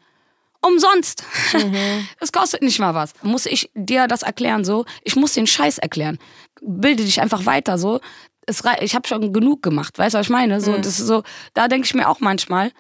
Umsonst. 0.61 1.23
Mhm. 1.53 1.75
Das 2.19 2.31
kostet 2.31 2.61
nicht 2.63 2.79
mal 2.79 2.93
was. 2.95 3.13
Muss 3.21 3.45
ich 3.45 3.69
dir 3.75 4.07
das 4.07 4.23
erklären 4.23 4.65
so? 4.65 4.85
Ich 5.03 5.15
muss 5.15 5.33
den 5.33 5.45
Scheiß 5.47 5.77
erklären. 5.77 6.17
Bilde 6.61 7.03
dich 7.03 7.21
einfach 7.21 7.45
weiter 7.45 7.77
so. 7.77 7.99
Es 8.47 8.63
ich 8.81 8.93
habe 8.95 9.07
schon 9.07 9.33
genug 9.33 9.63
gemacht, 9.63 9.97
weißt 9.97 10.13
du, 10.13 10.19
was 10.19 10.27
ich 10.27 10.31
meine? 10.31 10.55
Mhm. 10.55 10.59
So, 10.59 10.77
das 10.77 10.99
ist 10.99 11.07
so, 11.07 11.23
da 11.53 11.67
denke 11.67 11.85
ich 11.85 11.95
mir 11.95 12.07
auch 12.07 12.19
manchmal, 12.19 12.71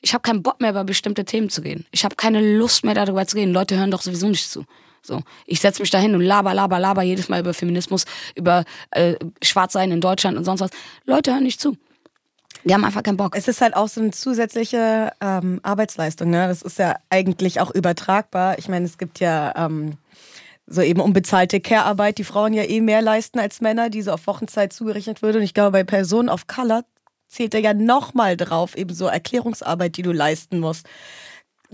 ich 0.00 0.14
habe 0.14 0.22
keinen 0.22 0.42
Bock 0.42 0.60
mehr 0.60 0.70
über 0.70 0.84
bestimmte 0.84 1.24
Themen 1.24 1.48
zu 1.48 1.62
reden. 1.62 1.86
Ich 1.92 2.04
habe 2.04 2.16
keine 2.16 2.56
Lust 2.56 2.84
mehr 2.84 2.94
darüber 2.94 3.24
zu 3.26 3.36
reden. 3.36 3.52
Leute 3.52 3.78
hören 3.78 3.92
doch 3.92 4.02
sowieso 4.02 4.28
nicht 4.28 4.50
zu. 4.50 4.64
So, 5.00 5.20
ich 5.46 5.60
setze 5.60 5.82
mich 5.82 5.90
da 5.90 5.98
hin 5.98 6.14
und 6.14 6.20
laber, 6.20 6.54
laber, 6.54 6.78
laber 6.78 7.02
jedes 7.02 7.28
Mal 7.28 7.40
über 7.40 7.54
Feminismus, 7.54 8.04
über 8.36 8.64
äh, 8.92 9.14
Schwarzsein 9.42 9.90
in 9.90 10.00
Deutschland 10.00 10.36
und 10.36 10.44
sonst 10.44 10.60
was. 10.60 10.70
Leute 11.06 11.32
hören 11.32 11.42
nicht 11.42 11.60
zu. 11.60 11.76
Die 12.64 12.72
haben 12.72 12.84
einfach 12.84 13.02
keinen 13.02 13.16
Bock. 13.16 13.36
Es 13.36 13.48
ist 13.48 13.60
halt 13.60 13.74
auch 13.74 13.88
so 13.88 14.00
eine 14.00 14.12
zusätzliche 14.12 15.12
ähm, 15.20 15.58
Arbeitsleistung. 15.64 16.30
Ne? 16.30 16.46
Das 16.46 16.62
ist 16.62 16.78
ja 16.78 16.96
eigentlich 17.10 17.60
auch 17.60 17.72
übertragbar. 17.72 18.58
Ich 18.58 18.68
meine, 18.68 18.84
es 18.84 18.98
gibt 18.98 19.18
ja 19.18 19.52
ähm, 19.56 19.94
so 20.66 20.80
eben 20.80 21.00
unbezahlte 21.00 21.60
Care-Arbeit, 21.60 22.18
die 22.18 22.24
Frauen 22.24 22.52
ja 22.52 22.62
eh 22.64 22.80
mehr 22.80 23.02
leisten 23.02 23.38
als 23.38 23.60
Männer, 23.60 23.90
die 23.90 24.02
so 24.02 24.12
auf 24.12 24.26
Wochenzeit 24.26 24.72
zugerechnet 24.72 25.22
würde. 25.22 25.38
Und 25.38 25.44
ich 25.44 25.54
glaube, 25.54 25.72
bei 25.72 25.84
Personen 25.84 26.28
of 26.28 26.46
Color 26.46 26.84
zählt 27.28 27.54
er 27.54 27.60
ja 27.60 27.74
nochmal 27.74 28.36
drauf, 28.36 28.76
eben 28.76 28.94
so 28.94 29.06
Erklärungsarbeit, 29.06 29.96
die 29.96 30.02
du 30.02 30.12
leisten 30.12 30.60
musst. 30.60 30.86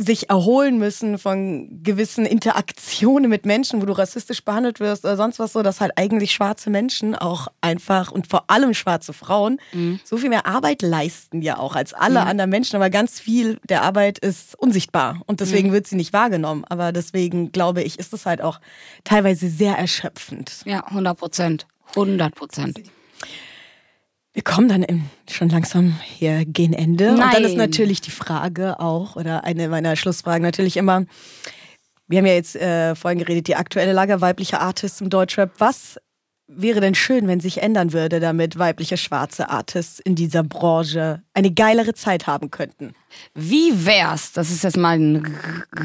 Sich 0.00 0.30
erholen 0.30 0.78
müssen 0.78 1.18
von 1.18 1.82
gewissen 1.82 2.24
Interaktionen 2.24 3.28
mit 3.28 3.44
Menschen, 3.44 3.82
wo 3.82 3.86
du 3.86 3.92
rassistisch 3.92 4.44
behandelt 4.44 4.78
wirst 4.78 5.04
oder 5.04 5.16
sonst 5.16 5.40
was 5.40 5.52
so, 5.52 5.62
dass 5.62 5.80
halt 5.80 5.92
eigentlich 5.96 6.32
schwarze 6.32 6.70
Menschen 6.70 7.16
auch 7.16 7.48
einfach 7.60 8.12
und 8.12 8.28
vor 8.28 8.44
allem 8.48 8.74
schwarze 8.74 9.12
Frauen 9.12 9.60
so 10.04 10.16
viel 10.16 10.28
mehr 10.28 10.46
Arbeit 10.46 10.82
leisten 10.82 11.42
ja 11.42 11.58
auch 11.58 11.74
als 11.74 11.94
alle 11.94 12.20
anderen 12.20 12.48
Menschen, 12.50 12.76
aber 12.76 12.90
ganz 12.90 13.18
viel 13.18 13.58
der 13.68 13.82
Arbeit 13.82 14.18
ist 14.20 14.56
unsichtbar 14.56 15.20
und 15.26 15.40
deswegen 15.40 15.72
wird 15.72 15.88
sie 15.88 15.96
nicht 15.96 16.12
wahrgenommen. 16.12 16.64
Aber 16.68 16.92
deswegen 16.92 17.50
glaube 17.50 17.82
ich, 17.82 17.98
ist 17.98 18.12
es 18.12 18.24
halt 18.24 18.40
auch 18.40 18.60
teilweise 19.02 19.48
sehr 19.48 19.76
erschöpfend. 19.76 20.62
Ja, 20.64 20.86
100 20.86 21.18
Prozent. 21.18 21.66
100 21.90 22.34
Prozent. 22.34 22.80
Wir 24.38 24.44
kommen 24.44 24.68
dann 24.68 24.84
im, 24.84 25.06
schon 25.28 25.48
langsam 25.48 25.98
hier 26.00 26.44
gegen 26.44 26.72
Ende. 26.72 27.10
Und 27.10 27.18
dann 27.18 27.42
ist 27.42 27.56
Nein. 27.56 27.56
natürlich 27.56 28.00
die 28.00 28.12
Frage 28.12 28.78
auch, 28.78 29.16
oder 29.16 29.42
eine 29.42 29.66
meiner 29.66 29.96
Schlussfragen 29.96 30.44
natürlich 30.44 30.76
immer, 30.76 31.06
wir 32.06 32.18
haben 32.18 32.26
ja 32.26 32.34
jetzt 32.34 32.54
äh, 32.54 32.94
vorhin 32.94 33.18
geredet, 33.18 33.48
die 33.48 33.56
aktuelle 33.56 33.92
Lage 33.92 34.20
weiblicher 34.20 34.60
Artists 34.60 35.00
im 35.00 35.10
Deutschrap. 35.10 35.54
Was 35.58 35.98
wäre 36.46 36.80
denn 36.80 36.94
schön, 36.94 37.26
wenn 37.26 37.40
sich 37.40 37.62
ändern 37.62 37.92
würde, 37.92 38.20
damit 38.20 38.60
weibliche 38.60 38.96
schwarze 38.96 39.50
Artists 39.50 39.98
in 39.98 40.14
dieser 40.14 40.44
Branche 40.44 41.20
eine 41.34 41.50
geilere 41.50 41.94
Zeit 41.94 42.28
haben 42.28 42.52
könnten? 42.52 42.94
Wie 43.34 43.86
wär's, 43.86 44.30
das 44.34 44.52
ist 44.52 44.62
jetzt 44.62 44.76
mal 44.76 45.00
ein 45.00 45.36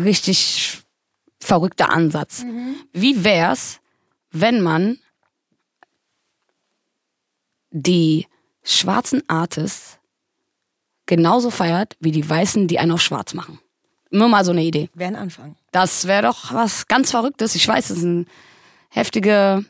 richtig 0.03 0.83
verrückter 1.39 1.91
Ansatz. 1.91 2.45
Wie 2.91 3.23
wär's, 3.23 3.79
wenn 4.29 4.61
man 4.61 4.99
die 7.71 8.27
schwarzen 8.63 9.21
Artists 9.27 9.99
genauso 11.05 11.49
feiert 11.49 11.95
wie 11.99 12.11
die 12.11 12.27
Weißen, 12.27 12.67
die 12.67 12.79
einen 12.79 12.91
auf 12.91 13.01
schwarz 13.01 13.33
machen? 13.33 13.59
Nur 14.09 14.29
mal 14.29 14.45
so 14.45 14.51
eine 14.51 14.63
Idee. 14.63 14.89
Wäre 14.93 15.09
ein 15.09 15.15
Anfang. 15.15 15.55
Das 15.71 16.07
wäre 16.07 16.23
doch 16.23 16.53
was 16.53 16.87
ganz 16.87 17.11
Verrücktes. 17.11 17.55
Ich 17.55 17.67
weiß, 17.67 17.87
das 17.87 17.97
ist 17.97 18.03
eine 18.03 18.25
heftige 18.89 19.65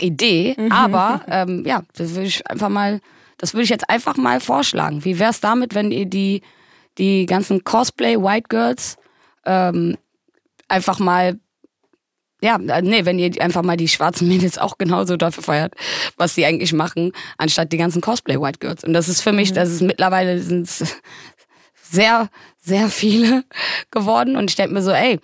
Idee, 0.00 0.56
aber 0.70 1.22
ähm, 1.28 1.64
ja, 1.66 1.82
das 1.94 2.10
würde 2.10 2.26
ich 2.26 2.46
einfach 2.48 2.68
mal, 2.68 3.00
das 3.38 3.54
würde 3.54 3.64
ich 3.64 3.70
jetzt 3.70 3.88
einfach 3.88 4.16
mal 4.16 4.40
vorschlagen. 4.40 5.04
Wie 5.04 5.18
wär's 5.18 5.40
damit, 5.40 5.74
wenn 5.74 5.90
ihr 5.90 6.06
die, 6.06 6.42
die 6.98 7.24
ganzen 7.26 7.64
Cosplay 7.64 8.16
White 8.16 8.48
Girls 8.50 8.98
ähm, 9.46 9.96
einfach 10.68 10.98
mal 10.98 11.38
ja, 12.40 12.56
äh, 12.56 12.82
nee, 12.82 13.04
wenn 13.04 13.18
ihr 13.18 13.30
einfach 13.42 13.62
mal 13.62 13.76
die 13.76 13.88
schwarzen 13.88 14.28
Mädels 14.28 14.58
auch 14.58 14.78
genauso 14.78 15.16
dafür 15.16 15.42
feiert, 15.42 15.74
was 16.16 16.34
sie 16.34 16.44
eigentlich 16.44 16.72
machen, 16.72 17.12
anstatt 17.36 17.72
die 17.72 17.76
ganzen 17.76 18.00
Cosplay 18.00 18.40
White 18.40 18.58
Girls. 18.60 18.84
Und 18.84 18.92
das 18.92 19.08
ist 19.08 19.20
für 19.22 19.32
mich, 19.32 19.52
das 19.52 19.70
ist 19.70 19.82
mittlerweile 19.82 20.40
sind 20.40 20.68
sehr, 21.82 22.28
sehr 22.60 22.88
viele 22.88 23.44
geworden. 23.90 24.36
Und 24.36 24.50
ich 24.50 24.56
denke 24.56 24.74
mir 24.74 24.82
so, 24.82 24.92
ey, 24.92 25.18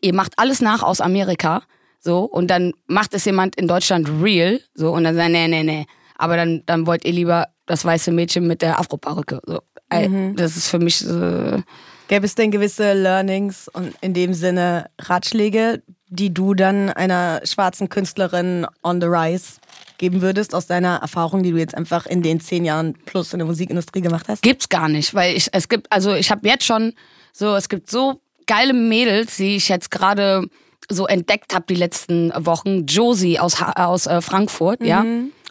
ihr 0.00 0.14
macht 0.14 0.34
alles 0.36 0.60
nach 0.60 0.82
aus 0.82 1.00
Amerika, 1.00 1.62
so, 2.00 2.20
und 2.20 2.48
dann 2.48 2.74
macht 2.86 3.12
es 3.14 3.24
jemand 3.24 3.56
in 3.56 3.66
Deutschland 3.66 4.08
real, 4.22 4.60
so, 4.74 4.92
und 4.92 5.04
dann 5.04 5.16
sagt, 5.16 5.30
nee, 5.30 5.48
nee, 5.48 5.64
nee. 5.64 5.86
Aber 6.16 6.36
dann, 6.36 6.62
dann 6.66 6.86
wollt 6.86 7.04
ihr 7.04 7.12
lieber 7.12 7.48
das 7.66 7.84
weiße 7.84 8.12
Mädchen 8.12 8.46
mit 8.46 8.62
der 8.62 8.78
Afro-Perücke. 8.78 9.40
So. 9.44 9.60
Mhm. 9.92 10.36
Das 10.36 10.56
ist 10.56 10.68
für 10.68 10.78
mich 10.78 10.98
so. 10.98 11.62
Gäbe 12.08 12.24
es 12.24 12.34
denn 12.34 12.50
gewisse 12.50 12.94
Learnings 12.94 13.68
und 13.68 13.94
in 14.00 14.14
dem 14.14 14.32
Sinne 14.32 14.90
Ratschläge, 14.98 15.82
die 16.08 16.32
du 16.32 16.54
dann 16.54 16.88
einer 16.88 17.42
schwarzen 17.44 17.90
Künstlerin 17.90 18.66
on 18.82 19.00
the 19.00 19.06
rise 19.06 19.60
geben 19.98 20.22
würdest 20.22 20.54
aus 20.54 20.66
deiner 20.66 20.96
Erfahrung, 20.96 21.42
die 21.42 21.50
du 21.50 21.58
jetzt 21.58 21.74
einfach 21.74 22.06
in 22.06 22.22
den 22.22 22.40
zehn 22.40 22.64
Jahren 22.64 22.94
plus 23.04 23.34
in 23.34 23.40
der 23.40 23.46
Musikindustrie 23.46 24.00
gemacht 24.00 24.26
hast? 24.28 24.42
Gibt's 24.42 24.70
gar 24.70 24.88
nicht, 24.88 25.14
weil 25.14 25.36
ich, 25.36 25.48
es 25.52 25.68
gibt, 25.68 25.92
also 25.92 26.14
ich 26.14 26.30
habe 26.30 26.48
jetzt 26.48 26.64
schon 26.64 26.94
so, 27.32 27.54
es 27.54 27.68
gibt 27.68 27.90
so 27.90 28.20
geile 28.46 28.72
Mädels, 28.72 29.36
die 29.36 29.56
ich 29.56 29.68
jetzt 29.68 29.90
gerade 29.90 30.46
so 30.90 31.06
entdeckt 31.06 31.54
habe 31.54 31.66
die 31.68 31.74
letzten 31.74 32.32
Wochen. 32.34 32.86
Josie 32.86 33.38
aus, 33.38 33.60
aus 33.60 34.06
äh, 34.06 34.22
Frankfurt, 34.22 34.82
ja. 34.82 35.04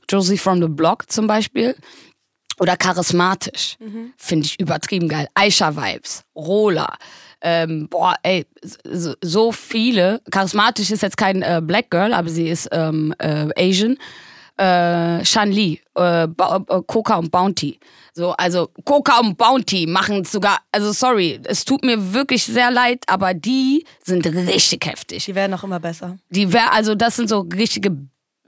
Josie 0.10 0.38
from 0.38 0.62
the 0.62 0.70
Block 0.70 1.12
zum 1.12 1.28
Beispiel. 1.28 1.76
Oder 2.60 2.76
charismatisch. 2.76 3.78
Finde 4.18 4.46
ich 4.46 4.60
übertrieben 4.60 5.08
geil. 5.08 5.28
Aisha-Vibes, 5.36 6.24
Rola. 6.36 6.96
Ähm, 7.42 7.88
boah, 7.88 8.16
ey, 8.24 8.46
so, 8.64 9.14
so 9.22 9.52
viele. 9.52 10.22
Charismatisch 10.32 10.90
ist 10.90 11.04
jetzt 11.04 11.18
kein 11.18 11.44
äh, 11.44 11.62
Black 11.64 11.92
Girl, 11.92 12.14
aber 12.14 12.30
sie 12.30 12.50
ist 12.50 12.68
ähm, 12.72 13.14
äh, 13.20 13.48
Asian. 13.56 13.98
Äh, 14.58 15.24
Shan 15.24 15.52
Lee, 15.52 15.80
äh, 15.96 16.24
äh, 16.24 16.28
Coca 16.88 17.18
und 17.18 17.30
Bounty. 17.30 17.80
So, 18.14 18.32
also 18.32 18.72
Coca 18.86 19.20
und 19.20 19.38
Bounty 19.38 19.86
machen 19.86 20.26
sogar, 20.26 20.58
also 20.72 20.92
sorry, 20.92 21.40
es 21.44 21.64
tut 21.64 21.84
mir 21.86 22.12
wirklich 22.12 22.44
sehr 22.44 22.72
leid, 22.72 23.04
aber 23.06 23.36
die 23.36 23.86
sind 24.04 24.26
richtig 24.26 24.84
heftig. 24.88 25.26
Die 25.26 25.36
werden 25.36 25.54
auch 25.54 25.64
immer 25.64 25.80
besser. 25.80 26.18
Die 26.32 26.52
wär, 26.52 26.74
also 26.74 26.96
das 26.96 27.18
sind 27.18 27.30
so 27.30 27.42
richtige 27.42 27.96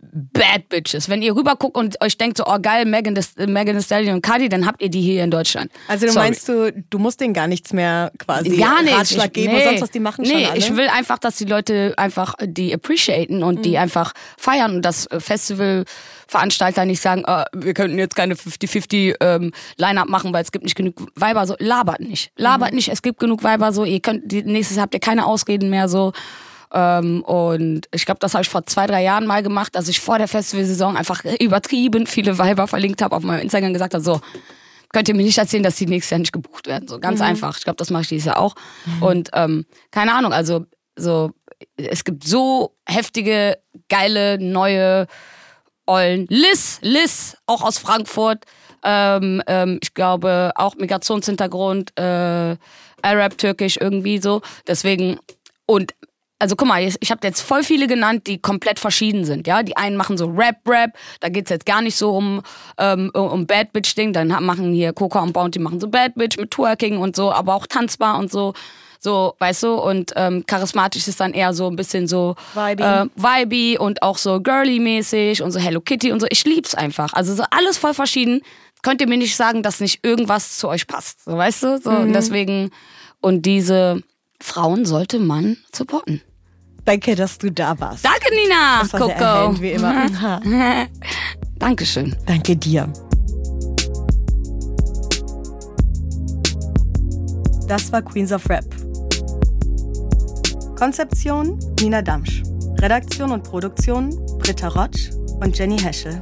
Bad 0.02 0.70
Bitches. 0.70 1.10
Wenn 1.10 1.22
ihr 1.22 1.36
rüberguckt 1.36 1.76
und 1.76 2.02
euch 2.02 2.18
denkt 2.18 2.38
so, 2.38 2.46
oh 2.48 2.58
geil, 2.62 2.86
Megan, 2.86 3.16
Thee- 3.16 3.48
Megan 3.48 3.76
Thee 3.78 3.84
Stallion 3.84 4.16
und 4.16 4.22
Cardi, 4.22 4.48
dann 4.50 4.66
habt 4.66 4.82
ihr 4.82 4.90
die 4.90 5.02
hier 5.02 5.24
in 5.24 5.30
Deutschland. 5.32 5.72
Also 5.88 6.06
du 6.06 6.12
Sorry. 6.14 6.28
meinst 6.28 6.48
du, 6.48 6.72
du 6.90 7.00
musst 7.00 7.20
denen 7.20 7.34
gar 7.34 7.48
nichts 7.48 7.74
mehr 7.74 8.12
quasi 8.18 8.56
Gar 8.58 8.82
nicht. 8.84 8.96
Ratschlag 8.98 9.28
Ich- 9.28 9.34
geben 9.34 9.54
und 9.56 9.64
sonst 9.64 9.82
was, 9.82 9.92
die 9.92 10.00
machen 10.00 10.22
nee, 10.24 10.30
schon 10.44 10.46
alle? 10.52 10.58
ich 10.58 10.76
will 10.76 10.88
einfach, 10.88 11.20
dass 11.20 11.36
die 11.38 11.46
Leute 11.46 11.94
einfach 11.98 12.36
die 12.42 12.74
appreciaten 12.74 13.44
und 13.44 13.60
Mhm. 13.60 13.62
die 13.64 13.78
einfach 13.78 14.14
feiern 14.38 14.76
und 14.76 14.82
das 14.84 15.06
äh, 15.08 15.20
Festivalveranstalter 15.20 16.86
nicht 16.86 17.02
sagen, 17.02 17.24
äh, 17.26 17.46
wir 17.54 17.74
könnten 17.74 17.98
jetzt 17.98 18.16
keine 18.16 18.36
50-50 18.36 19.16
ähm, 19.20 19.52
Line-Up 19.78 20.08
machen, 20.08 20.34
weil 20.34 20.44
es 20.44 20.52
gibt 20.52 20.64
nicht 20.64 20.76
genug 20.76 20.96
Weiber. 21.16 21.46
So, 21.46 21.56
labert 21.60 22.00
nicht. 22.02 22.32
Mhm. 22.38 22.44
Labert 22.44 22.74
nicht, 22.74 22.90
es 22.90 23.02
gibt 23.02 23.20
genug 23.20 23.44
Weiber. 23.44 23.72
So, 23.74 23.84
ihr 23.86 24.00
könnt, 24.00 24.32
nächstes 24.32 24.80
habt 24.80 24.94
ihr 24.94 25.00
keine 25.00 25.26
Ausreden 25.26 25.70
mehr. 25.70 25.88
So. 25.90 26.14
Ähm, 26.74 27.24
und 27.24 27.88
ich 27.92 28.06
glaube, 28.06 28.20
das 28.20 28.34
habe 28.34 28.44
ich 28.44 28.50
vor 28.50 28.66
zwei, 28.66 28.86
drei 28.88 29.04
Jahren 29.04 29.26
mal 29.26 29.42
gemacht, 29.42 29.76
dass 29.76 29.88
ich 29.88 30.00
vor 30.00 30.18
der 30.18 30.28
Festivalsaison 30.28 30.98
einfach 30.98 31.24
übertrieben 31.40 32.06
viele 32.06 32.38
Weiber 32.38 32.68
verlinkt 32.68 33.02
habe 33.02 33.16
auf 33.16 33.24
meinem 33.24 33.42
Instagram 33.42 33.74
gesagt 33.74 33.94
habe, 33.94 34.04
so, 34.04 34.22
könnt 34.92 35.08
ihr 35.08 35.16
mir 35.16 35.24
nicht 35.24 35.38
erzählen, 35.38 35.64
dass 35.64 35.76
die 35.76 35.86
nächstes 35.86 36.12
Jahr 36.12 36.20
nicht 36.20 36.34
gebucht 36.34 36.68
werden. 36.68 36.88
So 36.88 37.00
ganz 37.00 37.22
einfach. 37.22 37.58
Ich 37.58 37.64
glaube, 37.64 37.78
das 37.78 37.90
mache 37.90 38.04
ich 38.04 38.08
dieses 38.10 38.26
Jahr 38.26 38.40
auch. 38.40 38.56
Und 39.02 39.30
ähm, 39.34 39.66
keine 39.92 40.14
Ahnung, 40.14 40.34
also 40.34 40.66
so 40.96 41.32
es 41.78 42.04
gibt 42.04 42.24
so 42.24 42.76
heftige, 42.86 43.58
geile, 43.90 44.38
neue 44.40 45.08
Eulen. 45.88 46.28
Liz, 46.30 46.80
Liz, 46.82 47.38
auch 47.46 47.64
aus 47.64 47.78
Frankfurt. 47.78 48.46
Ähm, 48.84 49.42
ähm, 49.48 49.80
ich 49.82 49.94
glaube, 49.94 50.52
auch 50.56 50.76
Migrationshintergrund, 50.76 51.98
äh, 52.00 52.56
Arab, 53.02 53.38
Türkisch, 53.38 53.78
irgendwie 53.78 54.20
so. 54.20 54.42
Deswegen, 54.68 55.20
und 55.66 55.94
also 56.40 56.56
guck 56.56 56.68
mal, 56.70 56.82
ich 56.82 57.12
habe 57.12 57.28
jetzt 57.28 57.42
voll 57.42 57.64
viele 57.64 57.88
genannt, 57.88 58.26
die 58.28 58.40
komplett 58.40 58.80
verschieden 58.80 59.26
sind. 59.26 59.46
Ja, 59.46 59.62
die 59.62 59.76
einen 59.76 59.98
machen 59.98 60.18
so 60.18 60.28
Rap, 60.28 60.58
Rap. 60.66 60.92
Da 61.20 61.28
geht's 61.28 61.50
jetzt 61.50 61.66
gar 61.66 61.82
nicht 61.82 61.98
so 61.98 62.12
um 62.16 62.42
ähm, 62.78 63.12
um 63.14 63.46
Bad 63.46 63.74
Bitch 63.74 63.96
Ding. 63.96 64.14
Dann 64.14 64.30
machen 64.44 64.72
hier 64.72 64.94
Coca 64.94 65.20
und 65.20 65.34
Bounty 65.34 65.60
machen 65.60 65.82
so 65.82 65.90
Bad 65.90 66.16
Bitch 66.16 66.38
mit 66.38 66.52
Twerking 66.52 66.98
und 66.98 67.16
so, 67.16 67.32
aber 67.32 67.54
auch 67.56 67.68
tanzbar 67.68 68.18
und 68.18 68.32
so. 68.32 68.54
So, 69.02 69.34
weißt 69.40 69.64
du, 69.64 69.76
und 69.76 70.12
ähm, 70.18 70.44
charismatisch 70.46 71.08
ist 71.08 71.22
dann 71.22 71.34
eher 71.34 71.54
so 71.54 71.70
ein 71.70 71.78
bisschen 71.78 72.06
so 72.06 72.36
Vibey. 72.54 72.84
Äh, 72.84 73.06
vibey 73.16 73.78
und 73.78 74.02
auch 74.02 74.18
so 74.18 74.42
girly-mäßig 74.42 75.42
und 75.42 75.52
so 75.52 75.60
Hello 75.60 75.80
Kitty 75.80 76.12
und 76.12 76.20
so. 76.20 76.28
Ich 76.30 76.44
lieb's 76.44 76.76
einfach. 76.76 77.14
Also 77.14 77.34
so 77.34 77.44
alles 77.50 77.78
voll 77.78 77.94
verschieden. 77.94 78.42
Könnt 78.82 79.00
ihr 79.00 79.08
mir 79.08 79.18
nicht 79.18 79.38
sagen, 79.38 79.64
dass 79.64 79.80
nicht 79.80 80.06
irgendwas 80.06 80.58
zu 80.58 80.68
euch 80.68 80.86
passt. 80.86 81.24
So, 81.24 81.38
weißt 81.38 81.64
du? 81.64 81.78
So, 81.82 81.92
und 81.92 82.14
deswegen, 82.14 82.72
und 83.22 83.46
diese 83.46 84.04
Frauen 84.42 84.86
sollte 84.86 85.20
man 85.20 85.58
supporten. 85.74 86.22
Danke, 86.90 87.14
dass 87.14 87.38
du 87.38 87.52
da 87.52 87.80
warst. 87.80 88.04
Danke, 88.04 88.34
Nina. 88.34 88.80
Das 88.82 88.94
war 88.94 89.06
sehr 89.06 89.16
Coco. 89.16 89.24
erhellend, 89.24 89.62
wie 89.62 89.72
immer. 89.74 89.90
Aha. 89.90 90.42
Dankeschön. 91.60 92.16
Danke 92.26 92.56
dir. 92.56 92.92
Das 97.68 97.92
war 97.92 98.02
Queens 98.02 98.32
of 98.32 98.50
Rap. 98.50 98.66
Konzeption 100.76 101.60
Nina 101.80 102.02
Damsch. 102.02 102.42
Redaktion 102.82 103.34
und 103.34 103.44
Produktion 103.44 104.10
Britta 104.40 104.70
Rotsch 104.70 105.12
und 105.42 105.56
Jenny 105.56 105.78
Heschel. 105.78 106.20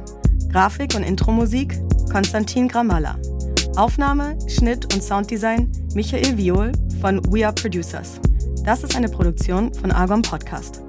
Grafik 0.52 0.94
und 0.94 1.02
Intromusik 1.02 1.80
Konstantin 2.12 2.68
Gramalla. 2.68 3.18
Aufnahme, 3.76 4.36
Schnitt 4.48 4.92
und 4.92 5.02
Sounddesign 5.02 5.72
Michael 5.94 6.36
Viol 6.36 6.72
von 7.00 7.22
We 7.32 7.46
Are 7.46 7.54
Producers. 7.54 8.20
Das 8.68 8.84
ist 8.84 8.94
eine 8.94 9.08
Produktion 9.08 9.72
von 9.72 9.90
Argon 9.90 10.20
Podcast. 10.20 10.82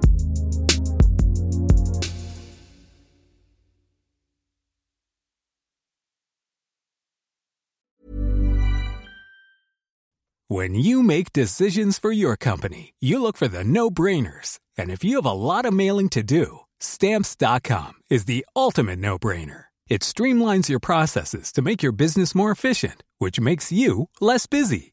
When 10.46 10.74
you 10.74 11.02
make 11.02 11.32
decisions 11.32 11.98
for 11.98 12.12
your 12.12 12.36
company, 12.36 12.92
you 13.00 13.22
look 13.22 13.38
for 13.38 13.48
the 13.48 13.64
no 13.64 13.88
brainers. 13.90 14.58
And 14.76 14.90
if 14.90 15.02
you 15.02 15.16
have 15.16 15.24
a 15.24 15.32
lot 15.32 15.64
of 15.64 15.72
mailing 15.72 16.10
to 16.10 16.22
do, 16.22 16.66
stamps.com 16.80 17.94
is 18.10 18.26
the 18.26 18.44
ultimate 18.54 18.98
no 18.98 19.18
brainer. 19.18 19.68
It 19.88 20.02
streamlines 20.02 20.68
your 20.68 20.80
processes 20.80 21.50
to 21.52 21.62
make 21.62 21.82
your 21.82 21.92
business 21.92 22.34
more 22.34 22.50
efficient, 22.50 23.04
which 23.16 23.40
makes 23.40 23.72
you 23.72 24.10
less 24.20 24.46
busy. 24.46 24.92